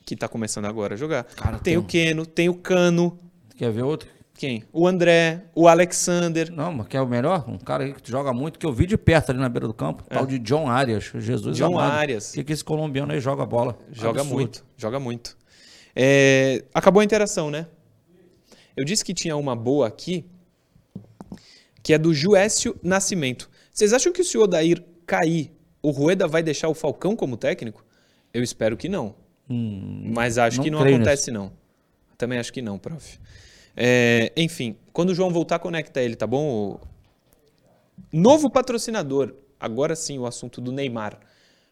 que 0.05 0.15
está 0.15 0.29
começando 0.29 0.67
agora 0.67 0.95
a 0.95 0.97
jogar. 0.97 1.25
Cara, 1.25 1.59
tem, 1.59 1.75
tem, 1.75 1.77
o 1.79 1.83
Keno, 1.83 2.27
tem 2.27 2.49
o 2.49 2.55
Cano. 2.55 3.19
Quer 3.57 3.73
ver 3.73 3.83
outro? 3.83 4.09
Quem? 4.35 4.65
O 4.73 4.87
André, 4.87 5.45
o 5.55 5.69
Alexander. 5.69 6.53
Não, 6.53 6.73
mas 6.73 6.89
quer 6.89 7.01
o 7.01 7.07
melhor? 7.07 7.49
Um 7.49 7.57
cara 7.57 7.93
que 7.93 8.11
joga 8.11 8.33
muito, 8.33 8.59
que 8.59 8.67
eu 8.67 8.73
vi 8.73 8.85
de 8.85 8.99
perto 8.99 9.31
ali 9.31 9.39
na 9.39 9.49
beira 9.49 9.67
do 9.67 9.73
campo, 9.73 10.05
é. 10.11 10.15
tal 10.15 10.27
de 10.27 10.39
John 10.41 10.69
Arias. 10.69 11.13
Jesus 11.15 11.57
John 11.57 11.79
amado. 11.79 11.93
Arias. 11.93 12.33
Que, 12.33 12.43
que 12.43 12.53
esse 12.53 12.65
colombiano 12.65 13.13
aí 13.13 13.21
joga 13.21 13.47
bola. 13.47 13.79
Joga 13.93 14.21
Absurdo. 14.21 14.35
muito, 14.35 14.65
joga 14.77 14.99
muito. 14.99 15.39
É, 15.95 16.65
acabou 16.75 17.01
a 17.01 17.05
interação, 17.05 17.51
né? 17.51 17.69
Eu 18.77 18.85
disse 18.85 19.05
que 19.05 19.15
tinha 19.15 19.37
uma 19.37 19.55
boa 19.55 19.87
aqui, 19.87 20.27
que 21.85 21.93
é 21.93 21.99
do 21.99 22.15
Juécio 22.15 22.75
Nascimento. 22.83 23.49
Vocês 23.71 23.93
acham 23.93 24.11
que 24.11 24.25
se 24.25 24.39
o 24.39 24.43
Odair 24.43 24.83
cair, 25.07 25.53
o 25.83 25.91
Rueda 25.91 26.27
vai 26.27 26.43
deixar 26.43 26.69
o 26.69 26.75
Falcão 26.75 27.15
como 27.15 27.37
técnico? 27.37 27.85
Eu 28.33 28.43
espero 28.43 28.75
que 28.75 28.89
não. 28.89 29.15
Hum, 29.49 30.11
Mas 30.15 30.39
acho 30.39 30.57
não 30.57 30.65
que 30.65 30.71
não 30.71 30.79
acontece, 30.79 31.31
nisso. 31.31 31.33
não. 31.33 31.53
Também 32.17 32.39
acho 32.39 32.51
que 32.51 32.63
não, 32.63 32.79
prof. 32.79 33.21
É, 33.77 34.33
enfim, 34.35 34.79
quando 34.95 35.11
o 35.11 35.15
João 35.15 35.31
voltar, 35.31 35.59
conecta 35.59 36.01
ele, 36.01 36.17
tá 36.17 36.27
bom? 36.27 36.81
Novo 38.11 38.49
patrocinador. 38.49 39.35
Agora 39.61 39.95
sim, 39.95 40.19
o 40.19 40.25
assunto 40.25 40.63
do 40.63 40.73
Neymar. 40.73 41.21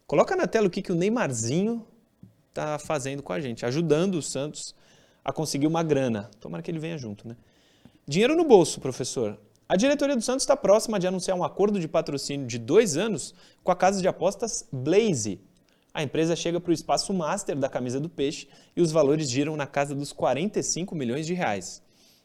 Coloca 0.07 0.37
na 0.37 0.47
tela 0.47 0.67
o 0.67 0.71
que, 0.71 0.83
que 0.83 0.93
o 0.93 0.95
Neymarzinho 0.95 1.87
tá 2.53 2.79
fazendo 2.79 3.23
com 3.23 3.33
a 3.33 3.41
gente, 3.41 3.65
ajudando 3.65 4.17
o 4.17 4.23
Santos 4.23 4.75
a 5.25 5.33
conseguir 5.33 5.67
uma 5.67 5.83
grana. 5.83 6.31
Tomara 6.39 6.63
que 6.63 6.71
ele 6.71 6.79
venha 6.79 6.99
junto, 6.99 7.27
né? 7.27 7.35
Dinheiro 8.07 8.37
no 8.37 8.45
bolso, 8.45 8.79
professor. 8.79 9.39
A 9.73 9.77
diretoria 9.77 10.15
do 10.15 10.21
Santos 10.21 10.43
está 10.43 10.55
próxima 10.55 11.01
de 11.01 11.07
anunciar 11.07 11.35
um 11.35 11.43
acordo 11.43 11.81
de 11.81 11.89
patrocínio 11.89 12.47
de 12.47 12.59
dois 12.59 12.99
anos 12.99 13.35
com 13.65 13.73
a 13.73 13.75
casa 13.75 14.03
de 14.03 14.07
apostas 14.07 14.69
Blaze. 14.71 15.41
A 15.95 16.03
empresa 16.03 16.37
chega 16.37 16.61
para 16.61 16.69
o 16.69 16.75
espaço 16.75 17.11
master 17.15 17.57
da 17.57 17.71
camisa 17.71 17.99
do 17.99 18.07
peixe 18.07 18.47
e 18.77 18.83
os 18.83 18.93
valores 18.93 19.31
giram 19.31 19.57
na 19.57 19.67
casa 19.67 19.95
dos 19.95 20.13
45 20.13 20.95
milhões 20.95 21.27
de 21.27 21.33
reais. 21.33 21.83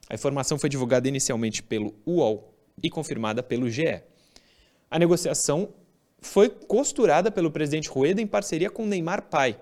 A 0.09 0.15
informação 0.15 0.59
foi 0.59 0.69
divulgada 0.69 1.07
inicialmente 1.07 1.63
pelo 1.63 1.95
UOL 2.05 2.53
e 2.83 2.89
confirmada 2.89 3.41
pelo 3.41 3.69
GE. 3.69 4.03
A 4.91 4.99
negociação 4.99 5.69
foi 6.19 6.49
costurada 6.49 7.31
pelo 7.31 7.49
presidente 7.49 7.87
Rueda 7.87 8.21
em 8.21 8.27
parceria 8.27 8.69
com 8.69 8.85
Neymar 8.85 9.29
Pai. 9.29 9.57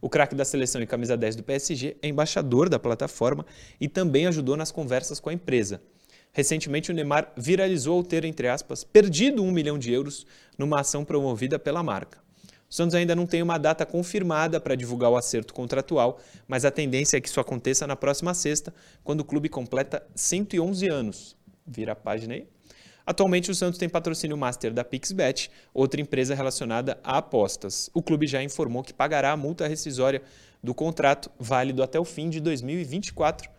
O 0.00 0.10
craque 0.10 0.34
da 0.34 0.44
seleção 0.44 0.82
e 0.82 0.86
camisa 0.88 1.16
10 1.16 1.36
do 1.36 1.44
PSG 1.44 1.98
é 2.02 2.08
embaixador 2.08 2.68
da 2.68 2.80
plataforma 2.80 3.46
e 3.80 3.88
também 3.88 4.26
ajudou 4.26 4.56
nas 4.56 4.72
conversas 4.72 5.20
com 5.20 5.30
a 5.30 5.32
empresa. 5.32 5.80
Recentemente, 6.36 6.90
o 6.90 6.94
Neymar 6.94 7.32
viralizou 7.34 7.96
ao 7.96 8.04
ter, 8.04 8.22
entre 8.22 8.46
aspas, 8.46 8.84
perdido 8.84 9.42
um 9.42 9.50
milhão 9.50 9.78
de 9.78 9.90
euros 9.90 10.26
numa 10.58 10.80
ação 10.80 11.02
promovida 11.02 11.58
pela 11.58 11.82
marca. 11.82 12.18
O 12.68 12.74
Santos 12.74 12.94
ainda 12.94 13.16
não 13.16 13.24
tem 13.24 13.40
uma 13.40 13.56
data 13.56 13.86
confirmada 13.86 14.60
para 14.60 14.74
divulgar 14.74 15.10
o 15.10 15.16
acerto 15.16 15.54
contratual, 15.54 16.20
mas 16.46 16.66
a 16.66 16.70
tendência 16.70 17.16
é 17.16 17.22
que 17.22 17.28
isso 17.30 17.40
aconteça 17.40 17.86
na 17.86 17.96
próxima 17.96 18.34
sexta, 18.34 18.74
quando 19.02 19.20
o 19.20 19.24
clube 19.24 19.48
completa 19.48 20.06
111 20.14 20.86
anos. 20.88 21.34
Vira 21.66 21.92
a 21.92 21.96
página 21.96 22.34
aí. 22.34 22.46
Atualmente, 23.06 23.50
o 23.50 23.54
Santos 23.54 23.78
tem 23.78 23.88
patrocínio 23.88 24.36
master 24.36 24.74
da 24.74 24.84
Pixbet, 24.84 25.50
outra 25.72 26.02
empresa 26.02 26.34
relacionada 26.34 27.00
a 27.02 27.16
apostas. 27.16 27.88
O 27.94 28.02
clube 28.02 28.26
já 28.26 28.42
informou 28.42 28.82
que 28.82 28.92
pagará 28.92 29.32
a 29.32 29.38
multa 29.38 29.66
rescisória 29.66 30.20
do 30.62 30.74
contrato, 30.74 31.30
válido 31.38 31.82
até 31.82 31.98
o 31.98 32.04
fim 32.04 32.28
de 32.28 32.40
2024, 32.40 33.55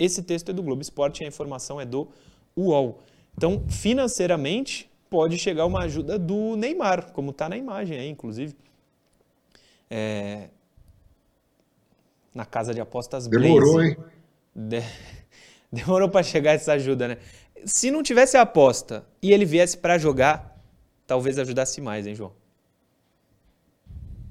esse 0.00 0.22
texto 0.22 0.50
é 0.50 0.52
do 0.54 0.62
Globo 0.62 0.80
Esporte 0.80 1.20
e 1.20 1.24
a 1.24 1.28
informação 1.28 1.80
é 1.80 1.84
do 1.84 2.08
UOL. 2.56 2.98
Então, 3.36 3.62
financeiramente, 3.68 4.90
pode 5.10 5.36
chegar 5.38 5.66
uma 5.66 5.84
ajuda 5.84 6.18
do 6.18 6.56
Neymar, 6.56 7.12
como 7.12 7.30
está 7.30 7.48
na 7.48 7.56
imagem 7.56 7.98
aí, 7.98 8.08
inclusive. 8.08 8.56
É... 9.90 10.48
Na 12.34 12.46
casa 12.46 12.72
de 12.72 12.80
apostas 12.80 13.26
Demorou, 13.26 13.74
Blaze. 13.74 13.90
hein? 13.90 13.96
De... 14.54 14.82
Demorou 15.70 16.08
para 16.08 16.22
chegar 16.22 16.52
essa 16.52 16.72
ajuda, 16.72 17.06
né? 17.08 17.18
Se 17.64 17.90
não 17.90 18.02
tivesse 18.02 18.36
a 18.36 18.42
aposta 18.42 19.04
e 19.20 19.32
ele 19.32 19.44
viesse 19.44 19.76
para 19.76 19.98
jogar, 19.98 20.58
talvez 21.06 21.38
ajudasse 21.38 21.80
mais, 21.80 22.06
hein, 22.06 22.14
João? 22.14 22.32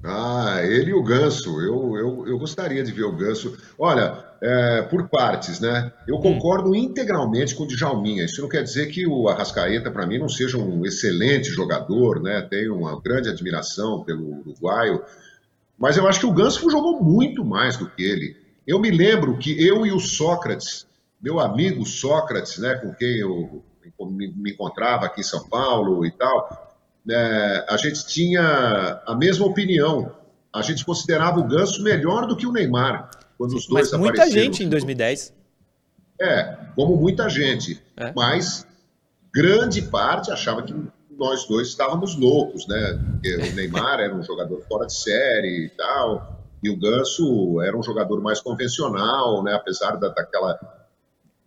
Ah, 0.02 0.60
ele 0.62 0.90
e 0.90 0.94
o 0.94 1.02
Ganso. 1.02 1.60
Eu, 1.60 1.96
eu, 1.96 2.26
eu 2.26 2.38
gostaria 2.38 2.82
de 2.82 2.92
ver 2.92 3.04
o 3.04 3.16
Ganso. 3.16 3.56
Olha, 3.78 4.24
é, 4.40 4.82
por 4.82 5.08
partes, 5.08 5.60
né? 5.60 5.92
Eu 6.06 6.16
hum. 6.16 6.22
concordo 6.22 6.70
hum. 6.70 6.74
integralmente 6.74 7.54
com 7.54 7.64
o 7.64 7.66
Djalminha. 7.66 8.24
Isso 8.24 8.40
não 8.40 8.48
quer 8.48 8.62
dizer 8.62 8.88
que 8.88 9.06
o 9.06 9.28
Arrascaeta, 9.28 9.90
para 9.90 10.06
mim, 10.06 10.18
não 10.18 10.28
seja 10.28 10.56
um 10.56 10.84
excelente 10.86 11.50
jogador, 11.50 12.22
né? 12.22 12.40
Tenho 12.42 12.76
uma 12.76 13.00
grande 13.00 13.28
admiração 13.28 14.02
pelo 14.02 14.40
uruguaio. 14.40 15.02
Mas 15.78 15.96
eu 15.96 16.06
acho 16.08 16.20
que 16.20 16.26
o 16.26 16.32
Ganso 16.32 16.70
jogou 16.70 17.02
muito 17.02 17.44
mais 17.44 17.76
do 17.76 17.88
que 17.88 18.02
ele. 18.02 18.36
Eu 18.66 18.78
me 18.78 18.90
lembro 18.90 19.36
que 19.38 19.66
eu 19.66 19.84
e 19.84 19.92
o 19.92 19.98
Sócrates, 19.98 20.86
meu 21.20 21.40
amigo 21.40 21.84
Sócrates, 21.84 22.58
né, 22.58 22.74
com 22.74 22.94
quem 22.94 23.18
eu 23.18 23.62
me, 24.00 24.32
me 24.32 24.52
encontrava 24.52 25.06
aqui 25.06 25.20
em 25.20 25.24
São 25.24 25.48
Paulo 25.48 26.04
e 26.04 26.10
tal, 26.10 26.69
é, 27.08 27.66
a 27.68 27.76
gente 27.76 28.06
tinha 28.06 29.02
a 29.06 29.14
mesma 29.14 29.46
opinião. 29.46 30.12
A 30.52 30.62
gente 30.62 30.84
considerava 30.84 31.38
o 31.38 31.44
Ganso 31.44 31.82
melhor 31.82 32.26
do 32.26 32.36
que 32.36 32.46
o 32.46 32.52
Neymar 32.52 33.10
quando 33.38 33.56
os 33.56 33.66
dois 33.66 33.90
Mas 33.90 34.00
muita 34.00 34.30
gente 34.30 34.62
em 34.62 34.68
2010. 34.68 35.32
É, 36.20 36.58
como 36.74 36.96
muita 36.96 37.28
gente. 37.28 37.82
É. 37.96 38.12
Mas 38.14 38.66
grande 39.32 39.80
parte 39.80 40.30
achava 40.30 40.62
que 40.62 40.74
nós 41.10 41.46
dois 41.46 41.68
estávamos 41.68 42.14
loucos, 42.16 42.66
né? 42.66 43.00
Porque 43.12 43.34
o 43.36 43.54
Neymar 43.54 44.00
era 44.00 44.14
um 44.14 44.22
jogador 44.22 44.60
fora 44.68 44.86
de 44.86 44.94
série 44.94 45.66
e 45.66 45.68
tal, 45.70 46.38
e 46.62 46.68
o 46.68 46.78
Ganso 46.78 47.60
era 47.62 47.76
um 47.76 47.82
jogador 47.82 48.20
mais 48.20 48.40
convencional, 48.40 49.42
né? 49.42 49.54
Apesar 49.54 49.96
da, 49.96 50.08
daquela, 50.08 50.58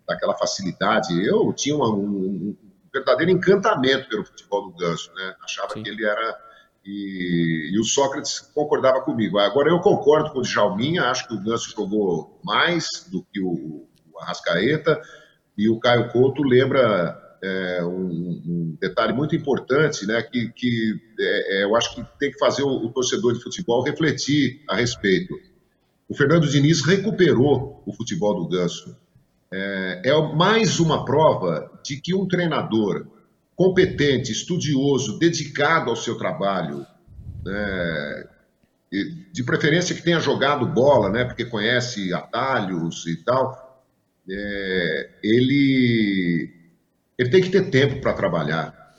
daquela 0.08 0.34
facilidade. 0.36 1.14
Eu 1.24 1.54
tinha 1.54 1.76
uma, 1.76 1.90
um, 1.90 2.06
um, 2.06 2.56
verdadeiro 2.94 3.32
encantamento 3.32 4.08
pelo 4.08 4.26
futebol 4.26 4.70
do 4.70 4.78
Ganso, 4.78 5.12
né? 5.16 5.36
Achava 5.44 5.74
Sim. 5.74 5.84
que 5.84 5.90
ele 5.90 6.06
era... 6.06 6.38
E, 6.86 7.72
e, 7.74 7.80
o 7.80 7.84
Sócrates 7.84 8.42
concordava 8.54 9.00
comigo. 9.02 9.40
Agora, 9.40 9.70
eu 9.70 9.80
concordo 9.80 10.32
com 10.32 10.40
o 10.40 10.42
Djalminha, 10.42 11.04
acho 11.04 11.28
que 11.28 11.34
o 11.34 11.42
Ganso 11.42 11.72
jogou 11.72 12.40
mais 12.44 13.08
do 13.10 13.24
que 13.32 13.40
o, 13.40 13.88
o 14.12 14.20
Arrascaeta, 14.20 15.02
e 15.58 15.70
o 15.70 15.80
Caio 15.80 16.12
Couto 16.12 16.44
lembra 16.44 17.18
é, 17.44 17.84
um, 17.84 18.42
um, 18.46 18.78
detalhe 18.80 19.12
muito 19.12 19.36
importante, 19.36 20.06
né, 20.06 20.22
que, 20.22 20.50
que 20.50 20.94
é, 21.20 21.60
é, 21.60 21.64
eu 21.66 21.76
acho 21.76 21.94
que 21.94 22.04
tem 22.18 22.32
que 22.32 22.40
fazer 22.40 22.64
o, 22.64 22.70
o, 22.70 22.90
torcedor 22.90 23.34
de 23.34 23.44
futebol 23.44 23.84
refletir 23.84 24.62
a 24.70 24.76
respeito. 24.76 25.36
O 26.08 26.16
Fernando 26.16 26.48
Diniz 26.48 26.86
recuperou 26.86 27.84
o 27.86 27.94
futebol 27.94 28.36
do 28.36 28.48
Ganso. 28.48 28.96
É, 29.56 30.02
é 30.06 30.34
mais 30.34 30.80
uma 30.80 31.06
prova 31.06 31.70
de 31.86 32.02
que 32.02 32.16
um 32.16 32.28
treinador 32.28 33.06
competente, 33.56 34.32
estudioso, 34.32 35.20
dedicado 35.20 35.92
ao 35.92 35.96
seu 35.96 36.18
trabalho, 36.18 36.84
né, 37.46 38.24
de 39.32 39.44
preferência 39.44 39.96
que 39.96 40.02
tenha 40.02 40.20
jogado 40.20 40.66
bola, 40.66 41.08
né, 41.10 41.24
porque 41.24 41.46
conhece 41.46 42.12
atalhos 42.16 43.06
e 43.06 43.24
tal, 43.24 43.84
é, 44.28 45.10
ele 45.22 46.52
ele 47.16 47.30
tem 47.30 47.42
que 47.44 47.52
ter 47.52 47.70
tempo 47.70 48.02
para 48.02 48.14
trabalhar. 48.14 48.96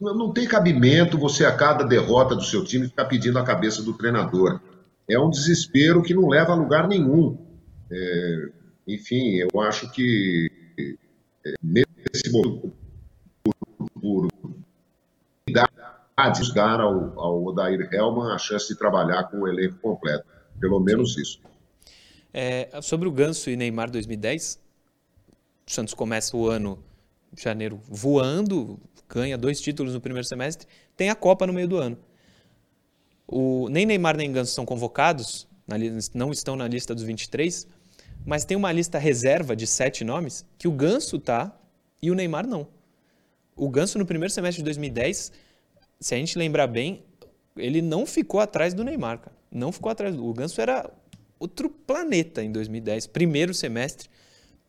Não 0.00 0.32
tem 0.32 0.46
cabimento 0.46 1.18
você, 1.18 1.44
a 1.44 1.50
cada 1.50 1.82
derrota 1.82 2.36
do 2.36 2.44
seu 2.44 2.64
time, 2.64 2.86
ficar 2.86 3.06
pedindo 3.06 3.40
a 3.40 3.44
cabeça 3.44 3.82
do 3.82 3.92
treinador. 3.92 4.60
É 5.08 5.18
um 5.18 5.28
desespero 5.28 6.00
que 6.00 6.14
não 6.14 6.28
leva 6.28 6.52
a 6.52 6.54
lugar 6.54 6.86
nenhum. 6.86 7.36
É, 7.90 8.59
enfim, 8.94 9.36
eu 9.36 9.60
acho 9.60 9.90
que 9.92 10.50
é, 11.44 11.54
nesse 11.62 12.30
momento, 12.30 12.72
por, 13.42 13.54
por 14.00 14.28
dar 15.50 15.70
ao, 16.80 17.18
ao 17.18 17.44
Odair 17.44 17.88
Helman 17.92 18.32
a 18.32 18.38
chance 18.38 18.68
de 18.68 18.78
trabalhar 18.78 19.24
com 19.24 19.38
o 19.38 19.48
elenco 19.48 19.78
completo. 19.78 20.24
Pelo 20.60 20.78
menos 20.78 21.16
isso. 21.16 21.40
É, 22.32 22.68
sobre 22.82 23.08
o 23.08 23.12
Ganso 23.12 23.50
e 23.50 23.56
Neymar 23.56 23.90
2010, 23.90 24.60
o 25.66 25.70
Santos 25.70 25.94
começa 25.94 26.36
o 26.36 26.48
ano 26.48 26.82
janeiro 27.36 27.80
voando, 27.88 28.78
ganha 29.08 29.38
dois 29.38 29.60
títulos 29.60 29.94
no 29.94 30.00
primeiro 30.00 30.26
semestre, 30.26 30.68
tem 30.96 31.10
a 31.10 31.14
Copa 31.14 31.46
no 31.46 31.52
meio 31.52 31.66
do 31.66 31.78
ano. 31.78 31.98
O, 33.26 33.68
nem 33.68 33.86
Neymar 33.86 34.16
nem 34.16 34.30
Ganso 34.30 34.52
são 34.52 34.66
convocados, 34.66 35.48
na, 35.66 35.76
não 36.14 36.30
estão 36.30 36.54
na 36.56 36.68
lista 36.68 36.94
dos 36.94 37.04
23, 37.04 37.66
mas 38.24 38.44
tem 38.44 38.56
uma 38.56 38.72
lista 38.72 38.98
reserva 38.98 39.56
de 39.56 39.66
sete 39.66 40.04
nomes 40.04 40.44
que 40.58 40.68
o 40.68 40.72
Ganso 40.72 41.18
tá 41.18 41.56
e 42.02 42.10
o 42.10 42.14
Neymar 42.14 42.46
não. 42.46 42.68
O 43.56 43.68
Ganso 43.68 43.98
no 43.98 44.06
primeiro 44.06 44.32
semestre 44.32 44.62
de 44.62 44.64
2010, 44.64 45.32
se 45.98 46.14
a 46.14 46.18
gente 46.18 46.38
lembrar 46.38 46.66
bem, 46.66 47.04
ele 47.56 47.82
não 47.82 48.06
ficou 48.06 48.40
atrás 48.40 48.72
do 48.72 48.84
Neymar, 48.84 49.18
cara. 49.18 49.36
Não 49.50 49.72
ficou 49.72 49.90
atrás. 49.90 50.16
O 50.16 50.32
Ganso 50.32 50.60
era 50.60 50.90
outro 51.38 51.68
planeta 51.68 52.42
em 52.42 52.52
2010, 52.52 53.06
primeiro 53.08 53.52
semestre. 53.52 54.08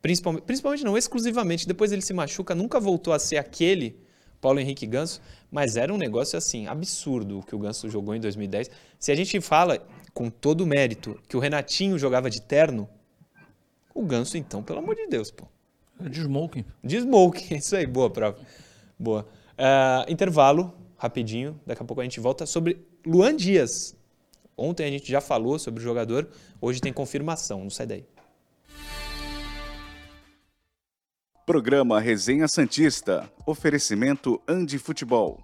Principalmente, 0.01 0.43
principalmente 0.43 0.83
não, 0.83 0.97
exclusivamente. 0.97 1.67
Depois 1.67 1.91
ele 1.91 2.01
se 2.01 2.13
machuca, 2.13 2.55
nunca 2.55 2.79
voltou 2.79 3.13
a 3.13 3.19
ser 3.19 3.37
aquele 3.37 3.95
Paulo 4.41 4.59
Henrique 4.59 4.87
Ganso, 4.87 5.21
mas 5.51 5.77
era 5.77 5.93
um 5.93 5.97
negócio 5.97 6.37
assim, 6.37 6.65
absurdo 6.65 7.39
o 7.39 7.43
que 7.43 7.55
o 7.55 7.59
Ganso 7.59 7.89
jogou 7.89 8.15
em 8.15 8.19
2010. 8.19 8.71
Se 8.99 9.11
a 9.11 9.15
gente 9.15 9.39
fala 9.39 9.85
com 10.13 10.29
todo 10.29 10.61
o 10.61 10.67
mérito 10.67 11.19
que 11.29 11.37
o 11.37 11.39
Renatinho 11.39 11.99
jogava 11.99 12.29
de 12.29 12.41
terno, 12.41 12.89
o 13.93 14.03
Ganso 14.03 14.37
então, 14.37 14.63
pelo 14.63 14.79
amor 14.79 14.95
de 14.95 15.07
Deus, 15.07 15.31
pô. 15.31 15.45
De 15.99 16.21
smoking. 16.21 16.65
De 16.83 16.97
smoking, 16.97 17.55
isso 17.57 17.75
aí, 17.75 17.85
boa 17.85 18.09
prova. 18.09 18.37
Boa. 18.97 19.27
Uh, 19.53 20.11
intervalo, 20.11 20.73
rapidinho, 20.97 21.59
daqui 21.65 21.81
a 21.81 21.85
pouco 21.85 22.01
a 22.01 22.03
gente 22.03 22.19
volta 22.19 22.45
sobre 22.45 22.85
Luan 23.05 23.35
Dias. 23.35 23.95
Ontem 24.57 24.85
a 24.85 24.89
gente 24.89 25.11
já 25.11 25.21
falou 25.21 25.57
sobre 25.57 25.79
o 25.81 25.83
jogador, 25.83 26.29
hoje 26.59 26.79
tem 26.79 26.93
confirmação, 26.93 27.63
não 27.63 27.69
sai 27.69 27.85
daí. 27.85 28.05
Programa 31.45 31.99
Resenha 31.99 32.47
Santista. 32.47 33.29
Oferecimento 33.45 34.41
Andi 34.47 34.77
Futebol. 34.77 35.43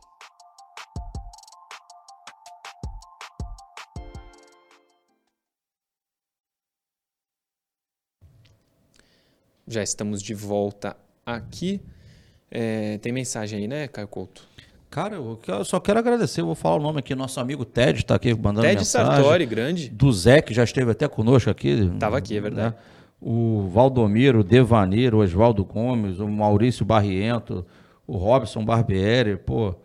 Já 9.68 9.84
estamos 9.84 10.22
de 10.22 10.34
volta 10.34 10.96
aqui. 11.26 11.82
É, 12.50 12.98
tem 13.00 13.12
mensagem 13.12 13.60
aí, 13.60 13.68
né, 13.68 13.88
Caio 13.88 14.08
Couto? 14.08 14.48
Cara, 14.90 15.16
eu 15.16 15.66
só 15.66 15.80
quero 15.80 16.00
agradecer. 16.00 16.42
Eu 16.42 16.46
vou 16.46 16.56
falar 16.56 16.78
o 16.78 16.82
nome 16.82 17.00
aqui. 17.00 17.14
Nosso 17.14 17.40
amigo 17.40 17.66
Ted 17.66 18.00
está 18.00 18.16
aqui 18.16 18.34
mandando 18.34 18.62
Ted 18.62 18.78
mensagem. 18.78 19.10
Ted 19.10 19.22
Sartori, 19.22 19.46
grande. 19.46 19.90
Do 19.90 20.12
Zé, 20.14 20.42
que 20.42 20.54
já 20.54 20.64
esteve 20.64 20.92
até 20.92 21.08
conosco 21.08 21.50
aqui. 21.50 21.90
Estava 21.94 22.18
aqui, 22.18 22.38
é 22.38 22.42
verdade. 22.42 22.76
Né? 22.76 22.82
o 23.22 23.68
Valdomiro, 23.70 24.40
o 24.40 24.44
Devaneiro, 24.44 25.18
o 25.18 25.22
Oswaldo 25.22 25.66
Gomes, 25.66 26.20
o 26.20 26.28
Maurício 26.28 26.86
Barriento, 26.86 27.66
o 28.06 28.16
Robson 28.16 28.64
Barbieri, 28.64 29.38
pô, 29.38 29.76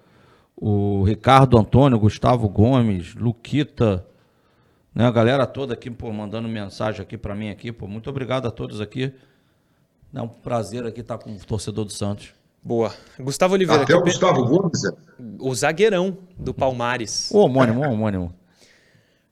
o 0.57 1.03
Ricardo 1.03 1.59
Antônio, 1.59 1.99
Gustavo 1.99 2.49
Gomes, 2.49 3.15
Luquita, 3.15 4.07
né, 4.95 5.07
a 5.07 5.11
galera 5.11 5.47
toda 5.47 5.75
aqui, 5.75 5.91
pô, 5.91 6.13
mandando 6.13 6.49
mensagem 6.49 7.01
aqui 7.01 7.17
para 7.17 7.35
mim 7.35 7.49
aqui, 7.49 7.73
pô, 7.73 7.87
muito 7.87 8.09
obrigado 8.11 8.47
a 8.47 8.51
todos 8.51 8.81
aqui. 8.81 9.13
É 10.15 10.21
um 10.21 10.29
prazer 10.29 10.87
aqui 10.87 11.01
estar 11.01 11.19
com 11.19 11.35
o 11.35 11.39
torcedor 11.39 11.85
do 11.85 11.93
Santos. 11.93 12.35
Boa. 12.63 12.95
Gustavo 13.19 13.55
Oliveira. 13.55 13.83
Até 13.83 13.95
o 13.95 14.03
Gustavo 14.03 14.45
Gomes. 14.47 14.85
É? 14.85 14.91
O 15.41 15.55
zagueirão 15.55 16.17
do 16.39 16.55
Palmares. 16.55 17.31
O 17.33 17.39
homônimo, 17.39 17.81
o 17.81 17.91
homônimo. 17.91 18.35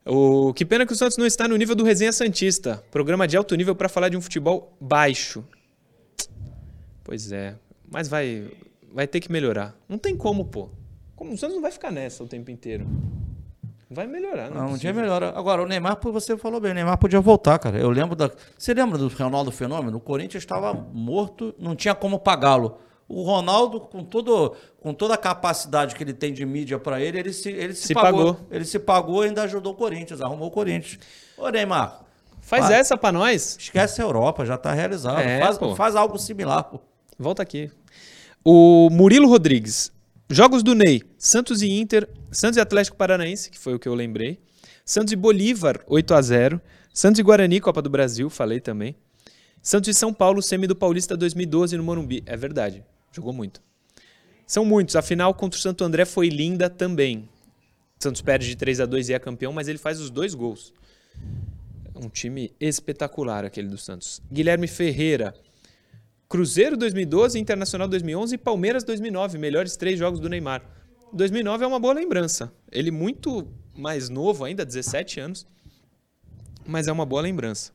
O 0.04 0.52
que 0.54 0.64
pena 0.64 0.86
que 0.86 0.92
o 0.92 0.96
Santos 0.96 1.16
não 1.16 1.26
está 1.26 1.46
no 1.46 1.56
nível 1.56 1.76
do 1.76 1.84
Resenha 1.84 2.12
Santista, 2.12 2.82
programa 2.90 3.28
de 3.28 3.36
alto 3.36 3.54
nível 3.54 3.76
para 3.76 3.88
falar 3.88 4.08
de 4.08 4.16
um 4.16 4.20
futebol 4.20 4.76
baixo. 4.80 5.44
Pois 7.04 7.30
é, 7.30 7.54
mas 7.88 8.08
vai 8.08 8.50
vai 8.92 9.06
ter 9.06 9.20
que 9.20 9.30
melhorar. 9.30 9.76
Não 9.88 9.98
tem 9.98 10.16
como, 10.16 10.44
pô. 10.46 10.70
Como 11.14 11.32
o 11.32 11.38
Santos 11.38 11.54
não 11.54 11.62
vai 11.62 11.70
ficar 11.70 11.92
nessa 11.92 12.24
o 12.24 12.26
tempo 12.26 12.50
inteiro. 12.50 12.86
Vai 13.92 14.06
melhorar, 14.06 14.48
não. 14.50 14.66
Não, 14.66 14.74
um 14.74 14.76
dia 14.76 14.92
melhora. 14.92 15.32
Agora, 15.36 15.62
o 15.62 15.66
Neymar, 15.66 15.98
você 16.00 16.36
falou 16.36 16.60
bem, 16.60 16.70
o 16.70 16.74
Neymar 16.74 16.96
podia 16.96 17.20
voltar, 17.20 17.58
cara. 17.58 17.76
Eu 17.76 17.90
lembro 17.90 18.14
da. 18.14 18.30
Você 18.56 18.72
lembra 18.72 18.96
do 18.96 19.08
Ronaldo 19.08 19.50
Fenômeno? 19.50 19.96
O 19.96 20.00
Corinthians 20.00 20.44
estava 20.44 20.72
morto, 20.72 21.52
não 21.58 21.74
tinha 21.74 21.92
como 21.92 22.20
pagá-lo. 22.20 22.78
O 23.08 23.24
Ronaldo, 23.24 23.80
com, 23.80 24.04
todo, 24.04 24.54
com 24.80 24.94
toda 24.94 25.14
a 25.14 25.18
capacidade 25.18 25.96
que 25.96 26.04
ele 26.04 26.12
tem 26.12 26.32
de 26.32 26.46
mídia 26.46 26.78
para 26.78 27.00
ele, 27.00 27.18
ele 27.18 27.32
se, 27.32 27.50
ele 27.50 27.74
se, 27.74 27.88
se 27.88 27.94
pagou. 27.94 28.34
pagou. 28.34 28.46
Ele 28.48 28.64
se 28.64 28.78
pagou 28.78 29.24
e 29.24 29.26
ainda 29.26 29.42
ajudou 29.42 29.72
o 29.72 29.76
Corinthians, 29.76 30.20
arrumou 30.20 30.46
o 30.46 30.50
Corinthians. 30.52 31.00
Ô, 31.36 31.48
Neymar. 31.48 32.02
Faz 32.40 32.70
essa 32.70 32.96
para 32.96 33.10
nós. 33.10 33.56
Esquece 33.58 34.00
a 34.00 34.04
Europa, 34.04 34.46
já 34.46 34.54
está 34.54 34.72
realizado. 34.72 35.18
É, 35.18 35.40
faz, 35.40 35.58
faz, 35.76 35.96
algo 35.96 36.16
similar. 36.16 36.62
Pô. 36.62 36.80
Volta 37.18 37.42
aqui. 37.42 37.68
O 38.44 38.88
Murilo 38.90 39.28
Rodrigues. 39.28 39.92
Jogos 40.32 40.62
do 40.62 40.76
Ney. 40.76 41.02
Santos 41.18 41.60
e 41.60 41.68
Inter. 41.68 42.08
Santos 42.30 42.56
e 42.56 42.60
Atlético 42.60 42.96
Paranaense, 42.96 43.50
que 43.50 43.58
foi 43.58 43.74
o 43.74 43.80
que 43.80 43.88
eu 43.88 43.94
lembrei. 43.96 44.38
Santos 44.84 45.12
e 45.12 45.16
Bolívar, 45.16 45.84
8 45.88 46.14
a 46.14 46.22
0 46.22 46.60
Santos 46.94 47.18
e 47.18 47.22
Guarani, 47.24 47.60
Copa 47.60 47.82
do 47.82 47.90
Brasil, 47.90 48.30
falei 48.30 48.60
também. 48.60 48.94
Santos 49.60 49.88
e 49.88 49.94
São 49.94 50.14
Paulo, 50.14 50.40
semi 50.40 50.68
do 50.68 50.76
Paulista 50.76 51.16
2012 51.16 51.76
no 51.76 51.82
Morumbi. 51.82 52.22
É 52.26 52.36
verdade. 52.36 52.84
Jogou 53.10 53.32
muito. 53.32 53.60
São 54.46 54.64
muitos. 54.64 54.94
A 54.94 55.02
final 55.02 55.34
contra 55.34 55.58
o 55.58 55.60
Santo 55.60 55.82
André 55.82 56.04
foi 56.04 56.28
linda 56.28 56.70
também. 56.70 57.28
Santos 57.98 58.22
perde 58.22 58.46
de 58.46 58.54
3 58.54 58.82
a 58.82 58.86
2 58.86 59.08
e 59.08 59.14
é 59.14 59.18
campeão, 59.18 59.52
mas 59.52 59.66
ele 59.66 59.78
faz 59.78 60.00
os 60.00 60.10
dois 60.10 60.32
gols. 60.32 60.72
Um 61.96 62.08
time 62.08 62.52
espetacular 62.60 63.44
aquele 63.44 63.66
do 63.66 63.76
Santos. 63.76 64.22
Guilherme 64.30 64.68
Ferreira. 64.68 65.34
Cruzeiro 66.30 66.76
2012, 66.76 67.40
Internacional 67.40 67.88
2011 67.88 68.36
e 68.36 68.38
Palmeiras 68.38 68.84
2009. 68.84 69.36
Melhores 69.36 69.76
três 69.76 69.98
jogos 69.98 70.20
do 70.20 70.28
Neymar. 70.28 70.62
2009 71.12 71.64
é 71.64 71.66
uma 71.66 71.80
boa 71.80 71.92
lembrança. 71.92 72.52
Ele 72.70 72.92
muito 72.92 73.48
mais 73.76 74.08
novo 74.08 74.44
ainda, 74.44 74.64
17 74.64 75.18
anos. 75.18 75.44
Mas 76.64 76.86
é 76.86 76.92
uma 76.92 77.04
boa 77.04 77.20
lembrança. 77.20 77.72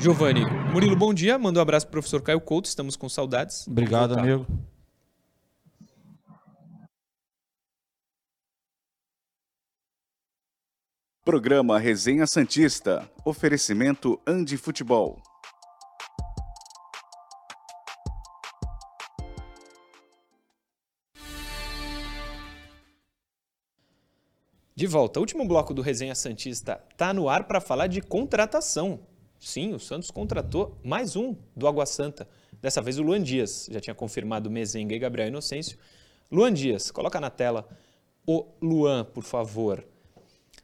Giovanni, 0.00 0.46
Murilo, 0.72 0.96
bom 0.96 1.12
dia. 1.12 1.38
Manda 1.38 1.58
um 1.58 1.62
abraço 1.62 1.86
pro 1.86 2.00
professor 2.00 2.22
Caio 2.22 2.40
Couto, 2.40 2.68
estamos 2.68 2.96
com 2.96 3.06
saudades. 3.06 3.68
Obrigado, 3.68 4.18
amigo. 4.18 4.46
Programa 11.22 11.78
Resenha 11.78 12.26
Santista. 12.26 13.06
Oferecimento 13.26 14.18
Andi 14.26 14.56
Futebol. 14.56 15.22
De 24.76 24.88
volta, 24.88 25.20
o 25.20 25.22
último 25.22 25.46
bloco 25.46 25.72
do 25.72 25.80
Resenha 25.80 26.16
Santista 26.16 26.80
está 26.90 27.14
no 27.14 27.28
ar 27.28 27.44
para 27.44 27.60
falar 27.60 27.86
de 27.86 28.00
contratação. 28.00 28.98
Sim, 29.38 29.72
o 29.72 29.78
Santos 29.78 30.10
contratou 30.10 30.76
mais 30.82 31.14
um 31.14 31.36
do 31.54 31.68
Água 31.68 31.86
Santa. 31.86 32.26
Dessa 32.60 32.82
vez 32.82 32.98
o 32.98 33.02
Luan 33.04 33.22
Dias. 33.22 33.68
Já 33.70 33.78
tinha 33.78 33.94
confirmado 33.94 34.50
Mezenga 34.50 34.92
e 34.92 34.98
Gabriel 34.98 35.28
Inocêncio. 35.28 35.78
Luan 36.28 36.52
Dias, 36.52 36.90
coloca 36.90 37.20
na 37.20 37.30
tela 37.30 37.68
o 38.26 38.48
Luan, 38.60 39.04
por 39.04 39.22
favor. 39.22 39.86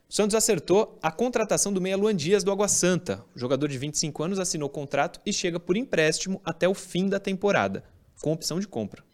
O 0.08 0.12
Santos 0.12 0.34
acertou 0.34 0.98
a 1.00 1.12
contratação 1.12 1.72
do 1.72 1.80
meia 1.80 1.96
Luan 1.96 2.16
Dias 2.16 2.42
do 2.42 2.50
Água 2.50 2.66
Santa. 2.66 3.24
O 3.32 3.38
jogador 3.38 3.68
de 3.68 3.78
25 3.78 4.24
anos 4.24 4.40
assinou 4.40 4.66
o 4.66 4.72
contrato 4.72 5.20
e 5.24 5.32
chega 5.32 5.60
por 5.60 5.76
empréstimo 5.76 6.40
até 6.44 6.68
o 6.68 6.74
fim 6.74 7.08
da 7.08 7.20
temporada, 7.20 7.84
com 8.20 8.32
opção 8.32 8.58
de 8.58 8.66
compra. 8.66 9.04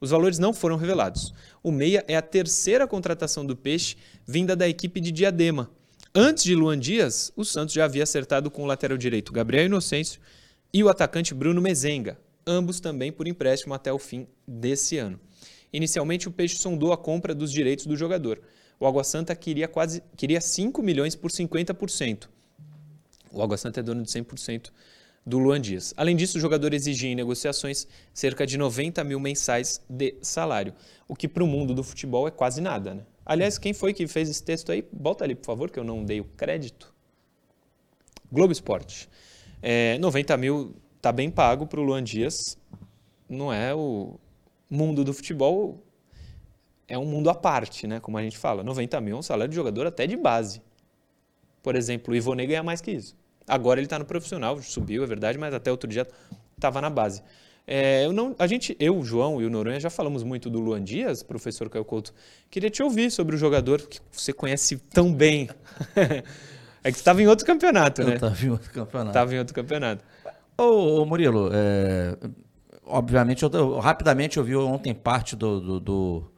Os 0.00 0.10
valores 0.10 0.38
não 0.38 0.52
foram 0.52 0.76
revelados. 0.76 1.34
O 1.62 1.70
meia 1.70 2.04
é 2.08 2.16
a 2.16 2.22
terceira 2.22 2.86
contratação 2.86 3.44
do 3.44 3.56
Peixe 3.56 3.96
vinda 4.26 4.56
da 4.56 4.68
equipe 4.68 5.00
de 5.00 5.12
Diadema. 5.12 5.70
Antes 6.14 6.44
de 6.44 6.54
Luan 6.54 6.78
Dias, 6.78 7.32
o 7.36 7.44
Santos 7.44 7.74
já 7.74 7.84
havia 7.84 8.02
acertado 8.02 8.50
com 8.50 8.62
o 8.62 8.66
lateral 8.66 8.96
direito 8.96 9.32
Gabriel 9.32 9.66
Inocêncio 9.66 10.20
e 10.72 10.82
o 10.82 10.88
atacante 10.88 11.34
Bruno 11.34 11.60
Mezenga, 11.60 12.18
ambos 12.46 12.80
também 12.80 13.12
por 13.12 13.28
empréstimo 13.28 13.74
até 13.74 13.92
o 13.92 13.98
fim 13.98 14.26
desse 14.46 14.96
ano. 14.98 15.20
Inicialmente, 15.72 16.28
o 16.28 16.32
Peixe 16.32 16.56
sondou 16.56 16.92
a 16.92 16.96
compra 16.96 17.34
dos 17.34 17.52
direitos 17.52 17.86
do 17.86 17.96
jogador 17.96 18.40
o 18.80 18.86
Água 18.86 19.04
Santa 19.04 19.36
queria 19.36 19.68
quase 19.68 20.02
queria 20.16 20.40
5 20.40 20.82
milhões 20.82 21.14
por 21.14 21.30
50%. 21.30 22.28
O 23.30 23.42
Água 23.42 23.58
Santa 23.58 23.80
é 23.80 23.82
dono 23.82 24.02
de 24.02 24.10
100% 24.10 24.70
do 25.24 25.38
Luan 25.38 25.60
Dias. 25.60 25.92
Além 25.96 26.16
disso, 26.16 26.38
o 26.38 26.40
jogador 26.40 26.72
exigia 26.72 27.10
em 27.10 27.14
negociações 27.14 27.86
cerca 28.12 28.46
de 28.46 28.56
90 28.56 29.02
mil 29.04 29.20
mensais 29.20 29.80
de 29.88 30.16
salário, 30.22 30.74
o 31.06 31.14
que 31.14 31.28
para 31.28 31.44
o 31.44 31.46
mundo 31.46 31.74
do 31.74 31.84
futebol 31.84 32.26
é 32.26 32.30
quase 32.30 32.60
nada. 32.60 32.94
Né? 32.94 33.02
Aliás, 33.24 33.58
quem 33.58 33.72
foi 33.72 33.92
que 33.92 34.06
fez 34.06 34.28
esse 34.28 34.42
texto 34.42 34.72
aí? 34.72 34.84
Bota 34.92 35.24
ali, 35.24 35.34
por 35.34 35.46
favor, 35.46 35.70
que 35.70 35.78
eu 35.78 35.84
não 35.84 36.04
dei 36.04 36.20
o 36.20 36.24
crédito. 36.24 36.92
Globo 38.32 38.52
Esporte. 38.52 39.08
É, 39.62 39.98
90 39.98 40.36
mil 40.36 40.74
está 40.96 41.12
bem 41.12 41.30
pago 41.30 41.66
para 41.66 41.80
o 41.80 41.82
Luan 41.82 42.02
Dias. 42.02 42.58
Não 43.28 43.52
é 43.52 43.74
o 43.74 44.18
mundo 44.68 45.04
do 45.04 45.12
futebol 45.12 45.84
é 46.90 46.98
um 46.98 47.06
mundo 47.06 47.30
à 47.30 47.34
parte, 47.34 47.86
né? 47.86 48.00
Como 48.00 48.18
a 48.18 48.22
gente 48.22 48.36
fala. 48.36 48.64
90 48.64 49.00
mil 49.00 49.16
é 49.16 49.18
um 49.20 49.22
salário 49.22 49.48
de 49.48 49.54
jogador 49.54 49.86
até 49.86 50.08
de 50.08 50.16
base. 50.16 50.60
Por 51.62 51.76
exemplo, 51.76 52.12
o 52.12 52.16
Ivonei 52.16 52.48
ganha 52.48 52.64
mais 52.64 52.80
que 52.80 52.90
isso. 52.90 53.16
Agora 53.50 53.80
ele 53.80 53.86
está 53.86 53.98
no 53.98 54.04
profissional, 54.04 54.60
subiu, 54.62 55.02
é 55.02 55.06
verdade, 55.06 55.38
mas 55.38 55.52
até 55.52 55.70
outro 55.70 55.88
dia 55.88 56.06
estava 56.56 56.80
na 56.80 56.88
base. 56.88 57.22
É, 57.66 58.04
eu 58.04 58.12
não, 58.12 58.34
a 58.38 58.46
gente, 58.46 58.76
eu, 58.80 58.98
o 58.98 59.04
João 59.04 59.40
e 59.40 59.46
o 59.46 59.50
Noronha 59.50 59.78
já 59.78 59.90
falamos 59.90 60.24
muito 60.24 60.50
do 60.50 60.58
Luan 60.58 60.82
Dias, 60.82 61.22
professor 61.22 61.68
Caio 61.68 61.84
Couto. 61.84 62.12
Queria 62.50 62.68
te 62.68 62.82
ouvir 62.82 63.10
sobre 63.10 63.36
o 63.36 63.38
jogador 63.38 63.80
que 63.82 64.00
você 64.10 64.32
conhece 64.32 64.76
tão 64.76 65.12
bem. 65.12 65.48
é 66.82 66.90
que 66.90 66.92
você 66.92 67.00
estava 67.00 67.22
em 67.22 67.28
outro 67.28 67.46
campeonato, 67.46 68.02
né? 68.02 68.14
Estava 68.14 68.44
em 68.44 68.50
outro 68.50 68.72
campeonato. 68.72 69.10
Estava 69.10 69.34
em 69.34 69.38
outro 69.38 69.54
campeonato. 69.54 70.04
Ô, 70.58 71.00
ô 71.00 71.06
Murilo, 71.06 71.50
é, 71.52 72.16
obviamente, 72.84 73.42
eu, 73.42 73.50
eu, 73.52 73.78
rapidamente 73.78 74.36
eu 74.36 74.44
vi 74.44 74.56
ontem 74.56 74.92
parte 74.92 75.36
do, 75.36 75.60
do, 75.60 75.80
do 75.80 76.32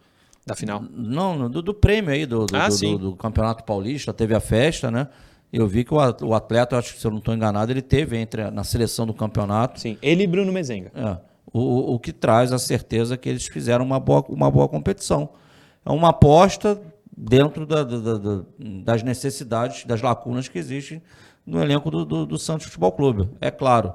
da 0.44 0.54
final? 0.54 0.84
Não, 0.90 1.48
do, 1.48 1.62
do 1.62 1.72
prêmio 1.72 2.12
aí, 2.12 2.26
do, 2.26 2.46
do, 2.46 2.56
ah, 2.56 2.68
do, 2.68 2.98
do, 2.98 3.16
Campeonato 3.16 3.64
Paulista, 3.64 4.12
teve 4.12 4.34
a 4.34 4.40
festa, 4.40 4.90
né? 4.90 5.08
Eu 5.53 5.66
vi 5.68 5.84
que 5.84 5.92
o 5.92 6.34
atleta, 6.34 6.78
acho 6.78 6.94
que 6.94 7.00
se 7.00 7.07
eu 7.07 7.11
não 7.11 7.18
estou 7.18 7.34
enganado, 7.34 7.70
ele 7.70 7.82
teve 7.82 8.16
entre 8.16 8.50
na 8.50 8.64
seleção 8.64 9.07
do 9.07 9.12
campeonato. 9.12 9.80
Sim, 9.80 9.98
ele 10.00 10.22
e 10.22 10.26
Bruno 10.26 10.50
Mezenga. 10.50 10.90
É, 10.94 11.18
o, 11.53 11.94
o 11.94 11.98
que 11.98 12.11
traz 12.11 12.53
a 12.53 12.59
certeza 12.59 13.18
que 13.18 13.28
eles 13.28 13.46
fizeram 13.46 13.84
uma 13.84 14.00
boa, 14.00 14.24
uma 14.30 14.50
boa 14.50 14.66
competição. 14.66 15.28
É 15.84 15.90
uma 15.90 16.09
aposta 16.09 16.80
dentro 17.14 17.66
da, 17.66 17.84
da, 17.84 17.98
da, 17.98 18.44
das 18.59 19.03
necessidades, 19.03 19.84
das 19.84 20.00
lacunas 20.00 20.48
que 20.48 20.59
existem 20.59 21.03
no 21.46 21.61
elenco 21.61 21.90
do, 21.90 22.05
do, 22.05 22.24
do 22.24 22.38
Santos 22.38 22.66
Futebol 22.66 22.92
Clube. 22.92 23.28
É 23.40 23.50
claro, 23.50 23.92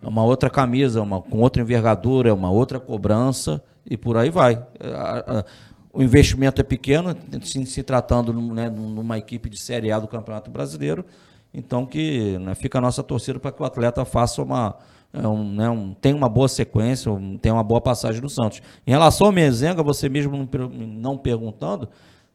é 0.00 0.06
uma 0.06 0.22
outra 0.22 0.48
camisa, 0.48 1.02
uma, 1.02 1.20
com 1.20 1.38
outra 1.38 1.60
envergadura, 1.60 2.30
é 2.30 2.32
uma 2.32 2.50
outra 2.50 2.78
cobrança 2.78 3.62
e 3.84 3.96
por 3.96 4.16
aí 4.16 4.30
vai. 4.30 4.54
É, 4.78 5.44
o 5.92 6.02
investimento 6.02 6.60
é 6.60 6.64
pequeno, 6.64 7.16
se, 7.42 7.66
se 7.66 7.82
tratando 7.82 8.32
né, 8.32 8.70
numa 8.70 9.18
equipe 9.18 9.48
de 9.48 9.60
Série 9.60 9.90
A 9.90 9.98
do 9.98 10.06
Campeonato 10.06 10.50
Brasileiro. 10.50 11.04
Então 11.52 11.84
que 11.84 12.38
né, 12.38 12.54
fica 12.54 12.78
a 12.78 12.80
nossa 12.80 13.02
torcida 13.02 13.40
para 13.40 13.50
que 13.50 13.60
o 13.60 13.64
atleta 13.66 14.04
faça 14.04 14.42
uma. 14.42 14.76
É, 15.12 15.26
um, 15.26 15.52
né, 15.52 15.68
um, 15.68 15.92
tenha 15.92 16.14
uma 16.14 16.28
boa 16.28 16.46
sequência, 16.46 17.10
um, 17.10 17.36
tenha 17.36 17.52
uma 17.52 17.64
boa 17.64 17.80
passagem 17.80 18.20
no 18.20 18.30
Santos. 18.30 18.62
Em 18.86 18.92
relação 18.92 19.26
ao 19.26 19.32
Mezenga, 19.32 19.82
você 19.82 20.08
mesmo 20.08 20.36
não, 20.36 20.68
não 20.68 21.18
perguntando, 21.18 21.88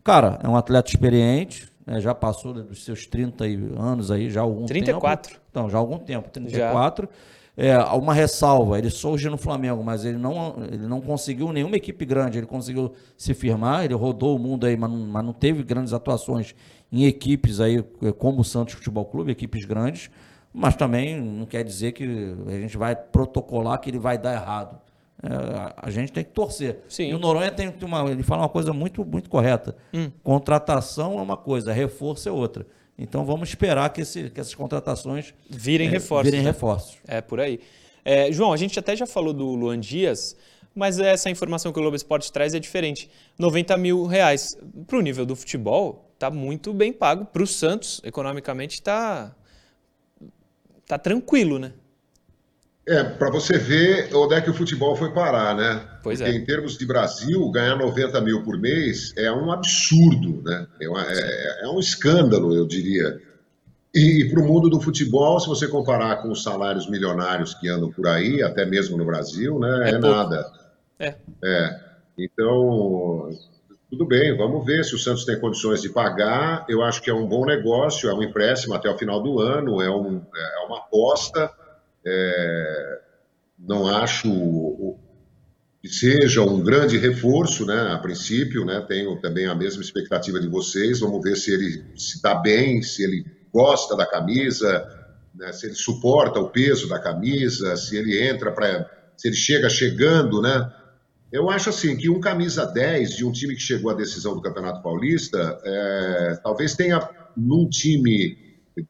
cara, 0.04 0.38
é 0.44 0.50
um 0.50 0.58
atleta 0.58 0.90
experiente, 0.90 1.72
né, 1.88 2.02
já 2.02 2.14
passou 2.14 2.54
dos 2.54 2.84
seus 2.84 3.08
30 3.08 3.46
anos 3.80 4.12
aí, 4.12 4.30
já 4.30 4.42
há 4.42 4.44
algum 4.44 4.66
34. 4.66 5.32
tempo. 5.32 5.42
Então, 5.50 5.70
já 5.70 5.78
há 5.78 5.80
algum 5.80 5.98
tempo, 5.98 6.30
34. 6.30 7.08
Já 7.08 7.14
é, 7.58 7.78
uma 7.78 8.14
ressalva, 8.14 8.78
ele 8.78 8.90
surge 8.90 9.30
no 9.30 9.38
Flamengo, 9.38 9.82
mas 9.84 10.04
ele 10.04 10.18
não, 10.18 10.56
ele 10.72 10.88
não 10.88 11.00
conseguiu 11.00 11.54
nenhuma 11.54 11.78
equipe 11.78 12.06
grande, 12.06 12.38
ele 12.38 12.46
conseguiu 12.46 12.94
se 13.18 13.34
firmar, 13.34 13.86
ele 13.86 13.94
rodou 13.94 14.36
o 14.36 14.40
mundo 14.40 14.66
aí, 14.66 14.76
mas 14.76 14.92
não, 14.92 15.00
mas 15.00 15.24
não 15.24 15.34
teve 15.34 15.64
grandes 15.64 15.94
atuações 15.94 16.54
em 16.92 17.06
equipes 17.06 17.62
aí, 17.62 17.84
é, 18.02 18.12
como 18.12 18.42
o 18.42 18.44
Santos 18.44 18.74
Futebol 18.74 19.06
Clube, 19.06 19.32
equipes 19.32 19.64
grandes, 19.64 20.10
mas 20.54 20.76
também 20.76 21.20
não 21.20 21.46
quer 21.46 21.64
dizer 21.64 21.94
que 21.94 22.36
a 22.48 22.60
gente 22.60 22.78
vai 22.78 22.96
protocolar 22.96 23.80
que 23.80 23.90
ele 23.90 24.00
vai 24.00 24.18
dar 24.18 24.34
errado. 24.34 24.80
É, 25.24 25.74
a 25.78 25.90
gente 25.90 26.12
tem 26.12 26.24
que 26.24 26.32
torcer. 26.32 26.80
Sim. 26.90 27.10
E 27.10 27.14
o 27.14 27.20
Noronha 27.20 27.52
tem 27.52 27.74
uma, 27.82 28.10
ele 28.10 28.24
fala 28.24 28.44
uma 28.44 28.50
coisa 28.50 28.74
muito, 28.74 29.04
muito 29.04 29.30
correta. 29.30 29.76
Hum. 29.94 30.12
Contratação 30.22 31.18
é 31.20 31.22
uma 31.22 31.38
coisa, 31.38 31.72
reforço 31.74 32.28
é 32.28 32.32
outra. 32.32 32.66
Então 32.98 33.26
vamos 33.26 33.50
esperar 33.50 33.92
que, 33.92 34.02
esse, 34.02 34.30
que 34.30 34.40
essas 34.40 34.56
contratações 34.56 35.34
virem 35.50 35.88
é, 35.88 35.92
reforços. 35.92 36.26
Virem 36.32 36.44
né? 36.44 36.52
reforços. 36.52 36.98
É 37.08 37.22
por 37.22 37.40
aí. 37.40 37.60
É, 38.04 38.32
João, 38.32 38.54
a 38.54 38.58
gente 38.58 38.80
até 38.80 38.96
já 38.96 39.06
falou 39.06 39.34
do 39.34 39.46
Luan 39.54 39.80
Dias, 39.80 40.36
mas 40.74 41.00
essa 41.00 41.30
informação 41.30 41.72
que 41.72 41.80
o 41.80 41.82
Globo 41.82 41.96
Esporte 41.96 42.32
traz 42.32 42.54
é 42.54 42.60
diferente. 42.60 43.10
90 43.38 43.76
mil 43.78 44.06
reais. 44.06 44.58
Para 44.88 44.98
o 44.98 45.02
nível 45.02 45.26
do 45.26 45.36
futebol, 45.36 46.12
está 46.14 46.30
muito 46.30 46.74
bem 46.74 46.94
pago. 46.94 47.26
Para 47.26 47.44
o 47.44 47.48
Santos, 47.48 48.00
economicamente, 48.04 48.76
está 48.76 49.36
tá 50.86 50.98
tranquilo, 50.98 51.60
né? 51.60 51.74
É, 52.88 53.04
para 53.04 53.32
você 53.32 53.58
ver 53.58 54.16
onde 54.16 54.36
é 54.36 54.42
que 54.42 54.50
o 54.50 54.54
futebol 54.54 54.96
foi 54.96 55.12
parar, 55.12 55.56
né? 55.56 55.82
Pois 56.04 56.20
Porque 56.20 56.32
é. 56.32 56.38
em 56.38 56.46
termos 56.46 56.78
de 56.78 56.86
Brasil, 56.86 57.50
ganhar 57.50 57.76
90 57.76 58.22
mil 58.22 58.44
por 58.44 58.60
mês 58.60 59.12
é 59.18 59.32
um 59.32 59.52
absurdo, 59.52 60.44
né? 60.44 60.68
É, 60.80 60.88
uma, 60.88 61.04
é, 61.04 61.66
é 61.66 61.68
um 61.68 61.80
escândalo, 61.80 62.56
eu 62.56 62.68
diria. 62.68 63.20
E, 63.94 64.22
e 64.22 64.30
para 64.30 64.40
o 64.40 64.46
mundo 64.46 64.70
do 64.70 64.80
futebol, 64.80 65.40
se 65.40 65.48
você 65.48 65.68
comparar 65.68 66.18
com 66.18 66.30
os 66.30 66.44
salários 66.44 66.88
milionários 66.88 67.56
que 67.56 67.68
andam 67.68 67.92
por 67.92 68.08
aí, 68.08 68.44
até 68.44 68.68
mesmo 68.68 68.96
no 68.98 69.06
Brasil, 69.06 69.58
né? 69.58 69.90
É, 69.90 69.96
é 69.96 69.98
nada. 69.98 70.46
É. 71.00 71.16
É. 71.44 71.80
Então, 72.20 73.30
tudo 73.90 74.06
bem, 74.06 74.38
vamos 74.38 74.64
ver 74.64 74.86
se 74.86 74.94
o 74.94 75.00
Santos 75.00 75.26
tem 75.26 75.40
condições 75.40 75.82
de 75.82 75.90
pagar. 75.90 76.64
Eu 76.70 76.84
acho 76.84 77.02
que 77.02 77.10
é 77.10 77.14
um 77.14 77.26
bom 77.26 77.48
negócio, 77.48 78.08
é 78.08 78.14
um 78.14 78.22
empréstimo 78.22 78.76
até 78.76 78.88
o 78.88 78.98
final 78.98 79.24
do 79.24 79.40
ano, 79.40 79.82
é, 79.82 79.90
um, 79.90 80.22
é 80.36 80.66
uma 80.68 80.78
aposta 80.78 81.52
é, 82.06 83.00
não 83.58 83.88
acho 83.88 84.98
que 85.82 85.90
seja 85.90 86.42
um 86.42 86.62
grande 86.62 86.98
reforço, 86.98 87.66
né? 87.66 87.92
A 87.94 87.98
princípio, 87.98 88.66
né? 88.66 88.84
Tenho 88.88 89.20
também 89.22 89.46
a 89.46 89.56
mesma 89.56 89.82
expectativa 89.82 90.40
de 90.40 90.48
vocês. 90.48 91.00
Vamos 91.00 91.22
ver 91.24 91.36
se 91.36 91.54
ele 91.54 91.84
se 91.96 92.22
dá 92.22 92.36
bem, 92.36 92.82
se 92.82 93.04
ele 93.04 93.26
gosta 93.54 93.96
da 93.96 94.06
camisa, 94.06 94.84
né? 95.34 95.52
se 95.52 95.68
ele 95.68 95.76
suporta 95.76 96.40
o 96.40 96.50
peso 96.50 96.88
da 96.90 97.00
camisa, 97.00 97.76
se 97.78 97.96
ele 97.98 98.22
entra 98.22 98.52
para, 98.52 98.90
se 99.16 99.28
ele 99.28 99.36
chega 99.36 99.70
chegando, 99.70 100.42
né? 100.42 100.72
Eu 101.32 101.50
acho 101.50 101.70
assim 101.70 101.98
que 101.98 102.10
um 102.10 102.20
camisa 102.20 102.66
10 102.66 103.16
de 103.18 103.26
um 103.26 103.32
time 103.32 103.56
que 103.56 103.62
chegou 103.62 103.92
à 103.92 103.94
decisão 103.94 104.36
do 104.36 104.42
Campeonato 104.42 104.82
Paulista, 104.82 105.60
é, 105.64 106.40
talvez 106.44 106.76
tenha 106.76 107.08
num 107.36 107.68
time 107.68 108.38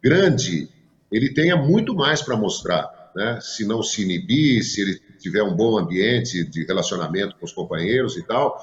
grande, 0.01 0.69
ele 1.11 1.33
tenha 1.33 1.55
muito 1.55 1.93
mais 1.95 2.21
para 2.21 2.37
mostrar 2.37 3.04
né? 3.15 3.39
se 3.41 3.65
não 3.65 3.81
se 3.81 4.03
inibir, 4.03 4.63
se 4.63 4.81
ele 4.81 4.99
tiver 5.17 5.41
um 5.41 5.55
bom 5.55 5.77
ambiente 5.77 6.43
de 6.43 6.65
relacionamento 6.65 7.35
com 7.37 7.45
os 7.45 7.53
companheiros 7.53 8.17
e 8.17 8.23
tal. 8.23 8.61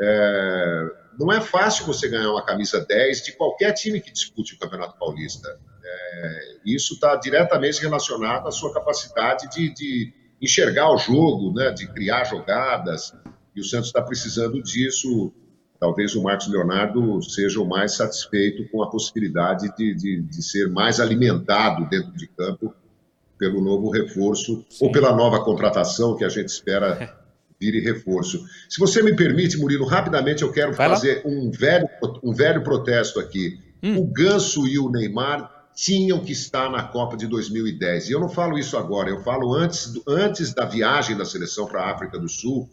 É, 0.00 0.86
não 1.18 1.30
é 1.30 1.40
fácil 1.40 1.84
você 1.84 2.08
ganhar 2.08 2.30
uma 2.30 2.44
camisa 2.44 2.84
10 2.84 3.22
de 3.24 3.32
qualquer 3.32 3.72
time 3.74 4.00
que 4.00 4.10
dispute 4.10 4.54
o 4.54 4.58
Campeonato 4.58 4.98
Paulista. 4.98 5.60
É, 5.84 6.56
isso 6.64 6.94
está 6.94 7.14
diretamente 7.16 7.80
relacionado 7.82 8.48
à 8.48 8.50
sua 8.50 8.72
capacidade 8.72 9.50
de, 9.50 9.74
de 9.74 10.14
enxergar 10.40 10.90
o 10.90 10.96
jogo, 10.96 11.52
né, 11.52 11.70
de 11.70 11.86
criar 11.92 12.24
jogadas, 12.24 13.14
e 13.54 13.60
o 13.60 13.64
Santos 13.64 13.88
está 13.88 14.00
precisando 14.00 14.62
disso. 14.62 15.32
Talvez 15.78 16.14
o 16.14 16.22
Marcos 16.22 16.48
Leonardo 16.48 17.22
seja 17.22 17.60
o 17.60 17.68
mais 17.68 17.96
satisfeito 17.96 18.68
com 18.70 18.82
a 18.82 18.90
possibilidade 18.90 19.74
de, 19.76 19.94
de, 19.94 20.22
de 20.22 20.42
ser 20.42 20.68
mais 20.70 21.00
alimentado 21.00 21.88
dentro 21.88 22.12
de 22.12 22.26
campo 22.28 22.74
pelo 23.40 23.62
novo 23.62 23.88
reforço 23.90 24.62
Sim. 24.68 24.84
ou 24.84 24.92
pela 24.92 25.16
nova 25.16 25.42
contratação 25.42 26.14
que 26.14 26.24
a 26.24 26.28
gente 26.28 26.48
espera 26.48 27.16
vire 27.58 27.80
reforço. 27.80 28.44
Se 28.68 28.78
você 28.78 29.02
me 29.02 29.16
permite, 29.16 29.56
Murilo, 29.56 29.86
rapidamente 29.86 30.42
eu 30.42 30.52
quero 30.52 30.74
Vai 30.74 30.90
fazer 30.90 31.22
um 31.24 31.50
velho, 31.50 31.88
um 32.22 32.34
velho 32.34 32.62
protesto 32.62 33.18
aqui. 33.18 33.58
Hum. 33.82 33.98
O 33.98 34.06
Ganso 34.06 34.68
e 34.68 34.78
o 34.78 34.90
Neymar 34.90 35.50
tinham 35.74 36.20
que 36.20 36.32
estar 36.32 36.70
na 36.70 36.82
Copa 36.82 37.16
de 37.16 37.26
2010. 37.26 38.10
E 38.10 38.12
eu 38.12 38.20
não 38.20 38.28
falo 38.28 38.58
isso 38.58 38.76
agora, 38.76 39.08
eu 39.08 39.22
falo 39.22 39.54
antes, 39.54 39.94
antes 40.06 40.52
da 40.52 40.66
viagem 40.66 41.16
da 41.16 41.24
seleção 41.24 41.66
para 41.66 41.82
a 41.82 41.90
África 41.90 42.18
do 42.18 42.28
Sul. 42.28 42.68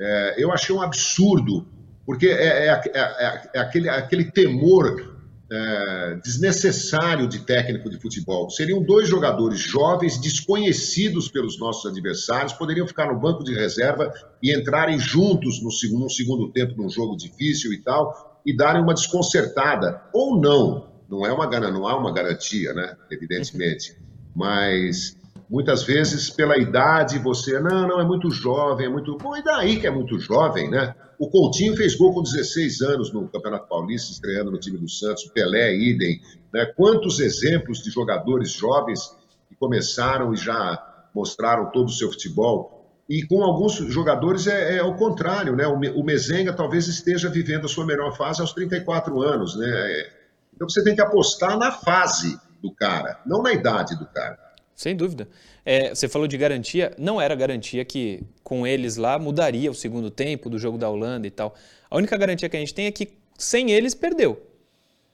É, 0.00 0.34
eu 0.36 0.52
achei 0.52 0.74
um 0.74 0.82
absurdo, 0.82 1.66
porque 2.04 2.26
é, 2.26 2.66
é, 2.66 2.82
é, 2.94 3.50
é 3.54 3.60
aquele, 3.60 3.88
aquele 3.88 4.24
temor 4.32 5.17
é, 5.50 6.18
desnecessário 6.22 7.26
de 7.26 7.40
técnico 7.40 7.88
de 7.88 7.98
futebol. 7.98 8.50
Seriam 8.50 8.82
dois 8.82 9.08
jogadores 9.08 9.58
jovens, 9.58 10.20
desconhecidos 10.20 11.28
pelos 11.28 11.58
nossos 11.58 11.90
adversários, 11.90 12.52
poderiam 12.52 12.86
ficar 12.86 13.12
no 13.12 13.18
banco 13.18 13.42
de 13.42 13.54
reserva 13.54 14.12
e 14.42 14.54
entrarem 14.54 14.98
juntos 14.98 15.62
no 15.62 15.70
segundo, 15.70 16.10
segundo 16.10 16.52
tempo 16.52 16.74
num 16.76 16.90
jogo 16.90 17.16
difícil 17.16 17.72
e 17.72 17.78
tal, 17.78 18.40
e 18.44 18.54
darem 18.54 18.82
uma 18.82 18.94
desconcertada. 18.94 20.02
Ou 20.12 20.40
não, 20.40 20.88
não 21.08 21.24
é 21.24 21.32
uma 21.32 21.46
não 21.46 21.86
há 21.86 21.96
uma 21.96 22.12
garantia, 22.12 22.74
né? 22.74 22.94
Evidentemente, 23.10 23.96
mas 24.36 25.16
muitas 25.48 25.82
vezes 25.82 26.28
pela 26.28 26.58
idade 26.58 27.18
você 27.18 27.58
não, 27.58 27.88
não 27.88 28.00
é 28.00 28.04
muito 28.04 28.30
jovem, 28.30 28.86
é 28.86 28.90
muito 28.90 29.16
bom 29.16 29.34
e 29.34 29.42
daí 29.42 29.80
que 29.80 29.86
é 29.86 29.90
muito 29.90 30.18
jovem, 30.18 30.70
né? 30.70 30.94
O 31.18 31.28
Coutinho 31.28 31.76
fez 31.76 31.96
gol 31.96 32.14
com 32.14 32.22
16 32.22 32.80
anos 32.80 33.12
no 33.12 33.28
Campeonato 33.28 33.68
Paulista, 33.68 34.12
estreando 34.12 34.52
no 34.52 34.58
time 34.58 34.78
do 34.78 34.88
Santos, 34.88 35.24
Pelé, 35.24 35.74
idem. 35.74 36.20
Né? 36.52 36.64
Quantos 36.76 37.18
exemplos 37.18 37.82
de 37.82 37.90
jogadores 37.90 38.52
jovens 38.52 39.16
que 39.48 39.56
começaram 39.56 40.32
e 40.32 40.36
já 40.36 41.08
mostraram 41.12 41.72
todo 41.72 41.88
o 41.88 41.92
seu 41.92 42.08
futebol? 42.10 42.78
E 43.08 43.26
com 43.26 43.42
alguns 43.42 43.74
jogadores 43.74 44.46
é, 44.46 44.76
é 44.76 44.82
o 44.82 44.94
contrário, 44.94 45.56
né? 45.56 45.66
O 45.66 46.04
Mezenga 46.04 46.52
talvez 46.52 46.86
esteja 46.86 47.30
vivendo 47.30 47.64
a 47.64 47.68
sua 47.68 47.86
melhor 47.86 48.14
fase 48.14 48.42
aos 48.42 48.52
34 48.52 49.20
anos, 49.22 49.56
né? 49.56 50.10
Então 50.54 50.68
você 50.68 50.84
tem 50.84 50.94
que 50.94 51.00
apostar 51.00 51.58
na 51.58 51.72
fase 51.72 52.38
do 52.62 52.70
cara, 52.70 53.18
não 53.24 53.42
na 53.42 53.52
idade 53.52 53.96
do 53.96 54.06
cara. 54.06 54.38
Sem 54.78 54.94
dúvida. 54.94 55.28
É, 55.66 55.92
você 55.92 56.08
falou 56.08 56.28
de 56.28 56.38
garantia, 56.38 56.94
não 56.96 57.20
era 57.20 57.34
garantia 57.34 57.84
que 57.84 58.22
com 58.44 58.64
eles 58.64 58.96
lá 58.96 59.18
mudaria 59.18 59.68
o 59.68 59.74
segundo 59.74 60.08
tempo 60.08 60.48
do 60.48 60.56
jogo 60.56 60.78
da 60.78 60.88
Holanda 60.88 61.26
e 61.26 61.32
tal. 61.32 61.52
A 61.90 61.96
única 61.96 62.16
garantia 62.16 62.48
que 62.48 62.56
a 62.56 62.60
gente 62.60 62.72
tem 62.72 62.86
é 62.86 62.92
que 62.92 63.08
sem 63.36 63.72
eles 63.72 63.92
perdeu. 63.92 64.40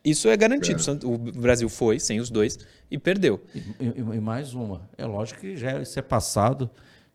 Isso 0.04 0.28
é 0.28 0.36
garantido. 0.36 0.82
É. 0.82 1.06
O 1.06 1.16
Brasil 1.16 1.66
foi 1.70 1.98
sem 1.98 2.20
os 2.20 2.28
dois 2.28 2.58
e 2.90 2.98
perdeu. 2.98 3.40
E, 3.54 3.58
e, 3.58 4.16
e, 4.16 4.20
mais 4.20 4.52
uma. 4.52 4.86
É 4.98 5.06
lógico 5.06 5.40
que 5.40 5.56
já 5.56 5.80
isso 5.80 5.98
é 5.98 6.02
passado 6.02 6.68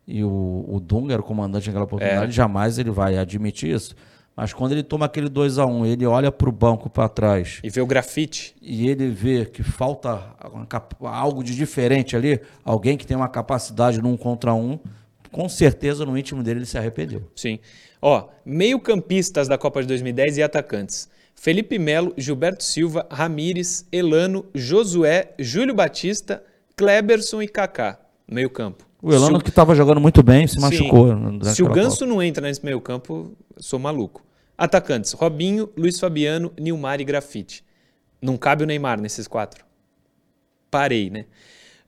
e 0.04 0.24
o, 0.24 0.64
o 0.68 0.80
Dunga 0.80 1.12
era 1.12 1.22
o 1.22 1.24
comandante 1.24 1.68
naquela 1.68 1.84
oportunidade, 1.84 2.32
é. 2.32 2.34
jamais 2.34 2.80
ele 2.80 2.90
vai 2.90 3.16
admitir 3.16 3.72
isso. 3.72 3.94
Mas 4.36 4.52
quando 4.52 4.72
ele 4.72 4.82
toma 4.82 5.06
aquele 5.06 5.28
2 5.28 5.58
a 5.58 5.66
1 5.66 5.70
um, 5.70 5.86
ele 5.86 6.06
olha 6.06 6.32
para 6.32 6.48
o 6.48 6.52
banco 6.52 6.88
para 6.88 7.08
trás. 7.08 7.60
E 7.62 7.68
vê 7.68 7.80
o 7.80 7.86
grafite. 7.86 8.54
E 8.62 8.88
ele 8.88 9.08
vê 9.08 9.44
que 9.44 9.62
falta 9.62 10.34
algo 11.00 11.44
de 11.44 11.54
diferente 11.54 12.16
ali, 12.16 12.40
alguém 12.64 12.96
que 12.96 13.06
tem 13.06 13.16
uma 13.16 13.28
capacidade 13.28 14.00
num 14.00 14.16
contra 14.16 14.54
um, 14.54 14.78
com 15.30 15.48
certeza 15.48 16.04
no 16.06 16.16
íntimo 16.16 16.42
dele 16.42 16.60
ele 16.60 16.66
se 16.66 16.78
arrependeu. 16.78 17.22
Sim. 17.36 17.58
Ó, 18.00 18.28
meio-campistas 18.44 19.46
da 19.46 19.58
Copa 19.58 19.82
de 19.82 19.88
2010 19.88 20.38
e 20.38 20.42
atacantes. 20.42 21.08
Felipe 21.34 21.78
Melo, 21.78 22.12
Gilberto 22.16 22.64
Silva, 22.64 23.06
Ramires, 23.10 23.86
Elano, 23.92 24.46
Josué, 24.54 25.32
Júlio 25.38 25.74
Batista, 25.74 26.42
Kleberson 26.76 27.42
e 27.42 27.48
Kaká. 27.48 27.98
Meio-campo. 28.28 28.89
O 29.02 29.12
Elano 29.12 29.38
o... 29.38 29.40
que 29.42 29.48
estava 29.48 29.74
jogando 29.74 30.00
muito 30.00 30.22
bem 30.22 30.46
se 30.46 30.58
machucou. 30.58 31.08
Se 31.44 31.62
o 31.62 31.68
Ganso 31.68 32.00
Copa. 32.00 32.06
não 32.06 32.22
entra 32.22 32.46
nesse 32.46 32.64
meio-campo, 32.64 33.32
sou 33.56 33.78
maluco. 33.78 34.22
Atacantes: 34.56 35.12
Robinho, 35.12 35.70
Luiz 35.76 35.98
Fabiano, 35.98 36.52
Nilmar 36.58 37.00
e 37.00 37.04
Grafite. 37.04 37.64
Não 38.20 38.36
cabe 38.36 38.64
o 38.64 38.66
Neymar 38.66 39.00
nesses 39.00 39.26
quatro. 39.26 39.64
Parei, 40.70 41.08
né? 41.08 41.24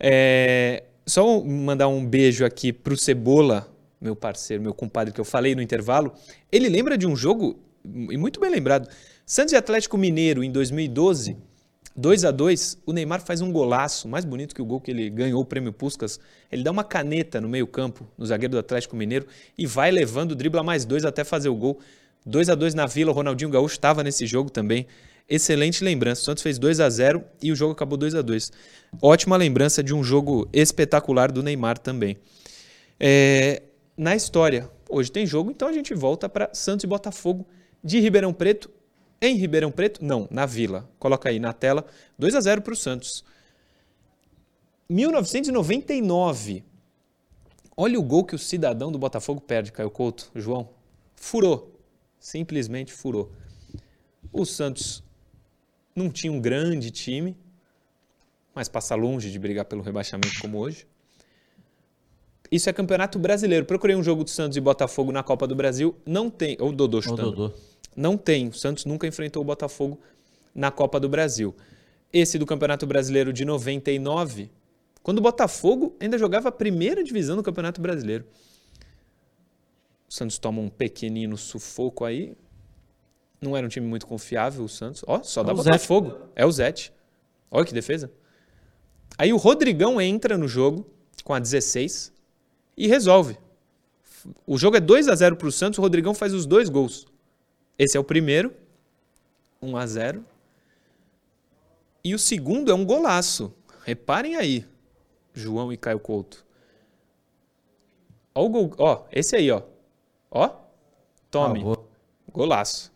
É, 0.01 0.85
só 1.07 1.41
mandar 1.45 1.89
um 1.89 2.05
beijo 2.05 2.45
aqui 2.45 2.73
pro 2.73 2.97
Cebola, 2.97 3.69
meu 4.01 4.17
parceiro, 4.17 4.63
meu 4.63 4.73
compadre 4.73 5.13
que 5.13 5.21
eu 5.21 5.25
falei 5.25 5.55
no 5.55 5.63
intervalo. 5.63 6.13
Ele 6.51 6.69
lembra 6.69 6.97
de 6.97 7.07
um 7.07 7.15
jogo, 7.15 7.61
e 7.85 8.17
muito 8.17 8.41
bem 8.41 8.51
lembrado, 8.51 8.89
Santos 9.27 9.53
e 9.53 9.57
Atlético 9.57 9.97
Mineiro 9.99 10.43
em 10.43 10.51
2012, 10.51 11.37
2 11.95 12.25
a 12.25 12.31
2 12.31 12.79
o 12.87 12.93
Neymar 12.93 13.21
faz 13.21 13.41
um 13.41 13.53
golaço, 13.53 14.09
mais 14.09 14.25
bonito 14.25 14.55
que 14.55 14.63
o 14.63 14.65
gol 14.65 14.81
que 14.81 14.91
ele 14.91 15.11
ganhou 15.11 15.41
o 15.41 15.45
prêmio 15.45 15.73
Puskas. 15.73 16.19
Ele 16.51 16.63
dá 16.63 16.71
uma 16.71 16.85
caneta 16.85 17.41
no 17.41 17.49
meio-campo, 17.49 18.07
no 18.17 18.25
zagueiro 18.25 18.53
do 18.53 18.59
Atlético 18.59 18.97
Mineiro, 18.97 19.27
e 19.57 19.67
vai 19.67 19.91
levando, 19.91 20.35
dribla 20.35 20.63
mais 20.63 20.85
dois 20.85 21.05
até 21.05 21.25
fazer 21.25 21.49
o 21.49 21.55
gol. 21.55 21.79
2 22.25 22.51
a 22.51 22.55
2 22.55 22.75
na 22.75 22.87
Vila, 22.87 23.11
o 23.11 23.15
Ronaldinho 23.15 23.51
Gaúcho 23.51 23.75
estava 23.75 24.03
nesse 24.03 24.27
jogo 24.27 24.49
também. 24.49 24.87
Excelente 25.29 25.83
lembrança. 25.83 26.23
O 26.23 26.25
Santos 26.25 26.43
fez 26.43 26.59
2 26.59 26.81
a 26.81 26.89
0 26.89 27.23
e 27.43 27.53
o 27.53 27.57
jogo 27.57 27.73
acabou 27.73 27.97
2 27.99 28.15
a 28.15 28.23
2 28.23 28.53
Ótima 29.01 29.37
lembrança 29.37 29.83
de 29.83 29.95
um 29.95 30.03
jogo 30.03 30.49
espetacular 30.53 31.33
do 31.33 31.43
Neymar 31.43 31.79
também. 31.79 32.17
É, 32.99 33.63
na 33.97 34.15
história, 34.15 34.71
hoje 34.89 35.11
tem 35.11 35.27
jogo, 35.27 35.51
então 35.51 35.69
a 35.69 35.73
gente 35.73 35.95
volta 35.95 36.29
para 36.29 36.51
Santos 36.53 36.85
e 36.85 36.87
Botafogo 36.87 37.47
de 37.83 37.99
Ribeirão 37.99 38.33
Preto. 38.33 38.71
Em 39.23 39.37
Ribeirão 39.37 39.71
Preto? 39.71 40.05
Não, 40.05 40.29
na 40.31 40.45
Vila. 40.45 40.87
Coloca 40.99 41.31
aí 41.31 41.39
na 41.39 41.55
tela. 41.55 41.87
2 42.19 42.35
a 42.35 42.41
0 42.41 42.61
para 42.61 42.73
o 42.73 42.77
Santos. 42.77 43.25
1999. 44.91 46.65
Olha 47.75 47.99
o 47.99 48.03
gol 48.03 48.25
que 48.25 48.35
o 48.35 48.39
cidadão 48.39 48.93
do 48.93 48.99
Botafogo 48.99 49.41
perde, 49.41 49.73
Caio 49.73 49.91
Couto, 49.91 50.31
João. 50.35 50.69
Furou 51.17 51.73
simplesmente 52.23 52.93
furou. 52.93 53.33
O 54.33 54.47
Santos 54.47 55.03
não 55.95 56.09
tinha 56.09 56.33
um 56.33 56.41
grande 56.41 56.91
time, 56.91 57.37
mas 58.55 58.69
passa 58.69 58.95
longe 58.95 59.31
de 59.31 59.39
brigar 59.39 59.65
pelo 59.65 59.83
rebaixamento 59.83 60.41
como 60.41 60.59
hoje. 60.59 60.87
Isso 62.51 62.71
é 62.71 62.73
campeonato 62.73 63.19
brasileiro. 63.19 63.67
Procurei 63.67 63.97
um 63.97 64.03
jogo 64.03 64.23
do 64.25 64.31
Santos 64.31 64.57
e 64.57 64.61
Botafogo 64.61 65.11
na 65.11 65.23
Copa 65.23 65.47
do 65.47 65.57
Brasil. 65.57 65.97
Não 66.07 66.31
tem. 66.31 66.57
Ou 66.61 66.71
Dodô 66.71 67.03
chutando. 67.03 67.33
Dodô. 67.33 67.55
Não 67.97 68.17
tem. 68.17 68.49
O 68.49 68.55
Santos 68.55 68.85
nunca 68.85 69.07
enfrentou 69.07 69.43
o 69.43 69.45
Botafogo 69.45 70.01
na 70.55 70.71
Copa 70.71 70.99
do 70.99 71.09
Brasil. 71.09 71.55
Esse 72.13 72.39
do 72.39 72.47
Campeonato 72.47 72.87
Brasileiro 72.87 73.33
de 73.33 73.45
99, 73.45 74.51
quando 75.03 75.19
o 75.19 75.23
Botafogo 75.23 75.97
ainda 75.99 76.19
jogava 76.19 76.49
a 76.49 76.53
primeira 76.53 77.03
divisão 77.03 77.37
do 77.37 77.43
Campeonato 77.43 77.81
Brasileiro. 77.81 78.27
O 80.09 80.13
Santos 80.13 80.39
toma 80.39 80.61
um 80.61 80.69
pequenino 80.69 81.37
sufoco 81.39 82.05
aí. 82.05 82.35
Não 83.41 83.57
era 83.57 83.67
um 83.67 83.69
time 83.69 83.87
muito 83.87 84.07
confiável, 84.07 84.65
o 84.65 84.69
Santos. 84.69 85.03
Ó, 85.07 85.23
só 85.23 85.43
dá 85.43 85.53
é 85.53 85.55
Botafogo. 85.55 86.19
É 86.37 86.45
o 86.45 86.53
Zete. 86.53 86.93
Olha 87.51 87.65
que 87.65 87.75
defesa. 87.75 88.13
Aí 89.19 89.33
o 89.33 89.37
Rodrigão 89.37 90.01
entra 90.01 90.39
no 90.39 90.47
jogo 90.47 90.87
com 91.25 91.35
a 91.35 91.39
16 91.39 92.13
e 92.77 92.87
resolve. 92.87 93.39
O 94.47 94.57
jogo 94.57 94.77
é 94.77 94.81
2 94.81 95.09
a 95.09 95.15
0 95.15 95.37
para 95.37 95.49
o 95.49 95.53
Santos, 95.53 95.79
o 95.79 95.83
Rodrigão 95.83 96.15
faz 96.15 96.33
os 96.33 96.47
dois 96.47 96.69
gols. 96.69 97.07
Esse 97.79 97.97
é 97.97 98.01
o 98.01 98.05
primeiro, 98.05 98.55
1 99.61 99.77
a 99.77 99.87
0. 99.87 100.25
E 102.05 102.15
o 102.15 102.19
segundo 102.19 102.71
é 102.71 102.75
um 102.75 102.85
golaço. 102.85 103.55
Reparem 103.85 104.37
aí, 104.37 104.67
João 105.33 105.73
e 105.73 105.77
Caio 105.77 106.01
Couto. 106.01 106.45
Ó, 108.35 108.45
o 108.45 108.49
gol, 108.49 108.75
ó, 108.79 109.05
esse 109.13 109.37
aí, 109.37 109.51
ó. 109.51 109.63
Ó, 110.31 110.51
tome. 111.31 111.63
Ah, 111.67 111.77
Golaço. 112.33 112.91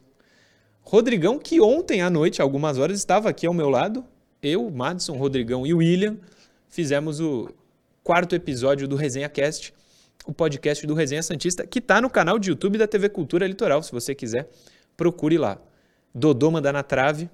Rodrigão, 0.82 1.38
que 1.38 1.60
ontem 1.60 2.00
à 2.00 2.08
noite, 2.08 2.40
algumas 2.40 2.78
horas, 2.78 2.98
estava 2.98 3.28
aqui 3.28 3.46
ao 3.46 3.52
meu 3.52 3.68
lado. 3.68 4.04
Eu, 4.42 4.70
Madison, 4.70 5.16
Rodrigão 5.16 5.66
e 5.66 5.74
William 5.74 6.16
fizemos 6.68 7.20
o 7.20 7.50
quarto 8.02 8.34
episódio 8.34 8.86
do 8.86 8.96
Resenha 8.96 9.28
Cast, 9.28 9.74
o 10.24 10.32
podcast 10.32 10.86
do 10.86 10.94
Resenha 10.94 11.22
Santista, 11.22 11.66
que 11.66 11.78
está 11.78 12.00
no 12.00 12.08
canal 12.08 12.38
de 12.38 12.50
YouTube 12.50 12.78
da 12.78 12.86
TV 12.86 13.08
Cultura 13.08 13.46
Litoral. 13.46 13.82
Se 13.82 13.92
você 13.92 14.14
quiser, 14.14 14.48
procure 14.96 15.38
lá. 15.38 15.58
Dodô 16.14 16.50
manda 16.50 16.72
na 16.72 16.82
trave. 16.82 17.28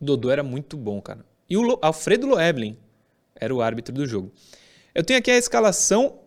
Dodô 0.00 0.30
era 0.30 0.42
muito 0.42 0.76
bom, 0.76 1.00
cara. 1.00 1.24
E 1.48 1.56
o 1.56 1.78
Alfredo 1.82 2.26
Loeblin 2.26 2.76
era 3.34 3.54
o 3.54 3.60
árbitro 3.60 3.94
do 3.94 4.06
jogo. 4.06 4.32
Eu 4.94 5.04
tenho 5.04 5.18
aqui 5.18 5.30
a 5.30 5.36
escalação 5.36 6.18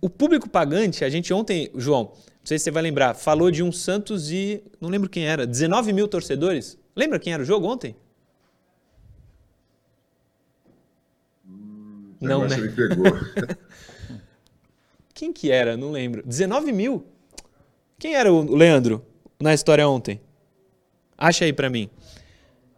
o 0.00 0.08
público 0.08 0.48
pagante, 0.48 1.04
a 1.04 1.08
gente 1.08 1.32
ontem, 1.32 1.70
João, 1.74 2.04
não 2.04 2.44
sei 2.44 2.58
se 2.58 2.64
você 2.64 2.70
vai 2.70 2.82
lembrar, 2.82 3.14
falou 3.14 3.50
de 3.50 3.62
um 3.62 3.72
Santos 3.72 4.30
e. 4.30 4.62
Não 4.80 4.88
lembro 4.88 5.08
quem 5.08 5.26
era, 5.26 5.46
19 5.46 5.92
mil 5.92 6.08
torcedores. 6.08 6.78
Lembra 6.94 7.18
quem 7.18 7.32
era 7.32 7.42
o 7.42 7.46
jogo 7.46 7.66
ontem? 7.66 7.96
Não, 12.20 12.46
né? 12.46 12.56
Quem 15.18 15.32
que 15.32 15.50
era? 15.50 15.76
Não 15.76 15.90
lembro. 15.90 16.22
19 16.24 16.70
mil? 16.70 17.04
Quem 17.98 18.14
era 18.14 18.32
o 18.32 18.54
Leandro 18.54 19.04
na 19.40 19.52
história 19.52 19.88
ontem? 19.88 20.20
Acha 21.18 21.44
aí 21.44 21.52
para 21.52 21.68
mim. 21.68 21.90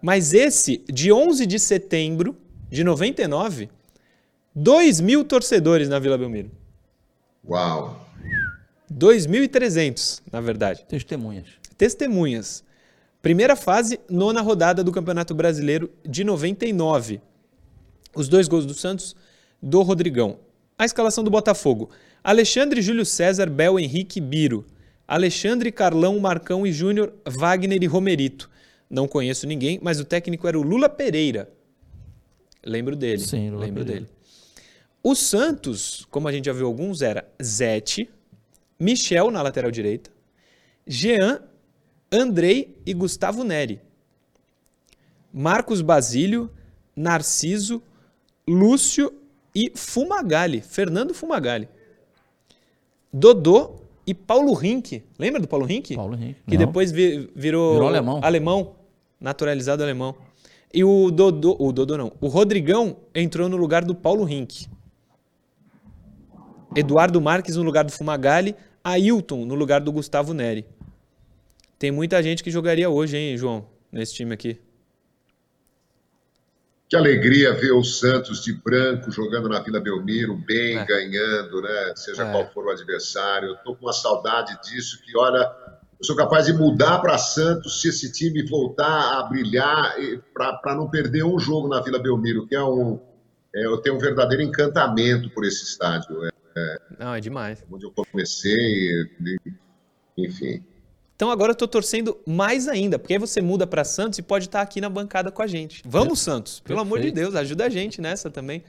Mas 0.00 0.32
esse, 0.32 0.82
de 0.88 1.12
11 1.12 1.44
de 1.44 1.58
setembro 1.58 2.34
de 2.70 2.82
99, 2.82 3.68
2 4.54 5.00
mil 5.02 5.22
torcedores 5.22 5.86
na 5.90 5.98
Vila 5.98 6.16
Belmiro. 6.16 6.50
Uau! 7.46 8.08
2.300, 8.90 10.22
na 10.32 10.40
verdade. 10.40 10.86
Testemunhas. 10.88 11.44
Testemunhas. 11.76 12.64
Primeira 13.20 13.54
fase, 13.54 14.00
nona 14.08 14.40
rodada 14.40 14.82
do 14.82 14.90
Campeonato 14.90 15.34
Brasileiro 15.34 15.90
de 16.08 16.24
99. 16.24 17.20
Os 18.16 18.30
dois 18.30 18.48
gols 18.48 18.64
do 18.64 18.72
Santos, 18.72 19.14
do 19.60 19.82
Rodrigão. 19.82 20.38
A 20.78 20.86
escalação 20.86 21.22
do 21.22 21.30
Botafogo. 21.30 21.90
Alexandre, 22.22 22.82
Júlio 22.82 23.04
César, 23.04 23.48
Bel, 23.48 23.78
Henrique, 23.78 24.20
Biro. 24.20 24.66
Alexandre, 25.06 25.72
Carlão, 25.72 26.18
Marcão 26.20 26.66
e 26.66 26.72
Júnior, 26.72 27.12
Wagner 27.26 27.82
e 27.82 27.86
Romerito. 27.86 28.48
Não 28.88 29.08
conheço 29.08 29.46
ninguém, 29.46 29.78
mas 29.82 29.98
o 29.98 30.04
técnico 30.04 30.46
era 30.46 30.58
o 30.58 30.62
Lula 30.62 30.88
Pereira. 30.88 31.50
Lembro 32.64 32.94
dele. 32.94 33.18
Sim, 33.20 33.50
Lula 33.50 33.64
lembro 33.64 33.84
Pereira. 33.84 34.06
dele. 34.06 34.20
O 35.02 35.14
Santos, 35.14 36.06
como 36.10 36.28
a 36.28 36.32
gente 36.32 36.44
já 36.44 36.52
viu 36.52 36.66
alguns, 36.66 37.02
era 37.02 37.26
Zete, 37.42 38.08
Michel 38.78 39.30
na 39.30 39.42
lateral 39.42 39.70
direita, 39.70 40.10
Jean, 40.86 41.42
Andrei 42.12 42.76
e 42.84 42.92
Gustavo 42.92 43.42
Neri. 43.42 43.80
Marcos 45.32 45.80
Basílio, 45.80 46.50
Narciso, 46.94 47.82
Lúcio 48.46 49.12
e 49.54 49.72
Fumagalli, 49.74 50.60
Fernando 50.60 51.14
Fumagalli. 51.14 51.68
Dodô 53.12 53.76
e 54.06 54.14
Paulo 54.14 54.52
Rink. 54.54 55.02
Lembra 55.18 55.40
do 55.40 55.48
Paulo 55.48 55.66
Rink? 55.66 55.94
Paulo 55.94 56.16
Rink. 56.16 56.36
Que 56.46 56.56
Não. 56.56 56.66
depois 56.66 56.90
vi- 56.92 57.30
virou, 57.34 57.72
Virou 57.74 57.88
alemão. 57.88 58.20
alemão, 58.22 58.74
naturalizado 59.20 59.82
alemão. 59.82 60.14
E 60.72 60.84
o 60.84 61.10
Dodô, 61.10 61.56
o 61.58 61.72
Dodô 61.72 61.96
não, 61.96 62.12
o 62.20 62.28
Rodrigão 62.28 62.96
entrou 63.14 63.48
no 63.48 63.56
lugar 63.56 63.84
do 63.84 63.94
Paulo 63.94 64.22
Rink. 64.24 64.66
Eduardo 66.76 67.20
Marques 67.20 67.56
no 67.56 67.62
lugar 67.62 67.84
do 67.84 67.90
Fumagalli, 67.92 68.54
Ailton 68.84 69.44
no 69.44 69.54
lugar 69.54 69.80
do 69.80 69.90
Gustavo 69.90 70.32
Neri. 70.32 70.64
Tem 71.78 71.90
muita 71.90 72.22
gente 72.22 72.44
que 72.44 72.50
jogaria 72.50 72.88
hoje, 72.88 73.16
hein, 73.16 73.36
João, 73.36 73.64
nesse 73.90 74.14
time 74.14 74.32
aqui. 74.32 74.58
Que 76.90 76.96
alegria 76.96 77.52
ver 77.54 77.70
o 77.70 77.84
Santos 77.84 78.42
de 78.42 78.52
branco 78.52 79.12
jogando 79.12 79.48
na 79.48 79.60
Vila 79.60 79.78
Belmiro, 79.78 80.34
bem, 80.36 80.76
É. 80.76 80.84
ganhando, 80.84 81.62
né? 81.62 81.92
Seja 81.94 82.24
É. 82.24 82.32
qual 82.32 82.50
for 82.52 82.66
o 82.66 82.70
adversário. 82.70 83.50
Eu 83.50 83.56
tô 83.58 83.76
com 83.76 83.86
uma 83.86 83.92
saudade 83.92 84.58
disso, 84.60 85.00
que 85.04 85.16
olha, 85.16 85.38
eu 85.38 86.04
sou 86.04 86.16
capaz 86.16 86.46
de 86.46 86.52
mudar 86.52 86.98
para 86.98 87.16
Santos 87.16 87.80
se 87.80 87.90
esse 87.90 88.10
time 88.10 88.42
voltar 88.44 89.18
a 89.20 89.22
brilhar 89.22 89.94
para 90.34 90.74
não 90.74 90.90
perder 90.90 91.22
um 91.22 91.38
jogo 91.38 91.68
na 91.68 91.80
Vila 91.80 92.00
Belmiro, 92.00 92.44
que 92.48 92.56
é 92.56 92.62
um. 92.64 92.98
é, 93.54 93.64
eu 93.66 93.78
tenho 93.78 93.94
um 93.94 93.98
verdadeiro 94.00 94.42
encantamento 94.42 95.30
por 95.30 95.44
esse 95.44 95.62
estádio. 95.62 96.24
É 96.56 96.78
Não, 96.98 97.14
é 97.14 97.20
demais. 97.20 97.64
onde 97.70 97.86
eu 97.86 97.92
comecei, 97.92 98.90
enfim. 100.18 100.64
Então 101.20 101.30
agora 101.30 101.50
eu 101.50 101.54
tô 101.54 101.68
torcendo 101.68 102.18
mais 102.26 102.66
ainda, 102.66 102.98
porque 102.98 103.12
aí 103.12 103.18
você 103.18 103.42
muda 103.42 103.66
para 103.66 103.84
Santos 103.84 104.18
e 104.18 104.22
pode 104.22 104.46
estar 104.46 104.62
aqui 104.62 104.80
na 104.80 104.88
bancada 104.88 105.30
com 105.30 105.42
a 105.42 105.46
gente. 105.46 105.82
Vamos, 105.84 106.20
Santos. 106.20 106.60
Pelo 106.60 106.80
amor 106.80 106.98
de 106.98 107.08
Perfeito. 107.08 107.24
Deus, 107.26 107.34
ajuda 107.34 107.66
a 107.66 107.68
gente 107.68 108.00
nessa 108.00 108.30
também. 108.30 108.64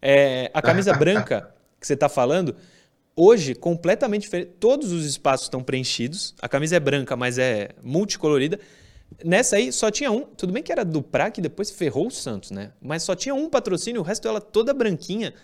É, 0.00 0.48
a 0.54 0.62
camisa 0.62 0.94
branca 0.94 1.52
que 1.80 1.84
você 1.84 1.96
tá 1.96 2.08
falando, 2.08 2.54
hoje, 3.16 3.56
completamente 3.56 4.22
diferente. 4.22 4.52
Todos 4.60 4.92
os 4.92 5.04
espaços 5.04 5.46
estão 5.46 5.64
preenchidos. 5.64 6.32
A 6.40 6.48
camisa 6.48 6.76
é 6.76 6.78
branca, 6.78 7.16
mas 7.16 7.38
é 7.38 7.70
multicolorida. 7.82 8.60
Nessa 9.24 9.56
aí 9.56 9.72
só 9.72 9.90
tinha 9.90 10.12
um. 10.12 10.20
Tudo 10.20 10.52
bem 10.52 10.62
que 10.62 10.70
era 10.70 10.84
do 10.84 11.02
Pra, 11.02 11.28
que 11.28 11.40
depois 11.40 11.72
ferrou 11.72 12.06
o 12.06 12.10
Santos, 12.12 12.52
né? 12.52 12.70
Mas 12.80 13.02
só 13.02 13.16
tinha 13.16 13.34
um 13.34 13.50
patrocínio, 13.50 14.00
o 14.00 14.04
resto 14.04 14.28
ela 14.28 14.40
toda 14.40 14.72
branquinha. 14.72 15.34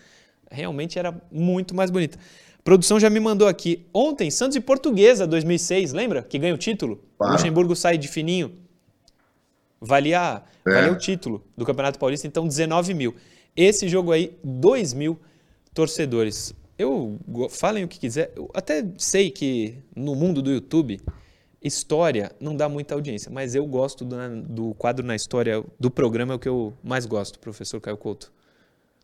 Realmente 0.49 0.97
era 0.97 1.13
muito 1.29 1.75
mais 1.75 1.91
bonita. 1.91 2.17
A 2.63 2.69
produção 2.73 2.97
já 2.97 3.09
me 3.09 3.19
mandou 3.19 3.45
aqui. 3.47 3.85
Ontem, 3.93 4.31
Santos 4.31 4.55
e 4.55 4.61
Portuguesa, 4.61 5.27
2006, 5.27 5.91
lembra? 5.91 6.23
Que 6.23 6.39
ganha 6.39 6.53
o 6.53 6.57
título. 6.57 6.93
O 7.15 7.17
Claro. 7.17 7.33
Luxemburgo 7.33 7.75
sai 7.75 7.97
de 7.97 8.07
fininho. 8.07 8.53
Valia, 9.81 10.41
É. 10.65 10.73
valia 10.73 10.93
o 10.93 10.97
título 10.97 11.43
do 11.57 11.65
Campeonato 11.65 11.99
Paulista, 11.99 12.25
então 12.25 12.47
19 12.47 12.93
mil. 12.93 13.13
Esse 13.55 13.89
jogo 13.89 14.13
aí, 14.13 14.37
2 14.43 14.93
mil 14.93 15.19
torcedores. 15.73 16.53
Eu 16.79 17.19
falem 17.49 17.83
o 17.83 17.87
que 17.87 17.99
quiser. 17.99 18.31
Eu 18.35 18.49
até 18.53 18.85
sei 18.97 19.29
que 19.29 19.75
no 19.93 20.15
mundo 20.15 20.41
do 20.41 20.49
YouTube, 20.49 21.01
história 21.61 22.31
não 22.39 22.55
dá 22.55 22.67
muita 22.69 22.95
audiência, 22.95 23.29
mas 23.29 23.55
eu 23.55 23.65
gosto 23.65 24.05
do, 24.05 24.15
do 24.41 24.73
quadro 24.75 25.05
na 25.05 25.15
história 25.15 25.63
do 25.77 25.91
programa, 25.91 26.33
é 26.33 26.35
o 26.37 26.39
que 26.39 26.47
eu 26.49 26.73
mais 26.81 27.05
gosto, 27.05 27.39
professor 27.39 27.79
Caio 27.81 27.97
Couto. 27.97 28.31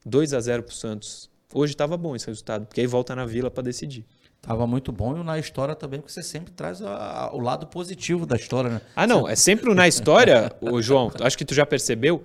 2 0.05 0.33
a 0.33 0.39
0 0.39 0.63
pro 0.63 0.73
Santos. 0.73 1.28
Hoje 1.53 1.73
estava 1.73 1.97
bom 1.97 2.15
esse 2.15 2.27
resultado, 2.27 2.65
porque 2.65 2.81
aí 2.81 2.87
volta 2.87 3.15
na 3.15 3.25
Vila 3.25 3.49
para 3.49 3.63
decidir. 3.63 4.05
Tava 4.41 4.65
muito 4.67 4.91
bom 4.91 5.17
e 5.19 5.23
na 5.23 5.37
história 5.39 5.75
também, 5.75 5.99
porque 5.99 6.13
você 6.13 6.23
sempre 6.23 6.53
traz 6.53 6.81
a- 6.81 7.25
a- 7.25 7.35
o 7.35 7.39
lado 7.39 7.67
positivo 7.67 8.25
da 8.25 8.35
história, 8.35 8.69
né? 8.69 8.81
Ah, 8.95 9.05
não, 9.07 9.27
é 9.27 9.35
sempre 9.35 9.69
o 9.69 9.75
na 9.75 9.87
história, 9.87 10.51
o 10.61 10.81
João, 10.81 11.11
acho 11.21 11.37
que 11.37 11.43
tu 11.43 11.53
já 11.53 11.65
percebeu, 11.65 12.23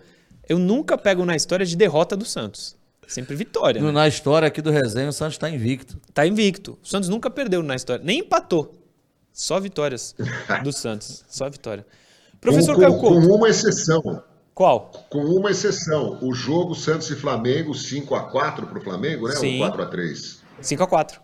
eu 0.49 0.59
nunca 0.59 0.97
pego 0.97 1.25
na 1.25 1.35
história 1.35 1.64
de 1.66 1.75
derrota 1.77 2.16
do 2.16 2.25
Santos. 2.25 2.77
Sempre 3.09 3.35
vitória. 3.35 3.81
No- 3.81 3.89
Né? 3.89 3.93
Na 3.95 4.09
história 4.09 4.47
aqui 4.47 4.62
do 4.62 4.70
resenha, 4.70 5.09
o 5.09 5.12
Santos 5.12 5.35
está 5.35 5.51
invicto. 5.51 5.99
Tá 6.12 6.27
invicto. 6.27 6.79
O 6.83 6.87
Santos 6.87 7.09
nunca 7.09 7.29
perdeu 7.29 7.62
na 7.62 7.75
história, 7.75 8.03
nem 8.05 8.20
empatou. 8.20 8.79
Só 9.33 9.59
vitórias 9.59 10.14
do 10.62 10.72
Santos, 10.72 11.25
só 11.29 11.49
vitória. 11.51 11.85
Professor 12.41 12.75
com, 12.75 12.81
Caio 12.81 12.95
com, 12.95 13.01
Couto, 13.01 13.27
com 13.29 13.35
uma 13.35 13.49
exceção. 13.49 14.22
Qual? 14.55 14.93
Com 15.11 15.25
uma 15.25 15.51
exceção. 15.51 16.19
O 16.23 16.33
jogo 16.33 16.75
Santos 16.75 17.11
e 17.11 17.17
Flamengo, 17.17 17.75
5 17.75 18.15
a 18.15 18.31
4 18.31 18.67
para 18.67 18.79
o 18.79 18.81
Flamengo, 18.81 19.29
né? 19.29 19.35
Sim. 19.35 19.61
Ou 19.61 19.69
4 19.69 19.83
a 19.83 19.87
3 19.87 20.43
5 20.61 20.83
a 20.83 20.87
4 20.87 21.21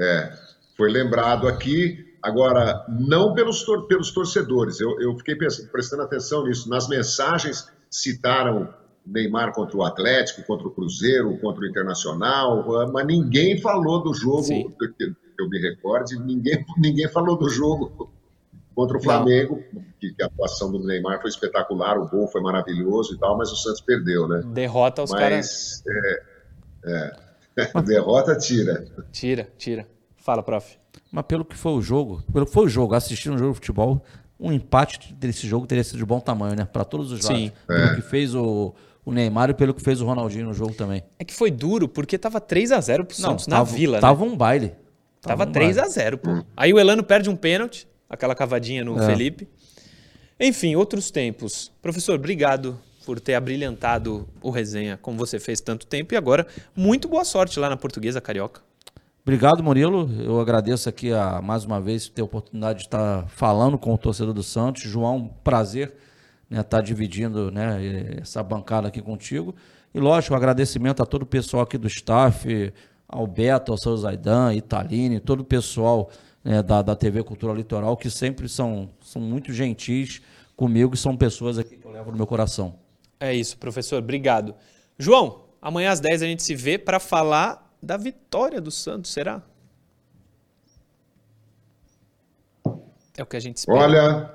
É, 0.00 0.32
foi 0.76 0.90
lembrado 0.90 1.46
aqui. 1.46 2.04
Agora, 2.22 2.84
não 2.88 3.34
pelos, 3.34 3.62
tor- 3.64 3.86
pelos 3.88 4.12
torcedores, 4.12 4.80
eu, 4.80 5.00
eu 5.00 5.16
fiquei 5.18 5.34
prestando 5.36 6.02
atenção 6.02 6.44
nisso. 6.44 6.68
Nas 6.68 6.88
mensagens 6.88 7.68
citaram 7.90 8.72
Neymar 9.04 9.52
contra 9.52 9.76
o 9.76 9.82
Atlético, 9.82 10.44
contra 10.44 10.68
o 10.68 10.70
Cruzeiro, 10.70 11.36
contra 11.38 11.62
o 11.64 11.66
Internacional, 11.66 12.64
mas 12.92 13.04
ninguém 13.06 13.60
falou 13.60 14.00
do 14.02 14.14
jogo, 14.14 14.44
Sim. 14.44 14.72
eu 15.38 15.48
me 15.48 15.58
recorde, 15.60 16.16
ninguém, 16.20 16.64
ninguém 16.78 17.08
falou 17.08 17.36
do 17.36 17.48
jogo 17.48 18.12
contra 18.74 18.96
o 18.96 19.02
Flamengo, 19.02 19.62
que, 20.00 20.12
que 20.12 20.22
a 20.22 20.26
atuação 20.26 20.70
do 20.70 20.78
Neymar 20.84 21.20
foi 21.20 21.30
espetacular, 21.30 21.98
o 21.98 22.08
gol 22.08 22.26
foi 22.28 22.40
maravilhoso 22.40 23.14
e 23.14 23.18
tal, 23.18 23.36
mas 23.36 23.50
o 23.52 23.56
Santos 23.56 23.80
perdeu, 23.80 24.26
né? 24.28 24.42
Derrota 24.46 25.02
os 25.02 25.12
caras. 25.12 25.82
Mas 25.84 25.84
é, 26.84 27.12
é, 27.58 27.82
derrota 27.82 28.36
tira. 28.36 28.84
Tira, 29.10 29.48
tira. 29.56 29.86
Fala, 30.16 30.42
prof. 30.42 30.78
Mas 31.10 31.24
pelo 31.26 31.44
que 31.44 31.56
foi 31.56 31.72
o 31.72 31.82
jogo, 31.82 32.22
pelo 32.32 32.46
que 32.46 32.52
foi 32.52 32.64
o 32.64 32.68
jogo, 32.68 32.94
assistindo 32.94 33.34
um 33.34 33.38
jogo 33.38 33.50
de 33.52 33.56
futebol, 33.56 34.02
um 34.38 34.52
empate 34.52 35.14
desse 35.14 35.46
jogo 35.46 35.66
teria 35.66 35.84
sido 35.84 35.98
de 35.98 36.04
bom 36.04 36.18
tamanho, 36.18 36.56
né? 36.56 36.64
Para 36.64 36.84
todos 36.84 37.12
os 37.12 37.24
lados. 37.24 37.38
Sim. 37.38 37.52
Pelo 37.66 37.94
que 37.96 38.02
fez 38.02 38.34
o, 38.34 38.74
o 39.04 39.12
Neymar 39.12 39.50
e 39.50 39.54
pelo 39.54 39.74
que 39.74 39.82
fez 39.82 40.00
o 40.00 40.06
Ronaldinho 40.06 40.46
no 40.46 40.54
jogo 40.54 40.74
também. 40.74 41.02
É 41.18 41.24
que 41.24 41.34
foi 41.34 41.50
duro, 41.50 41.88
porque 41.88 42.18
tava 42.18 42.40
3 42.40 42.72
a 42.72 42.80
0 42.80 43.04
pro 43.04 43.16
Santos 43.16 43.46
na 43.46 43.58
tava, 43.58 43.70
Vila, 43.70 43.96
né? 43.98 44.00
Tava 44.00 44.24
um 44.24 44.36
baile. 44.36 44.74
Tava 45.20 45.44
um 45.44 45.52
3 45.52 45.76
baile. 45.76 45.88
a 45.88 45.92
0 45.92 46.18
pô. 46.18 46.44
Aí 46.56 46.72
o 46.72 46.78
Elano 46.78 47.04
perde 47.04 47.30
um 47.30 47.36
pênalti, 47.36 47.86
aquela 48.12 48.34
cavadinha 48.34 48.84
no 48.84 49.02
É. 49.02 49.06
Felipe. 49.06 49.48
Enfim, 50.38 50.76
outros 50.76 51.10
tempos. 51.10 51.72
Professor, 51.80 52.14
obrigado 52.14 52.78
por 53.04 53.18
ter 53.18 53.34
abrilhantado 53.34 54.28
o 54.40 54.50
resenha 54.50 54.98
como 55.00 55.16
você 55.18 55.40
fez 55.40 55.60
tanto 55.60 55.86
tempo. 55.86 56.14
E 56.14 56.16
agora, 56.16 56.46
muito 56.76 57.08
boa 57.08 57.24
sorte 57.24 57.58
lá 57.58 57.68
na 57.68 57.76
Portuguesa 57.76 58.20
Carioca. 58.20 58.60
Obrigado, 59.22 59.62
Murilo. 59.62 60.10
Eu 60.20 60.40
agradeço 60.40 60.88
aqui 60.88 61.12
a, 61.12 61.40
mais 61.40 61.64
uma 61.64 61.80
vez 61.80 62.08
ter 62.08 62.22
a 62.22 62.24
oportunidade 62.24 62.80
de 62.80 62.84
estar 62.86 63.26
falando 63.28 63.78
com 63.78 63.94
o 63.94 63.98
torcedor 63.98 64.34
do 64.34 64.42
Santos. 64.42 64.82
João, 64.82 65.16
um 65.16 65.28
prazer 65.28 65.94
né, 66.50 66.60
estar 66.60 66.80
dividindo 66.80 67.50
né, 67.50 68.18
essa 68.20 68.42
bancada 68.42 68.88
aqui 68.88 69.00
contigo. 69.00 69.54
E, 69.94 70.00
lógico, 70.00 70.34
um 70.34 70.36
agradecimento 70.36 71.02
a 71.02 71.06
todo 71.06 71.22
o 71.22 71.26
pessoal 71.26 71.62
aqui 71.62 71.78
do 71.78 71.86
staff, 71.86 72.72
ao 73.08 73.26
Beto, 73.26 73.70
ao 73.70 73.78
seu 73.78 73.96
Zaidan, 73.96 74.54
Italine, 74.54 75.20
todo 75.20 75.40
o 75.40 75.44
pessoal 75.44 76.10
né, 76.44 76.62
da, 76.62 76.82
da 76.82 76.96
TV 76.96 77.22
Cultura 77.22 77.52
Litoral, 77.52 77.96
que 77.96 78.10
sempre 78.10 78.48
são, 78.48 78.90
são 79.00 79.20
muito 79.20 79.52
gentis 79.52 80.20
comigo 80.56 80.94
e 80.94 80.98
são 80.98 81.16
pessoas 81.16 81.58
aqui 81.58 81.76
que 81.76 81.84
eu 81.84 81.90
levo 81.90 82.10
no 82.10 82.16
meu 82.16 82.26
coração. 82.26 82.78
É 83.18 83.34
isso, 83.34 83.56
professor. 83.58 83.98
Obrigado. 83.98 84.54
João, 84.98 85.44
amanhã 85.60 85.90
às 85.90 86.00
10 86.00 86.22
a 86.22 86.26
gente 86.26 86.42
se 86.42 86.54
vê 86.54 86.78
para 86.78 86.98
falar 86.98 87.72
da 87.82 87.96
vitória 87.96 88.60
do 88.60 88.70
Santos, 88.70 89.12
será? 89.12 89.42
É 93.16 93.22
o 93.22 93.26
que 93.26 93.36
a 93.36 93.40
gente 93.40 93.58
espera. 93.58 93.78
Olha, 93.78 94.34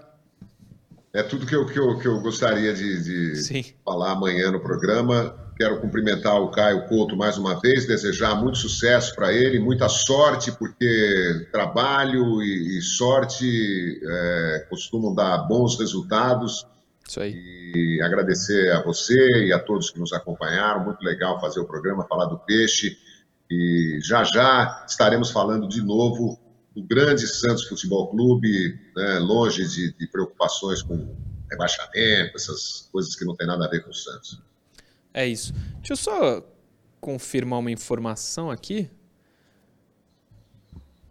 é 1.14 1.24
tudo 1.24 1.46
que 1.46 1.56
eu, 1.56 1.66
que 1.66 1.80
eu, 1.80 1.98
que 2.00 2.08
eu 2.08 2.22
gostaria 2.22 2.74
de, 2.74 3.34
de 3.34 3.76
falar 3.84 4.12
amanhã 4.12 4.52
no 4.52 4.60
programa. 4.60 5.47
Quero 5.58 5.82
cumprimentar 5.82 6.40
o 6.40 6.52
Caio 6.52 6.88
Couto 6.88 7.18
mais 7.18 7.36
uma 7.38 7.60
vez, 7.60 7.88
desejar 7.88 8.36
muito 8.36 8.60
sucesso 8.60 9.16
para 9.16 9.34
ele, 9.34 9.60
muita 9.60 9.90
sorte, 9.90 10.52
porque 10.52 11.48
trabalho 11.52 12.44
e, 12.44 12.78
e 12.78 12.82
sorte 12.82 14.00
é, 14.04 14.68
costumam 14.70 15.16
dar 15.16 15.40
bons 15.48 15.80
resultados. 15.80 16.64
Isso 17.08 17.20
aí. 17.20 17.34
E 17.34 18.02
agradecer 18.04 18.72
a 18.72 18.84
você 18.84 19.48
e 19.48 19.52
a 19.52 19.58
todos 19.58 19.90
que 19.90 20.00
nos 20.00 20.14
acompanharam. 20.14 20.86
Muito 20.86 21.02
legal 21.02 21.42
fazer 21.42 21.60
o 21.60 21.66
programa, 21.66 22.06
falar 22.08 22.26
do 22.26 22.38
peixe. 22.38 22.96
E 23.50 24.00
já 24.04 24.24
já 24.24 24.86
estaremos 24.88 25.32
falando 25.32 25.68
de 25.68 25.82
novo 25.82 26.38
do 26.76 26.84
grande 26.84 27.26
Santos 27.26 27.64
Futebol 27.64 28.12
Clube, 28.12 28.80
né, 28.96 29.18
longe 29.18 29.68
de, 29.68 29.92
de 29.94 30.08
preocupações 30.08 30.84
com 30.84 31.16
rebaixamento, 31.50 32.36
essas 32.36 32.88
coisas 32.92 33.16
que 33.16 33.26
não 33.26 33.36
tem 33.36 33.48
nada 33.48 33.66
a 33.66 33.70
ver 33.70 33.84
com 33.84 33.90
o 33.90 33.94
Santos. 33.94 34.40
É 35.18 35.26
isso. 35.26 35.52
Deixa 35.78 35.94
eu 35.94 35.98
só 35.98 36.44
confirmar 37.02 37.58
uma 37.58 37.72
informação 37.72 38.52
aqui. 38.52 38.88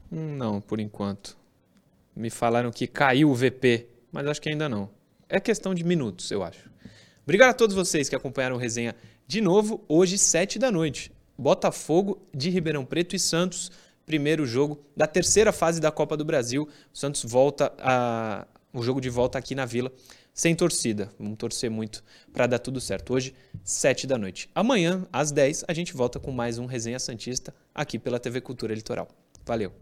Não, 0.09 0.61
por 0.61 0.79
enquanto. 0.79 1.37
Me 2.15 2.31
falaram 2.31 2.71
que 2.71 2.87
caiu 2.87 3.29
o 3.29 3.35
VP, 3.35 3.89
mas 4.13 4.29
acho 4.29 4.41
que 4.41 4.49
ainda 4.49 4.69
não. 4.69 4.89
É 5.29 5.41
questão 5.41 5.75
de 5.75 5.83
minutos, 5.83 6.31
eu 6.31 6.45
acho. 6.45 6.71
Obrigado 7.25 7.51
a 7.51 7.55
todos 7.55 7.75
vocês 7.75 8.09
que 8.09 8.15
acompanharam 8.15 8.55
o 8.55 8.61
resenha 8.61 8.95
de 9.27 9.41
novo, 9.41 9.85
hoje, 9.89 10.17
sete 10.19 10.57
da 10.57 10.71
noite. 10.71 11.11
Botafogo 11.37 12.23
de 12.33 12.49
Ribeirão 12.49 12.85
Preto 12.85 13.17
e 13.17 13.19
Santos, 13.19 13.73
primeiro 14.07 14.47
jogo 14.47 14.79
da 14.97 15.09
terceira 15.09 15.51
fase 15.53 15.81
da 15.81 15.91
Copa 15.91 16.17
do 16.17 16.25
Brasil. 16.25 16.69
O 16.95 16.97
Santos 16.97 17.25
volta 17.25 17.73
a 17.81 18.47
o 18.73 18.83
jogo 18.83 19.01
de 19.01 19.11
volta 19.11 19.37
aqui 19.37 19.55
na 19.55 19.65
Vila 19.65 19.91
sem 20.37 20.55
torcida. 20.55 21.11
Vamos 21.18 21.39
torcer 21.39 21.70
muito 21.70 22.05
para 22.30 22.47
dar 22.47 22.59
tudo 22.59 22.78
certo. 22.78 23.14
Hoje, 23.14 23.34
7 23.64 24.07
da 24.07 24.18
noite. 24.18 24.51
Amanhã, 24.55 25.09
às 25.11 25.32
10, 25.32 25.64
a 25.66 25.72
gente 25.72 25.95
volta 25.95 26.20
com 26.20 26.30
mais 26.30 26.59
um 26.59 26.66
Resenha 26.66 26.99
Santista 26.99 27.55
aqui 27.74 27.99
pela 27.99 28.20
TV 28.20 28.43
Cultura 28.43 28.74
Litoral. 28.74 29.09
Valeu! 29.47 29.72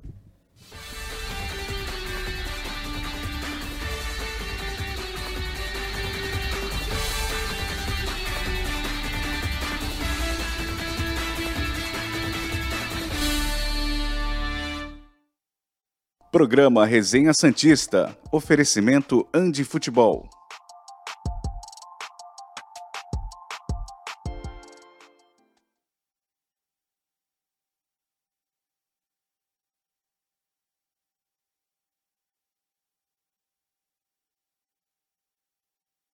Programa 16.31 16.85
Resenha 16.85 17.33
Santista. 17.33 18.17
Oferecimento 18.33 19.25
Andi 19.33 19.63
Futebol. 19.63 20.29